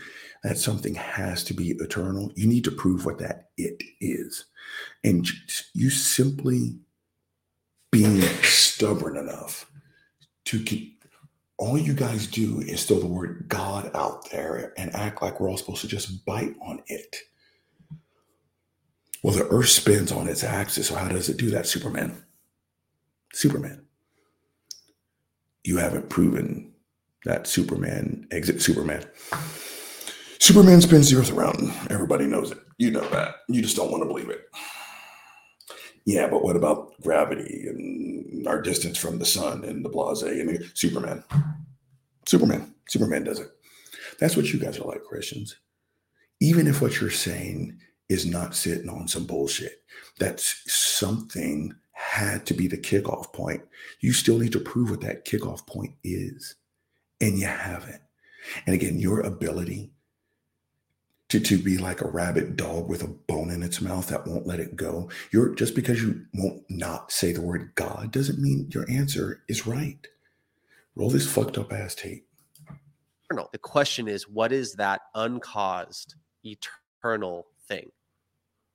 that 0.45 0.59
something 0.59 0.95
has 0.95 1.43
to 1.45 1.55
be 1.55 1.71
eternal, 1.71 2.31
you 2.37 2.47
need 2.47 2.65
to 2.65 2.71
prove 2.71 3.05
what 3.05 3.19
that 3.19 3.49
it 3.57 3.83
is. 4.01 4.45
And 5.03 5.27
you 5.75 5.91
simply 5.91 6.79
being 7.91 8.21
stubborn 8.43 9.17
enough 9.17 9.71
to 10.47 10.63
keep 10.63 11.05
all 11.57 11.79
you 11.79 11.95
guys 11.95 12.27
do 12.27 12.61
is 12.61 12.85
throw 12.85 12.99
the 12.99 13.07
word 13.07 13.47
God 13.49 13.91
out 13.95 14.31
there 14.31 14.73
and 14.77 14.95
act 14.95 15.23
like 15.23 15.41
we're 15.41 15.49
all 15.49 15.57
supposed 15.57 15.83
to 15.83 15.89
just 15.89 16.25
bite 16.25 16.55
on 16.61 16.83
it. 16.87 17.17
Well, 19.25 19.35
the 19.35 19.49
earth 19.49 19.71
spins 19.71 20.13
on 20.13 20.29
its 20.29 20.45
axis. 20.45 20.89
So, 20.89 20.97
how 20.97 21.09
does 21.09 21.31
it 21.31 21.39
do 21.39 21.49
that, 21.49 21.67
Superman? 21.67 22.23
Superman. 23.33 23.87
You 25.65 25.79
haven't 25.79 26.11
proven 26.11 26.75
that 27.25 27.47
Superman 27.47 28.29
exit 28.31 28.61
Superman. 28.61 29.03
Superman 30.39 30.83
spins 30.83 31.11
the 31.11 31.19
earth 31.19 31.33
around. 31.33 31.73
Everybody 31.89 32.27
knows 32.27 32.51
it. 32.51 32.59
You 32.77 32.91
know 32.91 33.09
that. 33.09 33.37
You 33.49 33.63
just 33.63 33.77
don't 33.77 33.91
want 33.91 34.03
to 34.03 34.07
believe 34.07 34.29
it. 34.29 34.45
Yeah, 36.05 36.29
but 36.29 36.45
what 36.45 36.57
about 36.57 36.93
gravity 37.01 37.65
and 37.67 38.47
our 38.47 38.61
distance 38.61 38.99
from 38.99 39.19
the 39.19 39.25
sun 39.25 39.65
and 39.65 39.83
the 39.83 39.89
blase 39.89 40.21
and 40.21 40.51
the 40.51 40.71
Superman? 40.75 41.25
Superman. 42.27 42.75
Superman 42.91 43.25
does 43.25 43.41
it. 43.41 43.49
That's 44.21 44.37
what 44.37 44.53
you 44.53 44.61
guys 44.61 44.79
are 44.79 44.85
like, 44.85 45.03
Christians. 45.03 45.57
Even 46.41 46.67
if 46.67 46.83
what 46.83 47.01
you're 47.01 47.09
saying 47.09 47.81
is 48.09 48.27
not 48.27 48.55
sitting 48.55 48.89
on 48.89 49.09
some 49.09 49.27
bullshit, 49.27 49.83
that's 50.19 50.63
something 50.67 51.75
had 51.93 52.45
to 52.47 52.55
be 52.55 52.67
the 52.67 52.77
kickoff 52.77 53.33
point. 53.33 53.63
You 54.01 54.13
still 54.13 54.39
need 54.39 54.53
to 54.53 54.61
prove 54.61 54.91
what 54.91 55.01
that 55.03 55.25
kickoff 55.25 55.67
point 55.67 55.95
is. 56.03 56.57
And 57.21 57.39
you 57.39 57.47
haven't. 57.47 58.03
And 58.67 58.75
again, 58.75 58.99
your 58.99 59.21
ability 59.21 59.93
to, 61.31 61.41
to 61.41 61.59
be 61.59 61.79
like 61.79 62.01
a 62.01 62.09
rabid 62.09 62.57
dog 62.57 62.89
with 62.89 63.03
a 63.03 63.09
bone 63.09 63.51
in 63.51 63.63
its 63.63 63.81
mouth 63.81 64.09
that 64.09 64.27
won't 64.27 64.47
let 64.47 64.61
it 64.61 64.77
go. 64.77 65.09
You're 65.33 65.55
just 65.55 65.75
because 65.75 66.03
you 66.03 66.27
won't 66.35 66.63
not 66.69 67.11
say 67.11 67.33
the 67.33 67.41
word 67.41 67.73
God 67.75 68.13
doesn't 68.13 68.39
mean 68.39 68.71
your 68.73 68.89
answer 68.91 69.43
is 69.49 69.67
right. 69.67 70.07
Roll 70.95 71.11
this 71.11 71.27
fucked 71.27 71.59
up 71.59 71.73
ass 71.73 71.95
tape. 71.95 72.27
The 73.53 73.59
question 73.59 74.07
is, 74.07 74.29
what 74.29 74.53
is 74.53 74.75
that 74.75 75.01
uncaused 75.15 76.15
eternal 76.45 77.47
thing? 77.69 77.91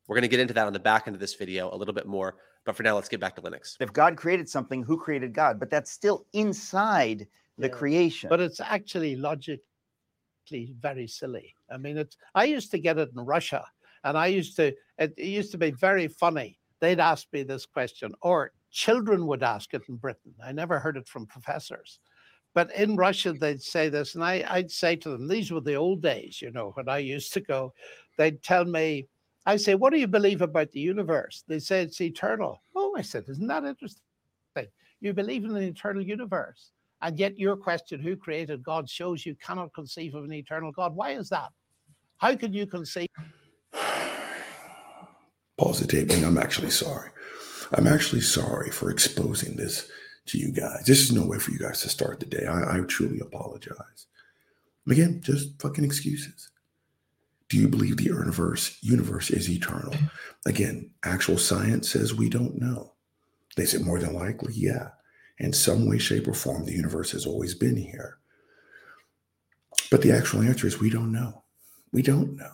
We're 0.07 0.15
going 0.15 0.23
to 0.23 0.27
get 0.27 0.39
into 0.39 0.53
that 0.55 0.65
on 0.67 0.73
the 0.73 0.79
back 0.79 1.03
end 1.07 1.15
of 1.15 1.19
this 1.19 1.35
video 1.35 1.73
a 1.73 1.77
little 1.77 1.93
bit 1.93 2.07
more. 2.07 2.37
But 2.65 2.75
for 2.75 2.83
now, 2.83 2.95
let's 2.95 3.09
get 3.09 3.19
back 3.19 3.35
to 3.35 3.41
Lennox. 3.41 3.77
If 3.79 3.93
God 3.93 4.17
created 4.17 4.49
something, 4.49 4.83
who 4.83 4.97
created 4.97 5.33
God? 5.33 5.59
But 5.59 5.69
that's 5.69 5.91
still 5.91 6.25
inside 6.33 7.27
the 7.57 7.67
Yeah. 7.67 7.73
creation. 7.73 8.29
But 8.29 8.41
it's 8.41 8.59
actually 8.59 9.15
logically 9.15 9.61
very 10.79 11.07
silly. 11.07 11.55
I 11.69 11.77
mean, 11.77 11.97
it's 11.97 12.17
I 12.35 12.45
used 12.45 12.71
to 12.71 12.79
get 12.79 12.97
it 12.97 13.09
in 13.15 13.25
Russia, 13.25 13.65
and 14.03 14.17
I 14.17 14.27
used 14.27 14.55
to 14.57 14.75
it, 14.97 15.13
it 15.17 15.25
used 15.25 15.51
to 15.51 15.57
be 15.57 15.71
very 15.71 16.07
funny. 16.07 16.59
They'd 16.79 16.99
ask 16.99 17.27
me 17.31 17.43
this 17.43 17.65
question, 17.65 18.13
or 18.21 18.51
children 18.71 19.27
would 19.27 19.43
ask 19.43 19.73
it 19.73 19.83
in 19.89 19.97
Britain. 19.97 20.33
I 20.43 20.51
never 20.51 20.79
heard 20.79 20.97
it 20.97 21.07
from 21.07 21.25
professors. 21.27 21.99
But 22.55 22.73
in 22.73 22.95
Russia, 22.95 23.33
they'd 23.33 23.61
say 23.61 23.89
this, 23.89 24.15
and 24.15 24.23
I, 24.23 24.43
I'd 24.49 24.71
say 24.71 24.95
to 24.97 25.09
them, 25.09 25.27
these 25.27 25.51
were 25.51 25.61
the 25.61 25.75
old 25.75 26.01
days, 26.01 26.41
you 26.41 26.51
know, 26.51 26.71
when 26.73 26.89
I 26.89 26.97
used 26.97 27.31
to 27.33 27.41
go. 27.41 27.73
They'd 28.17 28.41
tell 28.41 28.65
me, 28.65 29.07
I 29.45 29.55
say, 29.55 29.75
what 29.75 29.93
do 29.93 29.99
you 29.99 30.07
believe 30.07 30.41
about 30.41 30.71
the 30.71 30.79
universe? 30.79 31.43
They 31.47 31.59
say 31.59 31.81
it's 31.81 32.01
eternal. 32.01 32.61
Oh, 32.75 32.95
I 32.97 33.01
said, 33.01 33.25
isn't 33.29 33.47
that 33.47 33.65
interesting? 33.65 34.03
You 35.01 35.13
believe 35.13 35.45
in 35.45 35.55
an 35.55 35.63
eternal 35.63 36.03
universe. 36.03 36.71
And 37.01 37.17
yet, 37.17 37.39
your 37.39 37.55
question, 37.55 38.01
who 38.01 38.17
created 38.17 38.61
God, 38.61 38.89
shows 38.89 39.25
you 39.25 39.33
cannot 39.35 39.73
conceive 39.73 40.13
of 40.15 40.25
an 40.25 40.33
eternal 40.33 40.73
God. 40.73 40.93
Why 40.93 41.11
is 41.11 41.29
that? 41.29 41.49
How 42.17 42.35
can 42.35 42.53
you 42.53 42.65
conceive? 42.65 43.07
Pause 45.57 45.79
the 45.79 45.87
tape. 45.87 46.11
I'm 46.25 46.37
actually 46.37 46.71
sorry. 46.71 47.11
I'm 47.73 47.87
actually 47.87 48.21
sorry 48.21 48.71
for 48.71 48.91
exposing 48.91 49.55
this 49.55 49.89
to 50.29 50.37
you 50.37 50.51
guys. 50.51 50.83
This 50.85 51.01
is 51.01 51.11
no 51.11 51.25
way 51.25 51.39
for 51.39 51.51
you 51.51 51.59
guys 51.59 51.81
to 51.81 51.89
start 51.89 52.19
the 52.19 52.25
day. 52.25 52.45
I, 52.45 52.77
I 52.77 52.81
truly 52.81 53.19
apologize. 53.19 54.07
Again, 54.87 55.21
just 55.23 55.61
fucking 55.61 55.83
excuses. 55.83 56.49
Do 57.49 57.57
you 57.57 57.67
believe 57.67 57.97
the 57.97 58.03
universe 58.03 58.77
universe 58.81 59.29
is 59.31 59.49
eternal? 59.49 59.93
Again, 60.45 60.91
actual 61.03 61.37
science 61.37 61.89
says 61.89 62.13
we 62.13 62.29
don't 62.29 62.59
know. 62.59 62.93
They 63.57 63.65
said 63.65 63.81
more 63.81 63.99
than 63.99 64.13
likely, 64.13 64.53
yeah. 64.55 64.89
In 65.39 65.53
some 65.53 65.87
way, 65.87 65.97
shape, 65.97 66.27
or 66.27 66.33
form, 66.33 66.65
the 66.65 66.73
universe 66.73 67.11
has 67.11 67.25
always 67.25 67.55
been 67.55 67.77
here. 67.77 68.17
But 69.89 70.01
the 70.01 70.11
actual 70.11 70.41
answer 70.41 70.67
is 70.67 70.79
we 70.79 70.89
don't 70.89 71.11
know. 71.11 71.43
We 71.91 72.01
don't 72.01 72.35
know. 72.35 72.51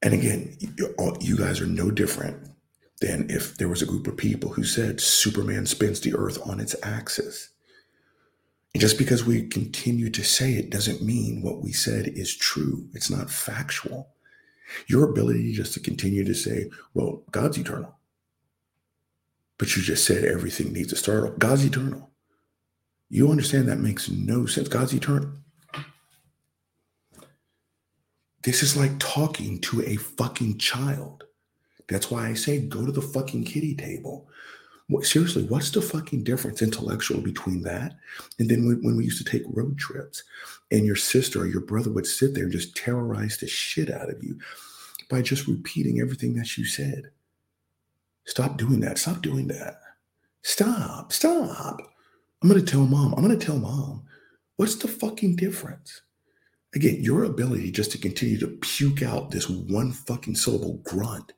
And 0.00 0.14
again, 0.14 0.56
you, 0.60 0.94
you 1.20 1.36
guys 1.36 1.60
are 1.60 1.66
no 1.66 1.90
different 1.90 2.47
than 3.00 3.30
if 3.30 3.56
there 3.56 3.68
was 3.68 3.82
a 3.82 3.86
group 3.86 4.06
of 4.06 4.16
people 4.16 4.50
who 4.50 4.64
said 4.64 5.00
Superman 5.00 5.66
spins 5.66 6.00
the 6.00 6.14
earth 6.14 6.38
on 6.46 6.60
its 6.60 6.74
axis. 6.82 7.50
And 8.74 8.80
just 8.80 8.98
because 8.98 9.24
we 9.24 9.46
continue 9.46 10.10
to 10.10 10.24
say 10.24 10.52
it 10.52 10.70
doesn't 10.70 11.02
mean 11.02 11.42
what 11.42 11.62
we 11.62 11.72
said 11.72 12.08
is 12.08 12.36
true. 12.36 12.88
It's 12.92 13.10
not 13.10 13.30
factual. 13.30 14.10
Your 14.86 15.08
ability 15.08 15.52
just 15.52 15.74
to 15.74 15.80
continue 15.80 16.24
to 16.24 16.34
say, 16.34 16.70
well, 16.92 17.22
God's 17.30 17.58
eternal. 17.58 17.96
But 19.58 19.74
you 19.76 19.82
just 19.82 20.04
said 20.04 20.24
everything 20.24 20.72
needs 20.72 20.90
to 20.90 20.96
start. 20.96 21.38
God's 21.38 21.64
eternal. 21.64 22.10
You 23.08 23.30
understand 23.30 23.68
that 23.68 23.78
makes 23.78 24.10
no 24.10 24.46
sense. 24.46 24.68
God's 24.68 24.94
eternal. 24.94 25.32
This 28.42 28.62
is 28.62 28.76
like 28.76 28.98
talking 28.98 29.60
to 29.62 29.82
a 29.82 29.96
fucking 29.96 30.58
child. 30.58 31.24
That's 31.88 32.10
why 32.10 32.28
I 32.28 32.34
say 32.34 32.60
go 32.60 32.84
to 32.86 32.92
the 32.92 33.02
fucking 33.02 33.44
kitty 33.44 33.74
table. 33.74 34.28
What, 34.88 35.04
seriously, 35.04 35.44
what's 35.44 35.70
the 35.70 35.82
fucking 35.82 36.24
difference 36.24 36.62
intellectual 36.62 37.20
between 37.20 37.62
that 37.62 37.96
and 38.38 38.48
then 38.48 38.66
when, 38.66 38.82
when 38.82 38.96
we 38.96 39.04
used 39.04 39.24
to 39.24 39.30
take 39.30 39.42
road 39.48 39.78
trips 39.78 40.22
and 40.70 40.86
your 40.86 40.96
sister 40.96 41.40
or 41.40 41.46
your 41.46 41.60
brother 41.60 41.90
would 41.90 42.06
sit 42.06 42.34
there 42.34 42.44
and 42.44 42.52
just 42.52 42.74
terrorize 42.74 43.36
the 43.36 43.46
shit 43.46 43.90
out 43.90 44.08
of 44.08 44.22
you 44.22 44.38
by 45.10 45.20
just 45.20 45.46
repeating 45.46 46.00
everything 46.00 46.34
that 46.34 46.56
you 46.56 46.64
said? 46.64 47.10
Stop 48.24 48.56
doing 48.56 48.80
that. 48.80 48.98
Stop 48.98 49.20
doing 49.20 49.48
that. 49.48 49.80
Stop. 50.42 51.12
Stop. 51.12 51.80
I'm 52.42 52.48
going 52.48 52.64
to 52.64 52.70
tell 52.70 52.86
mom. 52.86 53.14
I'm 53.14 53.24
going 53.24 53.38
to 53.38 53.46
tell 53.46 53.58
mom. 53.58 54.04
What's 54.56 54.76
the 54.76 54.88
fucking 54.88 55.36
difference? 55.36 56.02
Again, 56.74 56.98
your 57.00 57.24
ability 57.24 57.70
just 57.72 57.92
to 57.92 57.98
continue 57.98 58.38
to 58.38 58.58
puke 58.60 59.02
out 59.02 59.30
this 59.30 59.48
one 59.48 59.92
fucking 59.92 60.34
syllable 60.34 60.80
grunt 60.84 61.32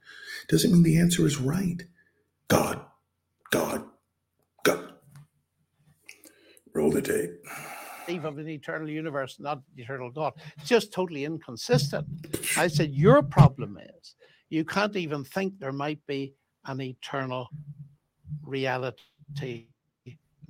doesn't 0.51 0.73
mean 0.73 0.83
the 0.83 0.99
answer 0.99 1.25
is 1.27 1.39
right. 1.39 1.81
God, 2.49 2.81
God, 3.53 3.85
God. 4.65 4.95
Roll 6.75 6.91
the 6.91 7.01
tape. 7.01 7.31
Eve 8.09 8.25
of 8.25 8.37
an 8.39 8.49
eternal 8.49 8.91
universe, 8.91 9.37
not 9.39 9.63
eternal 9.77 10.11
God. 10.11 10.33
It's 10.59 10.69
just 10.69 10.93
totally 10.93 11.25
inconsistent. 11.25 12.05
I 12.57 12.67
said, 12.67 12.91
Your 12.91 13.23
problem 13.23 13.79
is 13.79 14.17
you 14.49 14.65
can't 14.65 14.97
even 14.97 15.23
think 15.23 15.57
there 15.61 15.73
might 15.73 16.05
be 16.09 16.35
an 16.67 16.81
eternal 16.81 17.49
reality 18.43 19.69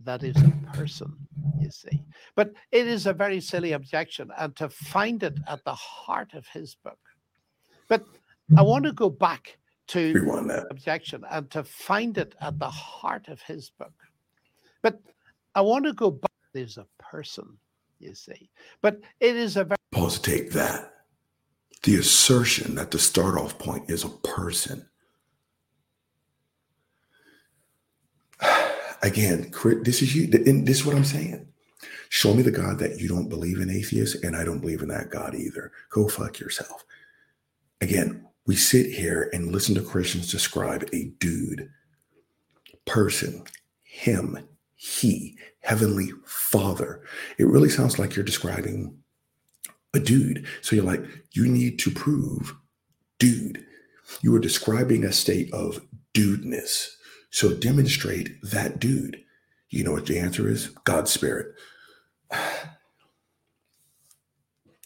that 0.02 0.22
is 0.22 0.36
a 0.36 0.72
person, 0.74 1.14
you 1.60 1.70
see. 1.70 2.02
But 2.34 2.54
it 2.72 2.86
is 2.86 3.06
a 3.06 3.12
very 3.12 3.42
silly 3.42 3.72
objection, 3.72 4.30
and 4.38 4.56
to 4.56 4.70
find 4.70 5.22
it 5.22 5.38
at 5.46 5.62
the 5.64 5.74
heart 5.74 6.32
of 6.32 6.46
his 6.46 6.74
book. 6.74 6.98
But 7.86 8.02
I 8.56 8.62
want 8.62 8.86
to 8.86 8.92
go 8.92 9.10
back 9.10 9.58
to 9.90 10.12
Rewind 10.12 10.48
that. 10.50 10.66
objection 10.70 11.24
and 11.30 11.50
to 11.50 11.64
find 11.64 12.16
it 12.16 12.34
at 12.40 12.58
the 12.58 12.70
heart 12.70 13.28
of 13.28 13.40
his 13.42 13.70
book. 13.70 13.92
But 14.82 15.00
I 15.54 15.60
want 15.60 15.84
to 15.86 15.92
go 15.92 16.10
back. 16.10 16.30
There's 16.52 16.78
a 16.78 16.86
person, 16.98 17.58
you 17.98 18.14
see. 18.14 18.50
But 18.82 19.00
it 19.20 19.36
is 19.36 19.56
a 19.56 19.64
very 19.64 19.76
Pause 19.92 20.20
to 20.20 20.30
take 20.30 20.52
that. 20.52 20.94
The 21.82 21.96
assertion 21.96 22.74
that 22.76 22.90
the 22.90 22.98
start 22.98 23.36
off 23.36 23.58
point 23.58 23.90
is 23.90 24.04
a 24.04 24.08
person. 24.08 24.86
Again, 29.02 29.52
this 29.82 30.02
is 30.02 30.14
you. 30.14 30.26
This 30.28 30.80
is 30.80 30.86
what 30.86 30.94
I'm 30.94 31.04
saying. 31.04 31.46
Show 32.10 32.34
me 32.34 32.42
the 32.42 32.50
God 32.50 32.78
that 32.80 32.98
you 32.98 33.08
don't 33.08 33.28
believe 33.28 33.60
in 33.60 33.70
atheist, 33.70 34.22
and 34.24 34.36
I 34.36 34.44
don't 34.44 34.58
believe 34.58 34.82
in 34.82 34.88
that 34.88 35.10
God 35.10 35.34
either. 35.34 35.72
Go 35.90 36.08
fuck 36.08 36.38
yourself. 36.38 36.84
Again, 37.80 38.26
we 38.50 38.56
sit 38.56 38.86
here 38.86 39.30
and 39.32 39.52
listen 39.52 39.76
to 39.76 39.80
Christians 39.80 40.28
describe 40.28 40.82
a 40.92 41.12
dude, 41.20 41.70
person, 42.84 43.44
him, 43.84 44.40
he, 44.74 45.38
heavenly 45.60 46.10
father. 46.24 47.00
It 47.38 47.46
really 47.46 47.68
sounds 47.68 48.00
like 48.00 48.16
you're 48.16 48.24
describing 48.24 48.98
a 49.94 50.00
dude. 50.00 50.48
So 50.62 50.74
you're 50.74 50.84
like, 50.84 51.04
you 51.30 51.46
need 51.46 51.78
to 51.78 51.92
prove 51.92 52.56
dude. 53.20 53.64
You 54.20 54.34
are 54.34 54.40
describing 54.40 55.04
a 55.04 55.12
state 55.12 55.54
of 55.54 55.86
dudeness. 56.12 56.96
So 57.30 57.54
demonstrate 57.54 58.30
that 58.42 58.80
dude. 58.80 59.22
You 59.68 59.84
know 59.84 59.92
what 59.92 60.06
the 60.06 60.18
answer 60.18 60.48
is? 60.48 60.70
God's 60.82 61.12
spirit. 61.12 61.54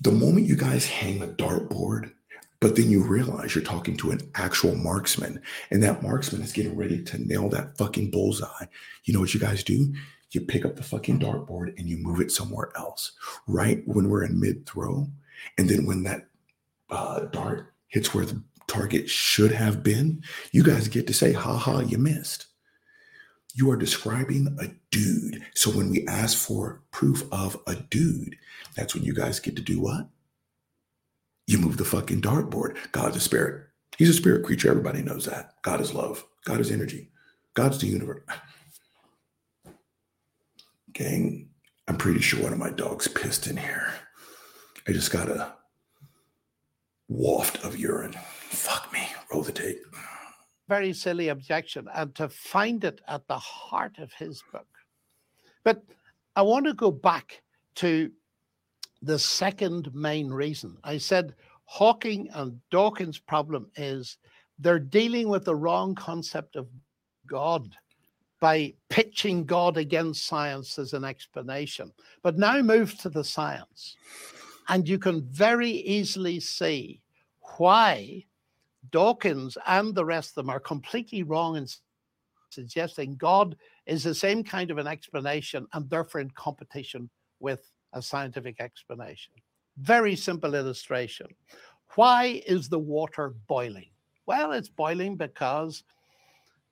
The 0.03 0.13
moment 0.13 0.49
you 0.49 0.57
guys 0.57 0.85
hang 0.85 1.23
a 1.23 1.29
dartboard, 1.29 2.14
but 2.65 2.77
then 2.77 2.91
you 2.91 3.03
realize 3.03 3.55
you're 3.55 3.63
talking 3.63 3.95
to 3.95 4.11
an 4.11 4.21
actual 4.37 4.75
marksman, 4.75 5.39
and 5.71 5.83
that 5.83 6.03
marksman 6.03 6.41
is 6.41 6.51
getting 6.51 6.75
ready 6.75 7.03
to 7.03 7.19
nail 7.19 7.47
that 7.51 7.77
fucking 7.77 8.11
bullseye. 8.11 8.65
You 9.05 9.13
know 9.13 9.21
what 9.21 9.35
you 9.35 9.39
guys 9.39 9.63
do? 9.63 9.93
You 10.31 10.41
pick 10.41 10.65
up 10.65 10.77
the 10.77 10.83
fucking 10.83 11.21
dartboard 11.21 11.79
and 11.79 11.87
you 11.87 11.99
move 11.99 12.23
it 12.23 12.31
somewhere 12.31 12.73
else, 12.75 13.13
right 13.47 13.83
when 13.85 14.09
we're 14.09 14.25
in 14.25 14.41
mid 14.41 14.65
throw. 14.65 15.07
And 15.59 15.69
then 15.69 15.85
when 15.85 16.05
that 16.05 16.29
uh, 16.89 17.27
dart 17.27 17.75
hits 17.89 18.15
where 18.15 18.25
the 18.25 18.43
target 18.67 19.11
should 19.11 19.53
have 19.53 19.83
been, 19.83 20.23
you 20.51 20.63
guys 20.63 20.89
get 20.89 21.07
to 21.09 21.13
say, 21.13 21.35
ha 21.35 21.59
ha, 21.59 21.81
you 21.81 21.99
missed. 21.99 22.47
You 23.53 23.71
are 23.73 23.77
describing 23.77 24.57
a 24.59 24.69
dude. 24.91 25.45
So 25.55 25.71
when 25.71 25.91
we 25.91 26.07
ask 26.07 26.39
for 26.39 26.81
proof 26.93 27.25
of 27.31 27.61
a 27.67 27.75
dude, 27.75 28.37
that's 28.75 28.95
when 28.95 29.05
you 29.05 29.13
guys 29.13 29.39
get 29.39 29.55
to 29.57 29.63
do 29.63 29.83
what? 29.83 30.09
You 31.47 31.59
move 31.59 31.77
the 31.77 31.85
fucking 31.85 32.23
dartboard. 32.23 32.77
God's 32.93 33.17
a 33.17 33.21
spirit. 33.21 33.67
He's 33.99 34.09
a 34.09 34.15
spirit 34.15 34.45
creature. 34.45 34.71
Everybody 34.71 35.03
knows 35.03 35.27
that. 35.27 35.55
God 35.63 35.81
is 35.81 35.95
love. 35.95 36.25
God 36.45 36.61
is 36.61 36.71
energy. 36.71 37.11
God's 37.55 37.79
the 37.79 37.87
universe. 37.87 38.25
Gang, 40.93 41.49
I'm 41.89 41.97
pretty 41.97 42.21
sure 42.21 42.43
one 42.43 42.53
of 42.53 42.59
my 42.59 42.71
dogs 42.71 43.09
pissed 43.09 43.47
in 43.47 43.57
here. 43.57 43.93
I 44.89 44.93
just 44.93 45.11
got 45.11 45.29
a 45.29 45.55
waft 47.09 47.65
of 47.65 47.77
urine. 47.79 48.15
Fuck 48.49 48.93
me. 48.93 49.07
Roll 49.33 49.43
the 49.43 49.53
tape. 49.53 49.79
very 50.69 50.93
silly 50.95 51.29
objection 51.29 51.87
and 51.95 52.15
to 52.15 52.29
find 52.29 52.85
it 52.85 53.01
at 53.07 53.27
the 53.29 53.39
heart 53.39 53.99
of 53.99 54.13
his 54.15 54.43
book. 54.53 54.67
But 55.63 55.83
I 56.37 56.43
want 56.43 56.67
to 56.67 56.75
go 56.75 56.91
back 56.91 57.43
to 57.77 58.11
the 59.05 59.19
second 59.19 59.95
main 59.95 60.31
reason. 60.31 60.77
I 60.83 60.99
said 60.99 61.35
Hawking 61.67 62.29
and 62.33 62.61
Dawkins' 62.71 63.19
problem 63.19 63.71
is 63.77 64.19
they're 64.59 64.79
dealing 64.79 65.29
with 65.29 65.45
the 65.45 65.57
wrong 65.57 65.95
concept 65.95 66.57
of 66.57 66.69
God 67.27 67.75
by 68.41 68.75
pitching 68.89 69.45
God 69.45 69.77
against 69.77 70.27
science 70.27 70.79
as 70.79 70.93
an 70.93 71.05
explanation. 71.05 71.93
But 72.23 72.39
now 72.39 72.61
move 72.63 72.97
to 72.99 73.09
the 73.09 73.25
science, 73.25 73.97
and 74.69 74.89
you 74.89 74.99
can 74.99 75.23
very 75.23 75.71
easily 75.71 76.41
see 76.41 77.01
why 77.57 78.25
Dawkins 78.91 79.57
and 79.67 79.95
the 79.95 80.05
rest 80.05 80.31
of 80.31 80.35
them 80.37 80.51
are 80.51 80.61
completely 80.61 81.23
wrong 81.23 81.57
in 81.57 81.67
suggesting 82.51 83.17
God 83.17 83.57
is 83.87 84.05
the 84.05 84.15
same 84.15 84.45
kind 84.45 84.71
of 84.71 84.79
an 84.79 84.87
explanation 84.87 85.67
and 85.73 85.89
therefore 85.91 86.21
in 86.21 86.31
competition 86.31 87.11
with 87.41 87.71
a 87.95 88.03
scientific 88.03 88.61
explanation. 88.61 89.33
Very 89.79 90.15
simple 90.15 90.55
illustration. 90.55 91.27
Why 91.95 92.43
is 92.47 92.69
the 92.69 92.79
water 92.79 93.35
boiling? 93.49 93.91
Well, 94.27 94.53
it's 94.53 94.69
boiling 94.69 95.17
because 95.17 95.85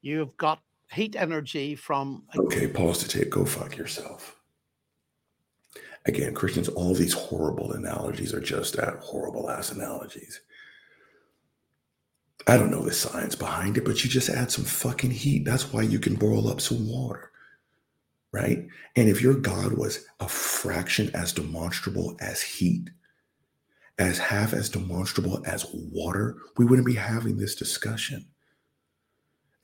you've 0.03 0.37
got 0.37 0.61
heat 0.91 1.17
energy 1.17 1.75
from 1.75 2.25
Okay, 2.37 2.67
pause 2.67 3.03
the 3.03 3.09
tape. 3.09 3.31
Go 3.31 3.45
fuck 3.45 3.77
yourself. 3.77 4.37
Again, 6.05 6.35
Christians, 6.35 6.69
all 6.69 6.95
these 6.95 7.13
horrible 7.13 7.73
analogies 7.73 8.35
are 8.35 8.41
just 8.41 8.77
that 8.77 8.97
horrible 8.99 9.49
ass 9.49 9.71
analogies. 9.71 10.41
I 12.49 12.57
don't 12.57 12.73
know 12.73 12.83
the 12.83 12.93
science 12.93 13.37
behind 13.37 13.77
it, 13.77 13.85
but 13.85 14.03
you 14.03 14.11
just 14.11 14.29
add 14.29 14.51
some 14.51 14.65
fucking 14.65 15.13
heat. 15.13 15.45
That's 15.45 15.73
why 15.73 15.83
you 15.83 16.01
can 16.01 16.17
boil 16.17 16.49
up 16.49 16.61
some 16.61 16.89
water, 16.89 17.31
right? 18.33 18.67
And 18.97 19.09
if 19.09 19.21
your 19.21 19.35
God 19.35 19.75
was 19.75 20.07
a 20.21 20.29
fraction 20.29 21.11
as 21.15 21.33
demonstrable 21.33 22.17
as 22.21 22.41
heat, 22.43 22.91
as 23.99 24.19
half 24.19 24.53
as 24.53 24.71
demonstrable 24.71 25.43
as 25.47 25.67
water, 25.73 26.37
we 26.57 26.65
wouldn't 26.65 26.87
be 26.87 26.95
having 26.95 27.37
this 27.37 27.55
discussion. 27.55 28.27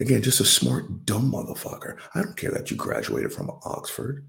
Again, 0.00 0.22
just 0.22 0.40
a 0.40 0.44
smart, 0.44 1.06
dumb 1.06 1.32
motherfucker. 1.32 1.98
I 2.14 2.22
don't 2.22 2.36
care 2.36 2.52
that 2.52 2.70
you 2.70 2.76
graduated 2.76 3.32
from 3.32 3.50
Oxford. 3.64 4.26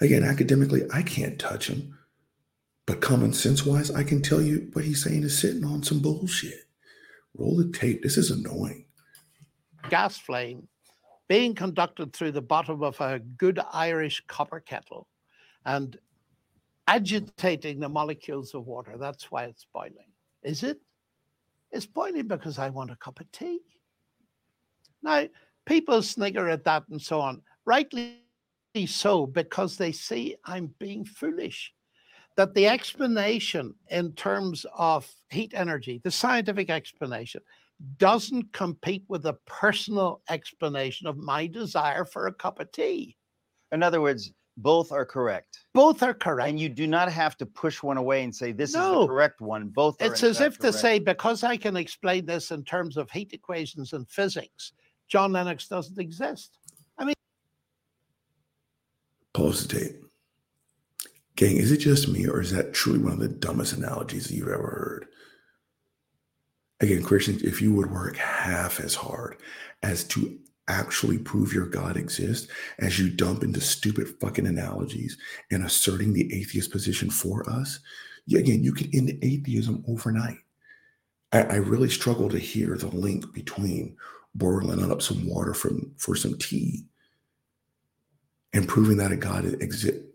Again, 0.00 0.22
academically, 0.22 0.82
I 0.92 1.02
can't 1.02 1.38
touch 1.38 1.68
him. 1.68 1.98
But 2.86 3.00
common 3.00 3.32
sense 3.32 3.66
wise, 3.66 3.90
I 3.90 4.04
can 4.04 4.22
tell 4.22 4.40
you 4.40 4.70
what 4.72 4.84
he's 4.84 5.02
saying 5.02 5.24
is 5.24 5.36
sitting 5.36 5.64
on 5.64 5.82
some 5.82 6.00
bullshit. 6.00 6.68
Roll 7.34 7.56
the 7.56 7.70
tape. 7.70 8.02
This 8.02 8.16
is 8.16 8.30
annoying. 8.30 8.86
gas 9.90 10.16
flame 10.16 10.68
being 11.28 11.54
conducted 11.54 12.12
through 12.12 12.32
the 12.32 12.42
bottom 12.42 12.82
of 12.82 13.00
a 13.00 13.18
good 13.18 13.60
Irish 13.72 14.22
copper 14.26 14.60
kettle 14.60 15.08
and 15.64 15.98
agitating 16.86 17.80
the 17.80 17.88
molecules 17.88 18.54
of 18.54 18.66
water. 18.66 18.96
That's 18.98 19.30
why 19.30 19.44
it's 19.44 19.66
boiling. 19.72 20.12
Is 20.42 20.62
it? 20.62 20.80
It's 21.72 21.86
boiling 21.86 22.28
because 22.28 22.58
I 22.58 22.70
want 22.70 22.92
a 22.92 22.96
cup 22.96 23.20
of 23.20 23.30
tea. 23.32 23.60
Now, 25.02 25.26
people 25.64 26.00
snigger 26.02 26.48
at 26.48 26.64
that 26.64 26.84
and 26.88 27.02
so 27.02 27.20
on. 27.20 27.42
Rightly 27.64 28.20
so 28.86 29.26
because 29.26 29.76
they 29.76 29.92
see 29.92 30.36
I'm 30.44 30.74
being 30.78 31.04
foolish. 31.04 31.72
That 32.36 32.52
the 32.52 32.68
explanation 32.68 33.74
in 33.88 34.12
terms 34.12 34.66
of 34.76 35.10
heat 35.30 35.52
energy, 35.54 36.02
the 36.04 36.10
scientific 36.10 36.68
explanation, 36.68 37.40
doesn't 37.98 38.52
compete 38.52 39.04
with 39.08 39.22
the 39.22 39.34
personal 39.46 40.22
explanation 40.30 41.06
of 41.06 41.16
my 41.16 41.46
desire 41.46 42.04
for 42.04 42.26
a 42.26 42.32
cup 42.32 42.60
of 42.60 42.72
tea. 42.72 43.16
In 43.72 43.82
other 43.82 44.00
words, 44.00 44.32
both 44.56 44.92
are 44.92 45.04
correct. 45.04 45.60
Both 45.74 46.02
are 46.02 46.14
correct. 46.14 46.48
And 46.48 46.58
you 46.58 46.68
do 46.68 46.86
not 46.86 47.12
have 47.12 47.36
to 47.38 47.46
push 47.46 47.82
one 47.82 47.98
away 47.98 48.24
and 48.24 48.34
say 48.34 48.52
this 48.52 48.70
is 48.70 48.76
the 48.76 49.06
correct 49.06 49.40
one. 49.40 49.68
Both 49.68 50.00
are 50.00 50.06
It's 50.06 50.22
as 50.22 50.38
fact 50.38 50.54
if 50.54 50.58
to 50.60 50.72
say, 50.72 50.98
because 50.98 51.44
I 51.44 51.56
can 51.56 51.76
explain 51.76 52.24
this 52.24 52.50
in 52.50 52.64
terms 52.64 52.96
of 52.96 53.10
heat 53.10 53.32
equations 53.32 53.92
and 53.92 54.08
physics, 54.08 54.72
John 55.08 55.32
Lennox 55.32 55.68
doesn't 55.68 55.98
exist. 55.98 56.58
I 56.98 57.04
mean 57.04 57.14
Pause 59.34 59.66
the 59.66 59.78
tape. 59.78 60.02
Gang, 61.36 61.58
is 61.58 61.70
it 61.70 61.76
just 61.76 62.08
me 62.08 62.26
or 62.26 62.40
is 62.40 62.50
that 62.52 62.72
truly 62.72 62.98
one 62.98 63.12
of 63.12 63.18
the 63.18 63.28
dumbest 63.28 63.74
analogies 63.74 64.30
you've 64.30 64.48
ever 64.48 64.56
heard? 64.56 65.06
Again, 66.80 67.02
Christians, 67.02 67.42
if 67.42 67.62
you 67.62 67.72
would 67.74 67.90
work 67.90 68.16
half 68.16 68.80
as 68.80 68.94
hard 68.94 69.38
as 69.82 70.04
to 70.04 70.38
actually 70.68 71.18
prove 71.18 71.52
your 71.52 71.66
God 71.66 71.96
exists 71.96 72.48
as 72.78 72.98
you 72.98 73.08
dump 73.08 73.42
into 73.42 73.60
stupid 73.60 74.08
fucking 74.20 74.46
analogies 74.46 75.16
and 75.50 75.64
asserting 75.64 76.12
the 76.12 76.32
atheist 76.34 76.70
position 76.70 77.08
for 77.08 77.48
us, 77.48 77.80
again, 78.34 78.62
you 78.62 78.72
could 78.72 78.94
end 78.94 79.18
atheism 79.22 79.84
overnight. 79.88 80.38
I, 81.32 81.42
I 81.42 81.56
really 81.56 81.88
struggle 81.88 82.28
to 82.28 82.38
hear 82.38 82.76
the 82.76 82.88
link 82.88 83.32
between 83.32 83.96
boiling 84.34 84.90
up 84.90 85.00
some 85.00 85.26
water 85.28 85.54
from 85.54 85.92
for 85.96 86.14
some 86.14 86.36
tea 86.38 86.84
and 88.52 88.68
proving 88.68 88.96
that 88.98 89.12
a 89.12 89.16
God 89.16 89.44
exists. 89.62 90.05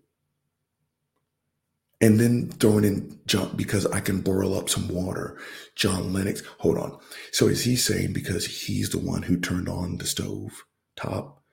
And 2.02 2.20
then 2.20 2.50
throwing 2.50 2.84
in 2.84 3.20
John 3.28 3.54
because 3.56 3.86
I 3.86 4.00
can 4.00 4.22
boil 4.22 4.58
up 4.58 4.70
some 4.70 4.88
water. 4.88 5.38
John 5.76 6.12
Lennox, 6.12 6.42
hold 6.58 6.78
on. 6.78 6.98
So 7.32 7.48
is 7.48 7.64
he 7.64 7.76
saying 7.76 8.14
because 8.14 8.46
he's 8.46 8.90
the 8.90 8.98
one 8.98 9.22
who 9.22 9.40
turned 9.40 9.70
on 9.70 9.98
the 9.98 10.08
stove 10.08 10.64
top 10.96 11.44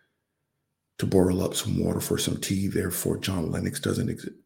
to 0.99 1.07
boil 1.07 1.43
up 1.43 1.55
some 1.55 1.79
water 1.79 2.01
for 2.01 2.17
some 2.17 2.39
tea, 2.39 2.67
therefore 2.67 3.19
John 3.19 3.53
Lennox 3.53 3.79
doesn't 3.79 4.09
exist? 4.09 4.37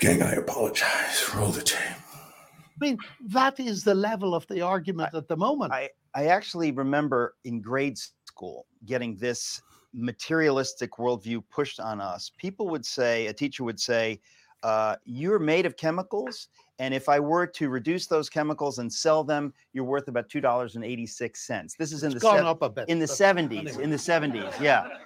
Gang, 0.00 0.22
I 0.22 0.32
apologize. 0.32 1.30
Roll 1.34 1.50
the 1.50 1.62
tape. 1.62 1.78
I 1.80 2.84
mean, 2.84 2.98
that 3.28 3.58
is 3.58 3.84
the 3.84 3.94
level 3.94 4.34
of 4.34 4.46
the 4.48 4.60
argument 4.60 5.14
at 5.14 5.28
the 5.28 5.36
moment. 5.36 5.72
I, 5.72 5.88
I 6.14 6.26
actually 6.26 6.72
remember 6.72 7.36
in 7.44 7.60
grade 7.60 7.96
school 8.26 8.66
getting 8.84 9.16
this 9.16 9.62
materialistic 9.92 10.92
worldview 10.92 11.42
pushed 11.50 11.80
on 11.80 12.00
us. 12.00 12.30
People 12.36 12.68
would 12.68 12.84
say, 12.84 13.26
a 13.26 13.32
teacher 13.32 13.64
would 13.64 13.80
say, 13.80 14.20
uh, 14.62 14.96
You're 15.04 15.38
made 15.38 15.66
of 15.66 15.76
chemicals. 15.76 16.48
And 16.78 16.92
if 16.94 17.08
I 17.08 17.20
were 17.20 17.46
to 17.46 17.68
reduce 17.68 18.06
those 18.06 18.28
chemicals 18.28 18.78
and 18.78 18.92
sell 18.92 19.22
them, 19.22 19.52
you're 19.72 19.84
worth 19.84 20.08
about 20.08 20.28
$2.86. 20.28 21.76
This 21.76 21.92
is 21.92 22.02
in 22.02 22.12
it's 22.12 22.14
the, 22.14 22.20
gone 22.20 22.38
sev- 22.38 22.46
up 22.46 22.62
a 22.62 22.68
bit. 22.70 22.88
in 22.88 22.98
the 22.98 23.06
70s. 23.06 23.58
anyway. 23.58 23.82
In 23.84 23.90
the 23.90 23.96
70s. 23.96 24.60
Yeah. 24.60 24.88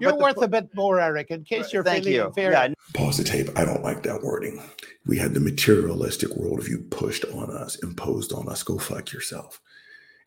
You're 0.00 0.12
but 0.12 0.20
worth 0.20 0.36
po- 0.36 0.42
a 0.44 0.48
bit 0.48 0.74
more, 0.74 0.98
Eric, 0.98 1.30
in 1.30 1.44
case 1.44 1.74
you're 1.74 1.84
Thank 1.84 2.04
feeling 2.04 2.20
you. 2.20 2.26
inferior. 2.28 2.52
Yeah, 2.52 2.72
Pause 2.94 3.18
the 3.18 3.24
tape. 3.24 3.50
I 3.54 3.66
don't 3.66 3.82
like 3.82 4.02
that 4.04 4.22
wording. 4.22 4.62
We 5.04 5.18
had 5.18 5.34
the 5.34 5.40
materialistic 5.40 6.30
worldview 6.30 6.88
pushed 6.88 7.26
on 7.26 7.50
us, 7.50 7.76
imposed 7.82 8.32
on 8.32 8.48
us. 8.48 8.62
Go 8.62 8.78
fuck 8.78 9.12
yourself. 9.12 9.60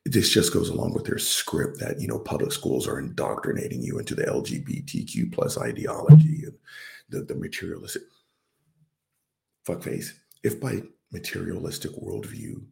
This 0.05 0.29
just 0.29 0.53
goes 0.53 0.69
along 0.69 0.93
with 0.93 1.05
their 1.05 1.17
script 1.17 1.79
that 1.79 1.99
you 2.01 2.07
know 2.07 2.19
public 2.19 2.51
schools 2.51 2.87
are 2.87 2.99
indoctrinating 2.99 3.81
you 3.81 3.99
into 3.99 4.15
the 4.15 4.23
LGBTQ 4.23 5.31
plus 5.31 5.57
ideology 5.57 6.43
and 6.43 6.57
the, 7.09 7.21
the 7.21 7.35
materialistic 7.35 8.03
fuckface. 9.65 10.11
If 10.43 10.59
by 10.59 10.81
materialistic 11.11 11.91
worldview 11.91 12.63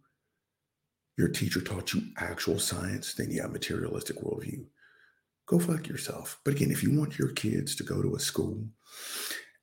your 1.17 1.29
teacher 1.29 1.61
taught 1.61 1.93
you 1.93 2.01
actual 2.17 2.59
science, 2.59 3.13
then 3.13 3.29
yeah, 3.29 3.47
materialistic 3.47 4.17
worldview. 4.17 4.65
Go 5.45 5.59
fuck 5.59 5.87
yourself. 5.87 6.39
But 6.43 6.55
again, 6.55 6.71
if 6.71 6.81
you 6.81 6.97
want 6.97 7.19
your 7.19 7.29
kids 7.29 7.75
to 7.75 7.83
go 7.83 8.01
to 8.01 8.15
a 8.15 8.19
school 8.19 8.63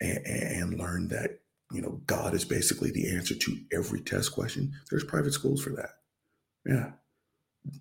and, 0.01 0.27
and 0.27 0.79
learn 0.79 1.09
that 1.09 1.41
you 1.73 1.83
know 1.83 2.01
God 2.07 2.35
is 2.35 2.45
basically 2.45 2.91
the 2.91 3.11
answer 3.11 3.35
to 3.35 3.57
every 3.73 4.01
test 4.01 4.33
question, 4.33 4.73
there's 4.91 5.05
private 5.05 5.33
schools 5.33 5.63
for 5.63 5.71
that. 5.71 5.91
Yeah, 6.67 6.91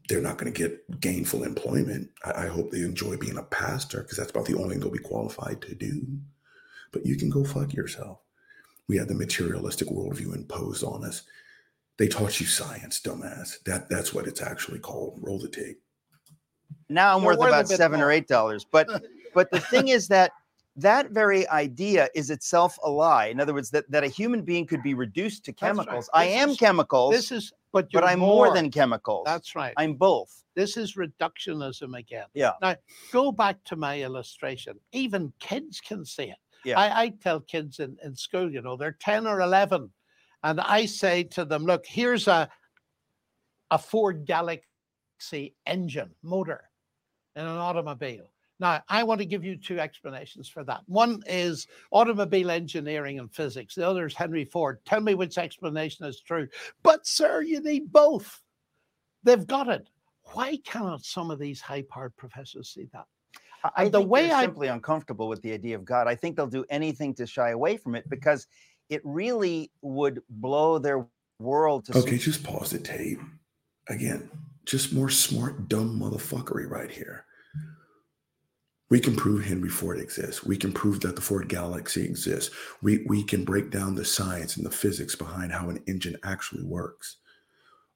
they're 0.10 0.22
not 0.22 0.38
going 0.38 0.52
to 0.52 0.58
get 0.58 1.00
gainful 1.00 1.44
employment. 1.44 2.10
I, 2.26 2.46
I 2.46 2.48
hope 2.48 2.72
they 2.72 2.82
enjoy 2.82 3.18
being 3.18 3.38
a 3.38 3.44
pastor 3.44 4.02
because 4.02 4.18
that's 4.18 4.32
about 4.32 4.46
the 4.46 4.56
only 4.56 4.72
thing 4.72 4.80
they'll 4.80 4.90
be 4.90 5.00
qualified 5.00 5.62
to 5.62 5.76
do. 5.76 6.06
But 6.92 7.06
you 7.06 7.16
can 7.16 7.30
go 7.30 7.44
fuck 7.44 7.74
yourself. 7.74 8.20
We 8.88 8.98
had 8.98 9.08
the 9.08 9.16
materialistic 9.16 9.90
worldview 9.90 10.34
imposed 10.36 10.84
on 10.84 11.04
us. 11.04 11.24
They 11.98 12.08
taught 12.08 12.40
you 12.40 12.46
science, 12.46 13.02
dumbass. 13.02 13.64
That 13.64 13.90
that's 13.90 14.14
what 14.14 14.28
it's 14.28 14.42
actually 14.42 14.80
called. 14.80 15.20
Roll 15.22 15.40
the 15.40 15.50
tape. 15.50 15.82
now 16.90 17.16
I'm 17.16 17.22
You're 17.22 17.32
worth 17.32 17.40
worth 17.40 17.50
about 17.50 17.70
bit 17.70 17.78
seven 17.78 18.02
or 18.02 18.12
eight 18.12 18.28
dollars. 18.28 18.66
But 18.70 18.88
but 19.34 19.52
the 19.52 19.60
thing 19.60 19.90
is 19.90 20.08
that 20.10 20.32
that 20.78 21.10
very 21.10 21.48
idea 21.50 22.08
is 22.14 22.30
itself 22.30 22.78
a 22.84 22.90
lie. 22.90 23.26
In 23.28 23.40
other 23.40 23.54
words, 23.54 23.72
that, 23.72 23.90
that 23.90 24.04
a 24.04 24.08
human 24.08 24.44
being 24.44 24.66
could 24.66 24.84
be 24.84 24.94
reduced 24.94 25.44
to 25.46 25.52
That's 25.52 25.62
right. 25.62 25.70
chemicals. 25.70 26.10
I 26.14 26.26
am 26.26 26.52
is- 26.52 26.58
chemicals, 26.58 27.14
This 27.16 27.32
is, 27.32 27.52
but 27.78 27.94
you're 27.94 28.02
but 28.02 28.08
I'm 28.08 28.20
more 28.20 28.52
than 28.52 28.72
chemicals. 28.72 29.22
That's 29.26 29.56
right. 29.56 29.74
I'm 29.78 29.94
both. 29.94 30.44
This 30.56 30.78
is 30.78 30.96
reductionism 30.96 31.96
again. 31.96 32.26
Yeah. 32.34 32.54
Now, 32.60 32.76
go 33.12 33.32
back 33.32 33.64
to 33.66 33.76
my 33.76 34.02
illustration. 34.02 34.80
Even 34.94 35.32
kids 35.40 35.80
can 35.80 36.04
see 36.04 36.24
it. 36.24 36.38
Yeah. 36.66 36.80
I, 36.80 37.04
I 37.04 37.10
tell 37.10 37.40
kids 37.40 37.80
in, 37.80 37.96
in 38.04 38.16
school, 38.16 38.52
you 38.52 38.64
know, 38.64 38.78
they're 38.78 38.98
10 39.00 39.28
or 39.28 39.42
11, 39.42 39.92
and 40.44 40.60
I 40.60 40.88
say 40.88 41.24
to 41.24 41.46
them, 41.46 41.66
look, 41.66 41.86
here's 41.86 42.28
a, 42.28 42.50
a 43.70 43.78
Ford 43.78 44.26
Galaxy 44.26 45.56
engine 45.68 46.16
motor 46.24 46.64
in 47.36 47.44
an 47.44 47.58
automobile. 47.58 48.32
Now, 48.60 48.82
I 48.90 49.04
want 49.04 49.20
to 49.20 49.26
give 49.26 49.44
you 49.44 49.56
two 49.56 49.80
explanations 49.80 50.50
for 50.50 50.64
that. 50.64 50.82
One 50.88 51.22
is 51.28 51.68
automobile 51.92 52.50
engineering 52.50 53.20
and 53.20 53.32
physics, 53.32 53.76
the 53.76 53.88
other 53.88 54.06
is 54.08 54.16
Henry 54.16 54.46
Ford. 54.46 54.80
Tell 54.86 55.00
me 55.02 55.14
which 55.14 55.38
explanation 55.38 56.06
is 56.06 56.22
true. 56.22 56.48
But, 56.82 57.06
sir, 57.06 57.42
you 57.42 57.60
need 57.62 57.92
both. 57.92 58.42
They've 59.24 59.46
got 59.46 59.68
it. 59.70 59.90
Why 60.34 60.58
cannot 60.66 61.06
some 61.06 61.30
of 61.32 61.40
these 61.40 61.62
high 61.62 61.84
powered 61.84 62.16
professors 62.18 62.70
see 62.70 62.88
that? 62.94 63.06
I, 63.64 63.70
I 63.76 63.84
And 63.86 63.92
the 63.92 64.00
think 64.00 64.10
way 64.10 64.28
they're 64.28 64.36
I- 64.38 64.42
simply 64.42 64.68
uncomfortable 64.70 65.28
with 65.28 65.42
the 65.44 65.54
idea 65.54 65.76
of 65.76 65.86
God. 65.86 66.08
I 66.08 66.16
think 66.16 66.36
they'll 66.36 66.48
do 66.48 66.66
anything 66.70 67.14
to 67.16 67.28
shy 67.28 67.52
away 67.52 67.78
from 67.78 67.94
it 67.96 68.10
because 68.10 68.48
it 68.90 69.02
really 69.04 69.72
would 69.82 70.22
blow 70.30 70.80
their 70.80 71.06
world 71.40 71.86
to 71.86 71.98
Okay, 72.00 72.18
just 72.18 72.44
pause 72.44 72.72
the 72.72 72.80
tape. 72.80 73.20
Again, 73.90 74.30
just 74.66 74.94
more 74.94 75.10
smart, 75.10 75.70
dumb 75.70 76.00
motherfuckery 76.00 76.70
right 76.70 76.90
here. 76.90 77.26
We 78.90 79.00
can 79.02 79.16
prove 79.16 79.44
Henry 79.46 79.70
Ford 79.70 80.00
exists. 80.00 80.46
We 80.46 80.56
can 80.56 80.72
prove 80.72 81.02
that 81.02 81.16
the 81.16 81.22
Ford 81.22 81.50
Galaxy 81.50 82.06
exists. 82.06 82.56
We, 82.82 83.04
we 83.08 83.24
can 83.24 83.44
break 83.44 83.70
down 83.70 83.96
the 83.96 84.06
science 84.06 84.56
and 84.56 84.66
the 84.66 84.72
physics 84.72 85.16
behind 85.16 85.52
how 85.52 85.70
an 85.70 85.84
engine 85.88 86.18
actually 86.24 86.64
works. 86.64 87.18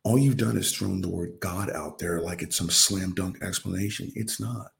All 0.03 0.17
you've 0.17 0.37
done 0.37 0.57
is 0.57 0.73
thrown 0.75 1.01
the 1.01 1.09
word 1.09 1.39
God 1.39 1.69
out 1.69 1.99
there 1.99 2.19
like 2.21 2.41
it's 2.41 2.57
some 2.57 2.69
slam 2.69 3.13
dunk 3.13 3.41
explanation. 3.41 4.11
It's 4.15 4.39
not. 4.39 4.71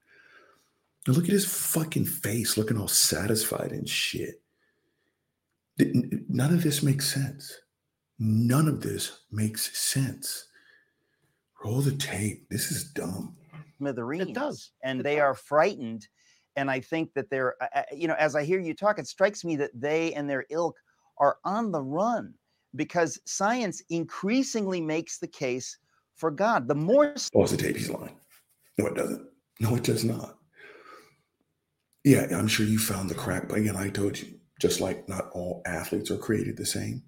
Now 1.08 1.14
look 1.14 1.26
at 1.26 1.32
his 1.32 1.46
fucking 1.46 2.06
face, 2.06 2.58
looking 2.58 2.78
all 2.78 2.88
satisfied 2.88 3.72
and 3.72 3.88
shit. 3.88 4.42
None 5.80 6.54
of 6.54 6.64
this 6.64 6.84
makes 6.84 7.12
sense. 7.12 7.58
None 8.20 8.68
of 8.68 8.82
this 8.82 9.20
makes 9.32 9.78
sense. 9.78 10.48
Roll 11.64 11.82
the 11.82 11.96
tape. 11.96 12.50
This 12.50 12.72
is 12.72 12.84
dumb. 12.84 13.36
Smithereens. 13.92 14.32
does. 14.34 14.72
And 14.84 15.00
It 15.00 15.04
they 15.04 15.16
does. 15.16 15.22
are 15.24 15.34
frightened. 15.34 16.08
And 16.56 16.70
I 16.70 16.80
think 16.82 17.14
that 17.14 17.30
they're, 17.30 17.56
uh, 17.64 17.68
uh, 17.76 17.84
you 17.96 18.08
know, 18.08 18.16
as 18.20 18.36
I 18.36 18.44
hear 18.44 18.60
you 18.60 18.74
talk, 18.74 19.00
it 19.00 19.08
strikes 19.08 19.44
me 19.44 19.56
that 19.58 19.72
they 19.74 20.14
and 20.14 20.30
their 20.30 20.46
ilk 20.50 20.76
are 21.18 21.38
on 21.46 21.72
the 21.72 21.82
run 21.82 22.34
because 22.76 23.20
science 23.26 23.82
increasingly 23.90 24.82
makes 24.82 25.18
the 25.18 25.28
case 25.28 25.78
for 26.16 26.30
God. 26.32 26.68
The 26.68 26.76
more 26.76 27.16
Pause 27.34 27.52
the 27.52 27.58
tape. 27.58 27.78
He's 27.78 27.90
lying. 27.90 28.16
No, 28.78 28.88
it 28.88 28.96
doesn't. 28.96 29.28
No, 29.60 29.76
it 29.76 29.84
does 29.84 30.04
not. 30.04 30.38
Yeah, 32.04 32.28
I'm 32.36 32.48
sure 32.48 32.66
you 32.66 32.80
found 32.80 33.10
the 33.10 33.16
crack, 33.16 33.48
but 33.48 33.60
again, 33.60 33.76
I 33.76 33.90
told 33.90 34.20
you, 34.20 34.40
just 34.60 34.82
like 34.82 35.08
not 35.08 35.30
all 35.34 35.62
athletes 35.66 36.10
are 36.12 36.18
created 36.18 36.58
the 36.58 36.66
same. 36.66 37.04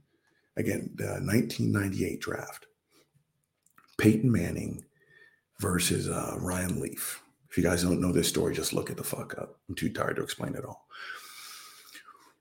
Again, 0.55 0.91
the 0.95 1.05
1998 1.23 2.19
draft, 2.21 2.67
Peyton 3.97 4.31
Manning 4.31 4.83
versus 5.63 6.09
uh, 6.09 6.35
Ryan 6.39 6.81
Leaf. 6.81 7.23
If 7.49 7.57
you 7.57 7.63
guys 7.63 7.83
don't 7.83 8.01
know 8.01 8.11
this 8.11 8.27
story, 8.27 8.53
just 8.53 8.73
look 8.73 8.89
it 8.89 8.97
the 8.97 9.03
fuck 9.03 9.37
up. 9.37 9.59
I'm 9.69 9.75
too 9.75 9.89
tired 9.89 10.17
to 10.17 10.23
explain 10.23 10.55
it 10.55 10.65
all. 10.65 10.87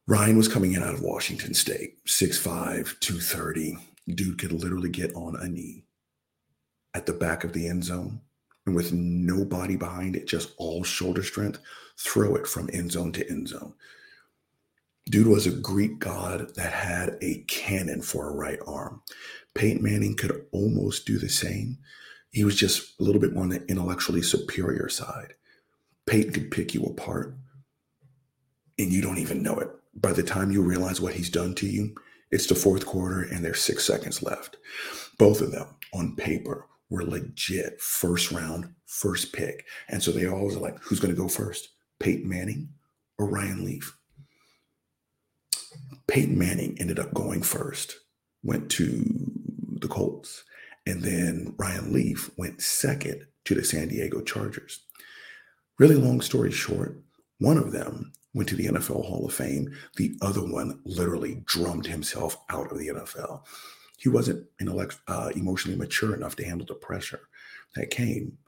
Ryan 0.09 0.37
was 0.37 0.49
coming 0.49 0.73
in 0.73 0.83
out 0.83 0.95
of 0.95 1.03
Washington 1.03 1.55
State, 1.55 2.05
6'5, 2.05 2.99
230. 2.99 3.79
Dude 4.09 4.39
could 4.39 4.51
literally 4.51 4.89
get 4.89 5.15
on 5.15 5.37
a 5.37 5.47
knee 5.47 5.85
at 6.95 7.07
the 7.07 7.13
back 7.13 7.45
of 7.45 7.53
the 7.53 7.69
end 7.69 7.85
zone 7.85 8.21
and 8.67 8.75
with 8.75 8.93
nobody 8.93 9.77
behind 9.77 10.17
it, 10.17 10.27
just 10.27 10.53
all 10.57 10.83
shoulder 10.83 11.23
strength, 11.23 11.61
throw 11.97 12.35
it 12.35 12.49
from 12.49 12.69
end 12.73 12.91
zone 12.91 13.13
to 13.13 13.31
end 13.31 13.49
zone. 13.49 13.75
Dude 15.07 15.29
was 15.29 15.47
a 15.47 15.53
Greek 15.53 16.01
god 16.01 16.55
that 16.57 16.73
had 16.73 17.19
a 17.23 17.45
cannon 17.47 18.03
for 18.03 18.29
a 18.29 18.35
right 18.35 18.59
arm. 18.67 19.03
Peyton 19.55 19.83
Manning 19.83 20.17
could 20.17 20.47
almost 20.51 21.07
do 21.07 21.19
the 21.19 21.29
same. 21.29 21.79
He 22.33 22.45
was 22.45 22.57
just 22.57 22.99
a 22.99 23.05
little 23.05 23.21
bit 23.21 23.35
more 23.35 23.45
on 23.45 23.51
the 23.51 23.65
intellectually 23.67 24.23
superior 24.23 24.89
side. 24.89 25.35
Peyton 26.07 26.33
could 26.33 26.51
pick 26.51 26.75
you 26.75 26.83
apart, 26.85 27.37
and 28.79 28.93
you 28.93 29.01
don't 29.01 29.19
even 29.19 29.43
know 29.43 29.57
it. 29.57 29.69
By 29.95 30.13
the 30.13 30.23
time 30.23 30.51
you 30.51 30.63
realize 30.63 31.01
what 31.01 31.15
he's 31.15 31.31
done 31.31 31.55
to 31.57 31.67
you, 31.67 31.95
it's 32.31 32.47
the 32.47 32.55
fourth 32.55 32.87
quarter 32.87 33.23
and 33.23 33.45
there's 33.45 33.61
six 33.61 33.85
seconds 33.85 34.23
left. 34.23 34.57
Both 35.19 35.43
of 35.43 35.53
them 35.53 35.77
on 35.93 36.17
paper 36.17 36.67
were 36.89 37.05
legit 37.05 37.81
first 37.81 38.33
round, 38.33 38.73
first 38.87 39.33
pick. 39.35 39.67
And 39.89 40.03
so 40.03 40.11
they 40.11 40.27
always 40.27 40.57
are 40.57 40.61
like, 40.61 40.79
who's 40.81 40.99
going 40.99 41.15
to 41.15 41.21
go 41.21 41.29
first? 41.29 41.69
Peyton 42.01 42.29
Manning 42.29 42.71
or 43.19 43.29
Ryan 43.29 43.65
Leaf? 43.65 43.97
Peyton 46.07 46.39
Manning 46.39 46.77
ended 46.81 46.99
up 46.99 47.13
going 47.13 47.43
first, 47.43 47.97
went 48.43 48.71
to 48.73 49.05
the 49.81 49.89
Colts, 49.89 50.45
and 50.87 51.03
then 51.03 51.55
Ryan 51.57 51.93
Leaf 51.93 52.31
went 52.37 52.61
second 52.61 53.27
to 53.45 53.55
the 53.55 53.65
San 53.65 53.89
Diego 53.89 54.21
Chargers. 54.21 54.81
Really 55.79 55.95
long 55.97 56.21
story 56.21 56.53
short, 56.53 57.01
one 57.39 57.57
of 57.57 57.73
them 57.73 58.13
went 58.35 58.49
to 58.49 58.57
the 58.57 58.67
NFL 58.67 59.05
Hall 59.05 59.27
of 59.27 59.35
Fame. 59.35 59.75
The 59.97 60.17
other 60.23 60.41
one 60.41 60.81
literally 60.85 61.43
drummed 61.45 61.87
himself 61.87 62.37
out 62.49 62.71
of 62.71 62.79
the 62.79 62.89
NFL. 62.89 63.45
He 63.99 64.09
wasn't 64.09 64.47
intellect, 64.61 64.99
uh, 65.07 65.31
emotionally 65.35 65.79
mature 65.79 66.15
enough 66.15 66.37
to 66.37 66.45
handle 66.45 66.67
the 66.67 66.75
pressure 66.75 67.21
that 67.77 67.91
came 67.91 68.39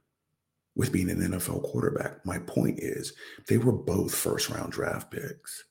with 0.77 0.93
being 0.93 1.11
an 1.11 1.21
NFL 1.21 1.63
quarterback. 1.63 2.25
My 2.27 2.39
point 2.39 2.81
is, 2.81 3.13
they 3.49 3.59
were 3.59 3.73
both 3.73 4.15
first 4.15 4.51
round 4.51 4.73
draft 4.73 5.11
picks, 5.11 5.65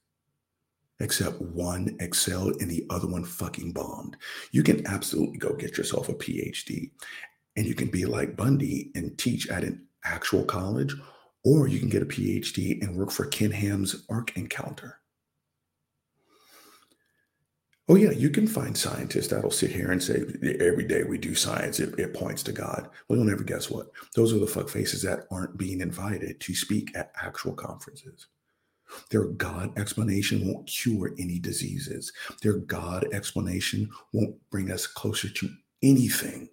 except 1.00 1.42
one 1.42 1.96
excelled 2.00 2.62
and 2.62 2.70
the 2.70 2.86
other 2.90 3.08
one 3.08 3.24
fucking 3.24 3.72
bombed. 3.74 4.18
You 4.52 4.64
can 4.64 4.86
absolutely 4.88 5.38
go 5.38 5.54
get 5.54 5.78
yourself 5.78 6.10
a 6.10 6.14
PhD 6.14 6.92
and 7.56 7.66
you 7.66 7.76
can 7.76 7.90
be 7.90 8.06
like 8.06 8.38
Bundy 8.38 8.92
and 8.96 9.18
teach 9.18 9.50
at 9.50 9.64
an 9.64 9.86
actual 10.06 10.44
college 10.44 10.96
or 11.44 11.68
you 11.68 11.80
can 11.80 11.90
get 11.90 12.02
a 12.02 12.06
PhD 12.06 12.82
and 12.82 12.96
work 12.96 13.12
for 13.12 13.26
Ken 13.26 13.52
Ham's 13.52 14.06
Ark 14.10 14.32
Encounter. 14.36 15.00
Oh, 17.90 17.96
yeah, 17.96 18.12
you 18.12 18.30
can 18.30 18.48
find 18.48 18.78
scientists 18.78 19.28
that'll 19.28 19.52
sit 19.52 19.72
here 19.72 19.92
and 19.92 20.02
say, 20.02 20.24
every 20.62 20.86
day 20.86 21.04
we 21.04 21.18
do 21.18 21.36
science, 21.36 21.82
it, 21.82 22.00
it 22.00 22.14
points 22.14 22.42
to 22.44 22.54
God. 22.54 22.90
Well, 23.08 23.20
you'll 23.20 23.28
never 23.28 23.44
guess 23.44 23.70
what? 23.70 23.88
Those 24.16 24.34
are 24.34 24.40
the 24.40 24.48
fuck 24.48 24.70
faces 24.70 25.02
that 25.02 25.28
aren't 25.30 25.58
being 25.58 25.82
invited 25.82 26.40
to 26.40 26.56
speak 26.56 26.96
at 26.96 27.12
actual 27.22 27.54
conferences. 27.54 28.28
Their 29.10 29.26
God 29.26 29.78
explanation 29.78 30.48
won't 30.48 30.68
cure 30.68 31.14
any 31.20 31.40
diseases. 31.40 32.12
Their 32.42 32.58
God 32.58 33.08
explanation 33.14 33.90
won't 34.12 34.36
bring 34.50 34.72
us 34.72 34.88
closer 34.88 35.30
to 35.30 35.50
anything 35.82 36.50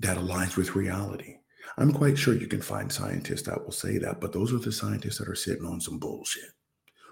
that 0.00 0.18
aligns 0.18 0.56
with 0.56 0.76
reality. 0.76 1.36
I'm 1.78 1.92
quite 1.92 2.18
sure 2.18 2.34
you 2.34 2.46
can 2.46 2.62
find 2.62 2.90
scientists 2.90 3.42
that 3.42 3.62
will 3.62 3.72
say 3.72 3.98
that, 3.98 4.20
but 4.20 4.32
those 4.32 4.52
are 4.52 4.58
the 4.58 4.72
scientists 4.72 5.18
that 5.18 5.28
are 5.28 5.34
sitting 5.34 5.66
on 5.66 5.80
some 5.80 5.98
bullshit. 5.98 6.50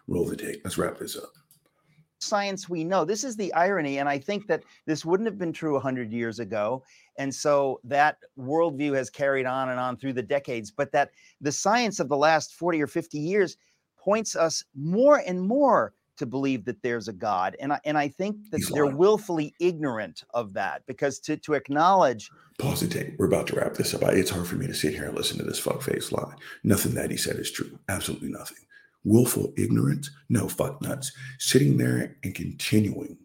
Roll 0.07 0.27
the 0.27 0.37
tape. 0.37 0.61
Let's 0.65 0.79
wrap 0.79 0.99
this 0.99 1.17
up. 1.17 1.33
Science 2.21 2.69
we 2.69 2.85
know. 2.85 3.05
This 3.05 3.25
is 3.25 3.37
the 3.37 3.53
irony. 3.53 3.99
And 3.99 4.09
I 4.09 4.19
think 4.19 4.47
that 4.47 4.63
this 4.87 5.05
wouldn't 5.05 5.27
have 5.27 5.39
been 5.39 5.53
true 5.53 5.75
100 5.75 6.13
years 6.13 6.39
ago. 6.39 6.83
And 7.19 7.35
so 7.35 7.81
that 7.85 8.19
worldview 8.39 8.95
has 8.95 9.11
carried 9.11 9.47
on 9.47 9.71
and 9.71 9.81
on 9.81 9.97
through 9.97 10.15
the 10.15 10.23
decades, 10.23 10.71
but 10.71 10.93
that 10.93 11.11
the 11.41 11.53
science 11.53 12.01
of 12.01 12.09
the 12.09 12.17
last 12.17 12.55
40 12.55 12.83
or 12.83 12.87
50 12.87 13.19
years 13.19 13.57
points 14.05 14.37
us 14.37 14.63
more 14.75 15.23
and 15.27 15.41
more 15.41 15.95
to 16.17 16.27
believe 16.27 16.65
that 16.65 16.81
there's 16.83 17.09
a 17.09 17.13
God. 17.13 17.57
And 17.59 17.73
I, 17.73 17.81
and 17.85 17.99
I 17.99 18.07
think 18.09 18.37
that 18.51 18.59
He's 18.59 18.69
they're 18.69 18.85
lying. 18.87 18.99
willfully 18.99 19.55
ignorant 19.59 20.23
of 20.33 20.53
that 20.53 20.83
because 20.87 21.19
to, 21.21 21.37
to 21.39 21.55
acknowledge 21.55 22.31
Pause 22.61 22.83
the 22.83 22.87
tape. 22.89 23.15
We're 23.19 23.27
about 23.27 23.49
to 23.49 23.57
wrap 23.57 23.75
this 23.75 23.95
up. 23.95 24.05
I- 24.05 24.13
It's 24.13 24.31
hard 24.31 24.47
for 24.47 24.55
me 24.55 24.69
to 24.69 24.75
sit 24.75 24.95
here 24.95 25.07
and 25.07 25.17
listen 25.17 25.39
to 25.39 25.45
this 25.45 25.61
fuckface 25.61 26.13
lie. 26.13 26.35
Nothing 26.63 26.95
that 26.95 27.11
he 27.11 27.17
said 27.17 27.37
is 27.37 27.51
true. 27.51 27.79
Absolutely 27.89 28.29
nothing. 28.29 28.59
Willful 29.03 29.53
ignorance? 29.57 30.09
No, 30.29 30.47
fuck 30.49 30.81
nuts. 30.81 31.11
Sitting 31.41 31.79
there 31.79 32.17
and 32.23 32.33
continuing. 32.35 33.19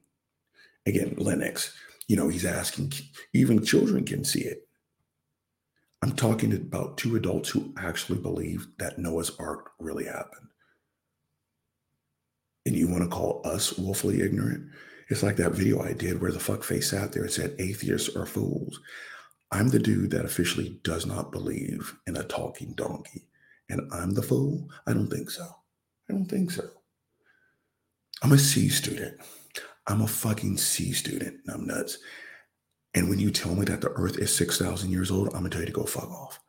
Again, 0.88 1.14
Lennox, 1.18 1.76
you 2.08 2.16
know, 2.16 2.28
he's 2.28 2.44
asking, 2.46 2.92
even 3.34 3.64
children 3.64 4.04
can 4.04 4.24
see 4.24 4.42
it. 4.42 4.68
I'm 6.02 6.14
talking 6.16 6.54
about 6.54 6.98
two 6.98 7.16
adults 7.16 7.50
who 7.50 7.72
actually 7.78 8.18
believe 8.20 8.68
that 8.80 8.98
Noah's 8.98 9.32
Ark 9.38 9.72
really 9.80 10.06
happened. 10.06 10.48
And 12.66 12.76
you 12.76 12.88
want 12.88 13.04
to 13.04 13.10
call 13.10 13.42
us 13.46 13.78
willfully 13.78 14.22
ignorant? 14.22 14.70
It's 15.10 15.24
like 15.24 15.38
that 15.38 15.54
video 15.54 15.82
I 15.82 15.94
did 15.94 16.22
where 16.22 16.32
the 16.32 16.40
fuckface 16.40 16.86
sat 16.86 17.12
there 17.12 17.24
and 17.24 17.32
said 17.32 17.56
atheists 17.58 18.16
are 18.16 18.26
fools. 18.26 18.80
I'm 19.52 19.70
the 19.70 19.80
dude 19.80 20.12
that 20.12 20.26
officially 20.26 20.80
does 20.84 21.06
not 21.06 21.32
believe 21.32 21.96
in 22.06 22.16
a 22.16 22.24
talking 22.24 22.74
donkey. 22.74 23.28
And 23.70 23.92
I'm 23.92 24.12
the 24.12 24.22
fool? 24.22 24.70
I 24.86 24.94
don't 24.94 25.10
think 25.10 25.32
so. 25.32 25.46
I 26.10 26.14
don't 26.14 26.26
think 26.26 26.52
so. 26.52 26.70
I'm 28.22 28.32
a 28.32 28.38
C 28.38 28.70
student. 28.70 29.20
I'm 29.88 30.02
a 30.02 30.08
fucking 30.08 30.58
C 30.58 30.92
student. 30.92 31.38
I'm 31.52 31.66
nuts. 31.66 31.98
And 32.94 33.10
when 33.10 33.20
you 33.20 33.32
tell 33.32 33.56
me 33.56 33.66
that 33.66 33.82
the 33.82 33.92
earth 33.92 34.18
is 34.18 34.36
6,000 34.36 34.92
years 34.92 35.10
old, 35.10 35.28
I'm 35.28 35.42
going 35.42 35.46
to 35.46 35.50
tell 35.52 35.62
you 35.62 35.68
to 35.68 35.72
go 35.72 35.86
fuck 35.86 36.10
off. 36.10 36.40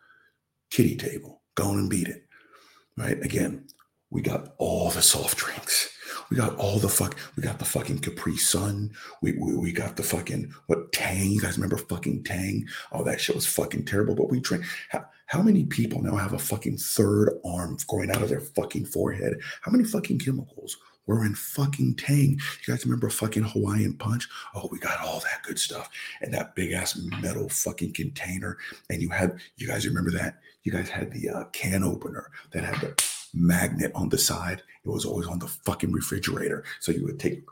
Kitty 0.70 0.96
table. 0.96 1.42
Go 1.54 1.64
on 1.64 1.78
and 1.78 1.90
beat 1.90 2.08
it. 2.08 2.26
Right? 2.96 3.22
Again, 3.22 3.66
we 4.10 4.22
got 4.22 4.54
all 4.58 4.90
the 4.90 5.02
soft 5.02 5.38
drinks. 5.38 5.90
We 6.30 6.36
got 6.36 6.56
all 6.56 6.78
the 6.78 6.88
fuck. 6.88 7.16
We 7.36 7.42
got 7.42 7.58
the 7.58 7.64
fucking 7.64 7.98
Capri 7.98 8.36
Sun. 8.36 8.92
We, 9.20 9.32
we 9.32 9.56
we 9.56 9.72
got 9.72 9.96
the 9.96 10.04
fucking 10.04 10.54
what 10.66 10.92
Tang. 10.92 11.32
You 11.32 11.40
guys 11.40 11.58
remember 11.58 11.76
fucking 11.76 12.22
Tang? 12.22 12.66
Oh, 12.92 13.02
that 13.04 13.20
shit 13.20 13.34
was 13.34 13.46
fucking 13.46 13.84
terrible. 13.84 14.14
But 14.14 14.30
we 14.30 14.38
drink. 14.38 14.64
How, 14.90 15.04
how 15.26 15.42
many 15.42 15.64
people 15.64 16.02
now 16.02 16.16
have 16.16 16.32
a 16.32 16.38
fucking 16.38 16.76
third 16.76 17.38
arm 17.44 17.76
growing 17.88 18.10
out 18.10 18.22
of 18.22 18.28
their 18.28 18.40
fucking 18.40 18.86
forehead? 18.86 19.40
How 19.62 19.72
many 19.72 19.84
fucking 19.84 20.20
chemicals 20.20 20.76
were 21.06 21.24
in 21.24 21.34
fucking 21.34 21.96
Tang? 21.96 22.38
You 22.66 22.74
guys 22.74 22.84
remember 22.84 23.10
fucking 23.10 23.44
Hawaiian 23.44 23.94
Punch? 23.94 24.28
Oh, 24.54 24.68
we 24.70 24.78
got 24.78 25.00
all 25.00 25.20
that 25.20 25.42
good 25.42 25.58
stuff 25.58 25.90
and 26.20 26.32
that 26.32 26.54
big 26.54 26.72
ass 26.72 26.96
metal 27.20 27.48
fucking 27.48 27.92
container. 27.92 28.56
And 28.88 29.02
you 29.02 29.08
had 29.08 29.40
you 29.56 29.66
guys 29.66 29.86
remember 29.86 30.12
that? 30.12 30.38
You 30.62 30.72
guys 30.72 30.88
had 30.88 31.10
the 31.10 31.28
uh, 31.28 31.44
can 31.52 31.82
opener 31.82 32.30
that 32.52 32.64
had 32.64 32.80
the 32.80 33.02
magnet 33.34 33.92
on 33.94 34.08
the 34.08 34.18
side. 34.18 34.62
It 34.84 34.88
was 34.88 35.04
always 35.04 35.26
on 35.26 35.38
the 35.38 35.48
fucking 35.48 35.92
refrigerator. 35.92 36.64
So 36.80 36.92
you 36.92 37.04
would 37.04 37.20
take. 37.20 37.44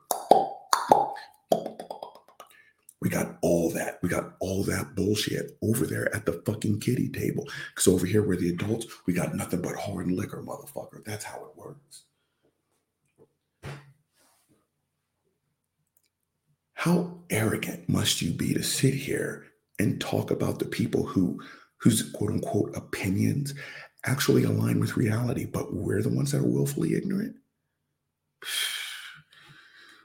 We 3.00 3.08
got 3.08 3.36
all 3.42 3.70
that. 3.70 4.00
We 4.02 4.08
got 4.08 4.34
all 4.40 4.64
that 4.64 4.96
bullshit 4.96 5.56
over 5.62 5.86
there 5.86 6.14
at 6.14 6.26
the 6.26 6.42
fucking 6.44 6.80
kitty 6.80 7.08
table. 7.08 7.46
Because 7.70 7.86
over 7.86 8.06
here, 8.06 8.22
where 8.22 8.36
the 8.36 8.50
adults, 8.50 8.86
we 9.06 9.12
got 9.12 9.34
nothing 9.34 9.62
but 9.62 9.76
hard 9.76 10.10
liquor, 10.10 10.42
motherfucker. 10.42 11.04
That's 11.04 11.24
how 11.24 11.36
it 11.36 11.56
works. 11.56 12.04
How 16.74 17.18
arrogant 17.30 17.88
must 17.88 18.22
you 18.22 18.30
be 18.30 18.54
to 18.54 18.62
sit 18.62 18.94
here 18.94 19.46
and 19.78 20.00
talk 20.00 20.30
about 20.30 20.58
the 20.58 20.64
people 20.64 21.04
who 21.04 21.40
whose 21.78 22.10
quote 22.12 22.30
unquote 22.30 22.76
opinions 22.76 23.54
actually 24.08 24.44
align 24.44 24.80
with 24.80 24.96
reality, 24.96 25.44
but 25.44 25.74
we're 25.74 26.02
the 26.02 26.08
ones 26.08 26.32
that 26.32 26.38
are 26.38 26.46
willfully 26.46 26.94
ignorant? 26.94 27.36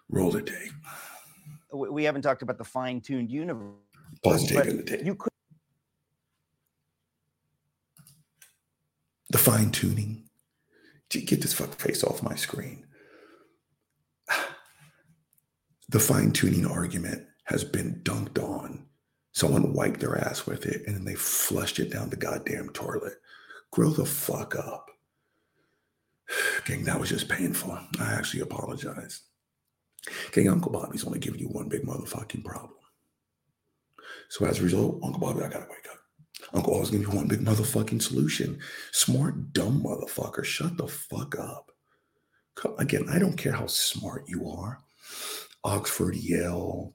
Roll 0.10 0.32
the 0.32 0.41
tape. 0.41 0.72
we 1.72 2.04
haven't 2.04 2.22
talked 2.22 2.41
about 2.41 2.58
the 2.58 2.64
fine-tuned 2.64 3.32
universe. 3.32 3.74
Pause 4.24 4.47
the 4.47 4.56
tape 4.56 4.66
in 4.68 4.78
the 4.78 4.84
tape. 4.84 5.06
You 5.06 5.16
could 5.16 5.34
the 9.34 9.39
fine 9.39 9.72
tuning. 9.72 10.30
Get 11.10 11.41
this 11.41 11.54
fuck 11.54 11.74
face 11.76 12.04
off 12.04 12.24
my 12.24 12.36
screen. 12.36 12.86
The 15.89 15.99
fine 15.99 16.32
tuning 16.32 16.66
argument 16.66 17.28
has 17.43 17.64
been 17.64 18.01
dunked 18.04 18.41
on. 18.41 18.88
Someone 19.34 19.74
wiped 19.74 19.99
their 19.99 20.18
ass 20.18 20.47
with 20.47 20.66
it 20.66 20.82
and 20.88 20.95
then 20.95 21.06
they 21.06 21.14
flushed 21.14 21.78
it 21.78 21.91
down 21.91 22.10
the 22.10 22.16
goddamn 22.16 22.70
toilet. 22.70 23.14
Grow 23.74 23.89
the 23.89 24.05
fuck 24.05 24.55
up. 24.55 24.91
Gang, 26.65 26.84
that 26.84 26.99
was 26.99 27.09
just 27.09 27.28
painful. 27.28 27.71
I 27.99 28.13
actually 28.13 28.41
apologize. 28.41 29.24
Gang, 30.32 30.47
Uncle 30.47 30.71
Bobby's 30.71 31.03
only 31.05 31.17
giving 31.17 31.39
you 31.39 31.47
one 31.47 31.69
big 31.69 31.82
motherfucking 31.82 32.45
problem. 32.45 32.78
So 34.30 34.45
as 34.45 34.59
a 34.59 34.63
result, 34.63 34.99
Uncle 35.03 35.19
Bobby, 35.19 35.41
I 35.41 35.49
gotta 35.49 35.65
wake 35.71 35.88
up. 35.91 35.97
Uncle 36.53 36.74
always 36.74 36.91
give 36.91 37.01
you 37.01 37.09
one 37.09 37.28
big 37.28 37.39
motherfucking 37.39 38.03
solution. 38.03 38.59
Smart, 38.91 39.53
dumb 39.53 39.82
motherfucker, 39.84 40.45
shut 40.45 40.78
the 40.78 40.88
fuck 40.88 41.36
up. 41.39 41.71
Again, 42.78 43.07
I 43.09 43.17
don't 43.17 43.38
care 43.38 43.53
how 43.53 43.65
smart 43.65 44.26
you 44.28 44.51
are. 44.51 44.84
Oxford, 45.63 46.15
Yale, 46.15 46.93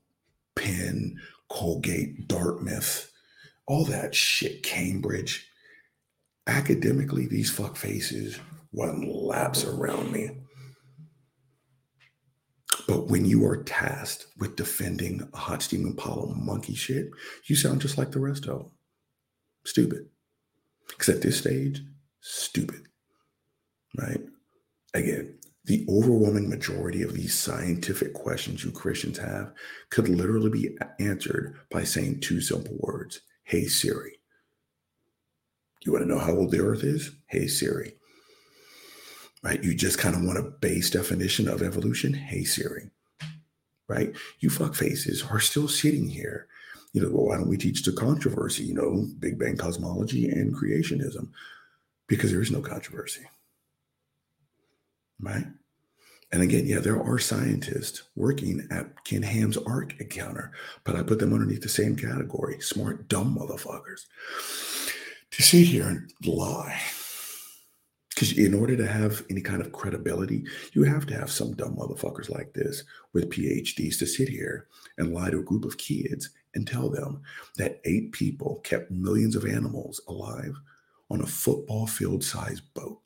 Penn, 0.55 1.17
Colgate, 1.49 2.29
Dartmouth, 2.29 3.11
all 3.67 3.85
that 3.87 4.15
shit, 4.15 4.63
Cambridge. 4.63 5.48
Academically, 6.49 7.27
these 7.27 7.51
fuck 7.51 7.77
faces 7.77 8.41
run 8.73 9.07
laps 9.07 9.65
around 9.65 10.11
me. 10.11 10.31
But 12.87 13.09
when 13.09 13.27
you 13.27 13.45
are 13.45 13.63
tasked 13.65 14.27
with 14.39 14.57
defending 14.57 15.29
a 15.35 15.37
hot 15.37 15.63
steam 15.63 15.87
Impala 15.87 16.35
monkey 16.35 16.75
shit, 16.75 17.11
you 17.47 17.55
sound 17.55 17.83
just 17.83 17.99
like 17.99 18.13
the 18.13 18.21
rest 18.21 18.47
of 18.47 18.61
them. 18.61 18.71
Stupid. 19.67 20.09
Because 20.89 21.11
at 21.11 21.21
this 21.23 21.39
stage, 21.39 21.83
stupid. 22.21 22.89
Right? 23.99 24.21
Again, 24.95 25.39
the 25.67 25.85
overwhelming 25.87 26.49
majority 26.49 27.03
of 27.03 27.13
these 27.13 27.39
scientific 27.39 28.15
questions 28.15 28.65
you 28.65 28.71
Christians 28.71 29.19
have 29.19 29.53
could 29.91 30.09
literally 30.09 30.49
be 30.49 30.79
answered 30.99 31.59
by 31.71 31.85
saying 31.85 32.21
two 32.21 32.41
simple 32.41 32.77
words 32.81 33.21
Hey 33.45 33.67
Siri. 33.67 34.18
You 35.89 35.93
want 35.93 36.05
to 36.05 36.15
know 36.15 36.19
how 36.19 36.35
old 36.35 36.51
the 36.51 36.61
earth 36.61 36.85
is? 36.85 37.13
Hey 37.29 37.47
Siri. 37.47 37.95
Right? 39.43 39.65
You 39.65 39.75
just 39.75 39.97
kind 39.97 40.15
of 40.15 40.23
want 40.23 40.39
a 40.39 40.43
base 40.43 40.91
definition 40.91 41.49
of 41.49 41.63
evolution? 41.63 42.13
Hey 42.13 42.45
Siri. 42.45 42.91
Right? 43.89 44.13
You 44.39 44.51
fuck 44.51 44.75
faces 44.75 45.25
are 45.31 45.41
still 45.41 45.67
sitting 45.67 46.07
here. 46.07 46.47
You 46.93 47.01
know, 47.01 47.09
well, 47.11 47.29
why 47.29 47.39
don't 47.39 47.49
we 47.49 47.57
teach 47.57 47.85
the 47.85 47.93
controversy, 47.93 48.65
you 48.65 48.75
know, 48.75 49.07
Big 49.19 49.39
Bang 49.39 49.57
cosmology 49.57 50.29
and 50.29 50.55
creationism? 50.55 51.31
Because 52.07 52.33
there 52.33 52.43
is 52.43 52.51
no 52.51 52.61
controversy. 52.61 53.23
Right? 55.19 55.47
And 56.31 56.43
again, 56.43 56.67
yeah, 56.67 56.81
there 56.81 57.03
are 57.03 57.19
scientists 57.19 58.03
working 58.15 58.69
at 58.71 59.05
Ken 59.05 59.23
Ham's 59.23 59.57
Ark 59.57 59.95
encounter, 59.99 60.53
but 60.85 60.97
I 60.97 61.03
put 61.03 61.19
them 61.19 61.33
underneath 61.33 61.63
the 61.63 61.71
same 61.71 61.97
category 61.97 62.61
smart, 62.61 63.09
dumb 63.09 63.39
motherfuckers. 63.41 64.05
To 65.33 65.43
sit 65.43 65.67
here 65.67 65.87
and 65.87 66.11
lie. 66.25 66.81
Because 68.11 68.37
in 68.37 68.55
order 68.55 68.77
to 68.77 68.87
have 68.87 69.25
any 69.31 69.41
kind 69.41 69.61
of 69.61 69.71
credibility, 69.73 70.45
you 70.73 70.83
have 70.83 71.07
to 71.07 71.15
have 71.15 71.31
some 71.31 71.55
dumb 71.55 71.77
motherfuckers 71.77 72.29
like 72.29 72.53
this 72.53 72.83
with 73.13 73.31
PhDs 73.31 73.99
to 73.99 74.07
sit 74.07 74.29
here 74.29 74.67
and 74.97 75.15
lie 75.15 75.31
to 75.31 75.39
a 75.39 75.45
group 75.45 75.65
of 75.65 75.79
kids 75.79 76.31
and 76.55 76.67
tell 76.67 76.89
them 76.89 77.23
that 77.57 77.81
eight 77.85 78.11
people 78.11 78.61
kept 78.65 78.91
millions 78.91 79.37
of 79.37 79.45
animals 79.45 80.01
alive 80.09 80.57
on 81.11 81.21
a 81.21 81.27
football 81.27 81.87
field 81.87 82.25
sized 82.25 82.63
boat. 82.75 83.01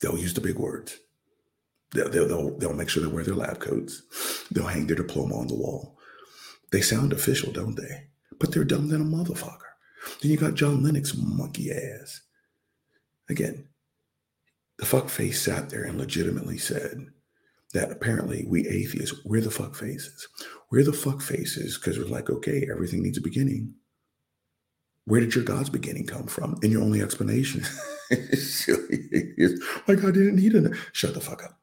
They'll 0.00 0.18
use 0.18 0.34
the 0.34 0.40
big 0.42 0.58
words 0.58 0.98
They'll, 1.92 2.08
they'll, 2.08 2.28
they'll, 2.28 2.58
they'll 2.58 2.72
make 2.72 2.88
sure 2.88 3.02
they 3.02 3.12
wear 3.12 3.24
their 3.24 3.34
lab 3.34 3.60
coats. 3.60 4.02
They'll 4.50 4.66
hang 4.66 4.86
their 4.86 4.96
diploma 4.96 5.36
on 5.38 5.46
the 5.46 5.54
wall. 5.54 5.98
They 6.70 6.80
sound 6.80 7.12
official, 7.12 7.52
don't 7.52 7.76
they? 7.76 8.04
But 8.38 8.52
they're 8.52 8.64
dumb 8.64 8.88
than 8.88 9.02
a 9.02 9.04
motherfucker. 9.04 9.58
Then 10.20 10.30
you 10.30 10.36
got 10.36 10.54
John 10.54 10.82
Lennox, 10.82 11.16
monkey 11.16 11.70
ass. 11.70 12.20
Again, 13.28 13.68
the 14.78 14.86
fuck 14.86 15.08
face 15.08 15.40
sat 15.40 15.70
there 15.70 15.84
and 15.84 15.98
legitimately 15.98 16.58
said 16.58 17.06
that 17.72 17.90
apparently 17.90 18.44
we 18.46 18.66
atheists, 18.68 19.24
we're 19.24 19.40
the 19.40 19.50
fuck 19.50 19.74
faces. 19.74 20.28
We're 20.70 20.84
the 20.84 20.92
fuck 20.92 21.20
faces 21.20 21.78
because 21.78 21.98
we're 21.98 22.04
like, 22.06 22.30
okay, 22.30 22.66
everything 22.70 23.02
needs 23.02 23.18
a 23.18 23.22
beginning. 23.22 23.74
Where 25.04 25.20
did 25.20 25.34
your 25.34 25.44
God's 25.44 25.70
beginning 25.70 26.06
come 26.06 26.26
from? 26.26 26.58
And 26.62 26.70
your 26.70 26.82
only 26.82 27.02
explanation 27.02 27.64
is, 28.10 28.68
my 29.88 29.94
God 29.94 30.14
didn't 30.14 30.36
need 30.36 30.54
it. 30.54 30.72
Shut 30.92 31.14
the 31.14 31.20
fuck 31.20 31.42
up. 31.42 31.58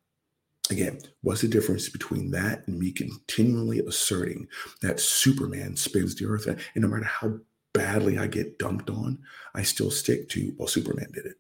Again, 0.70 1.00
what's 1.22 1.42
the 1.42 1.48
difference 1.48 1.90
between 1.90 2.32
that 2.32 2.68
and 2.68 2.78
me 2.78 2.92
continually 2.92 3.80
asserting 3.80 4.48
that 4.82 5.00
Superman 5.00 5.76
spins 5.76 6.16
the 6.16 6.26
earth? 6.26 6.48
And 6.48 6.60
no 6.76 6.88
matter 6.88 7.06
how 7.06 7.40
badly 7.74 8.18
I 8.18 8.28
get 8.28 8.60
dumped 8.60 8.90
on, 8.90 9.20
I 9.54 9.64
still 9.64 9.92
stick 9.92 10.30
to, 10.30 10.54
well, 10.58 10.68
Superman 10.68 11.12
did 11.14 11.26
it. 11.26 11.36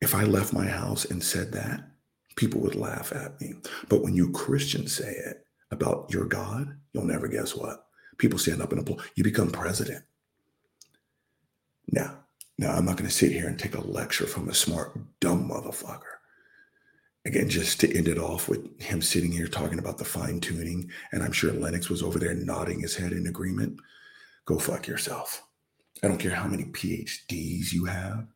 If 0.00 0.14
I 0.14 0.24
left 0.24 0.52
my 0.52 0.66
house 0.66 1.04
and 1.04 1.22
said 1.22 1.52
that, 1.52 1.88
people 2.36 2.60
would 2.60 2.74
laugh 2.74 3.12
at 3.12 3.40
me. 3.40 3.54
But 3.88 4.02
when 4.02 4.14
you 4.14 4.30
Christians 4.30 4.94
say 4.94 5.10
it 5.10 5.46
about 5.70 6.12
your 6.12 6.26
God, 6.26 6.76
you'll 6.92 7.04
never 7.04 7.28
guess 7.28 7.56
what. 7.56 7.86
People 8.18 8.38
stand 8.38 8.62
up 8.62 8.72
and 8.72 8.80
applaud. 8.80 9.02
You 9.14 9.24
become 9.24 9.50
president. 9.50 10.04
Now, 11.90 12.18
now 12.58 12.72
I'm 12.72 12.84
not 12.84 12.96
going 12.96 13.08
to 13.08 13.14
sit 13.14 13.32
here 13.32 13.46
and 13.46 13.58
take 13.58 13.74
a 13.74 13.80
lecture 13.80 14.26
from 14.26 14.48
a 14.48 14.54
smart, 14.54 14.98
dumb 15.20 15.48
motherfucker 15.48 16.15
again, 17.26 17.48
just 17.48 17.80
to 17.80 17.96
end 17.96 18.08
it 18.08 18.18
off 18.18 18.48
with 18.48 18.80
him 18.80 19.02
sitting 19.02 19.32
here 19.32 19.48
talking 19.48 19.80
about 19.80 19.98
the 19.98 20.04
fine 20.04 20.40
tuning, 20.40 20.90
and 21.12 21.22
I'm 21.22 21.32
sure 21.32 21.52
Lennox 21.52 21.90
was 21.90 22.02
over 22.02 22.18
there 22.18 22.34
nodding 22.34 22.80
his 22.80 22.94
head 22.94 23.12
in 23.12 23.26
agreement. 23.26 23.80
Go 24.44 24.58
fuck 24.58 24.86
yourself. 24.86 25.42
I 26.02 26.08
don't 26.08 26.18
care 26.18 26.34
how 26.34 26.46
many 26.46 26.64
PhDs 26.64 27.72
you 27.72 27.86
have. 27.86 28.26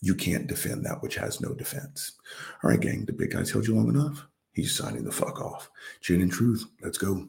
You 0.00 0.14
can't 0.14 0.46
defend 0.46 0.84
that 0.86 1.02
which 1.02 1.16
has 1.16 1.40
no 1.40 1.52
defense. 1.52 2.12
All 2.62 2.70
right, 2.70 2.80
gang, 2.80 3.04
the 3.04 3.12
big 3.12 3.32
guy's 3.32 3.50
held 3.50 3.66
you 3.66 3.74
long 3.74 3.88
enough. 3.88 4.26
He's 4.52 4.74
signing 4.74 5.04
the 5.04 5.12
fuck 5.12 5.40
off. 5.40 5.68
Chin 6.00 6.22
and 6.22 6.32
truth. 6.32 6.64
Let's 6.82 6.98
go. 6.98 7.28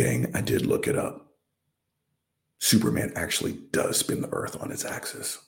Gang, 0.00 0.30
I 0.34 0.40
did 0.40 0.64
look 0.64 0.88
it 0.88 0.96
up. 0.96 1.34
Superman 2.58 3.12
actually 3.14 3.52
does 3.70 3.98
spin 3.98 4.22
the 4.22 4.32
earth 4.32 4.56
on 4.58 4.72
its 4.72 4.84
axis. 4.84 5.44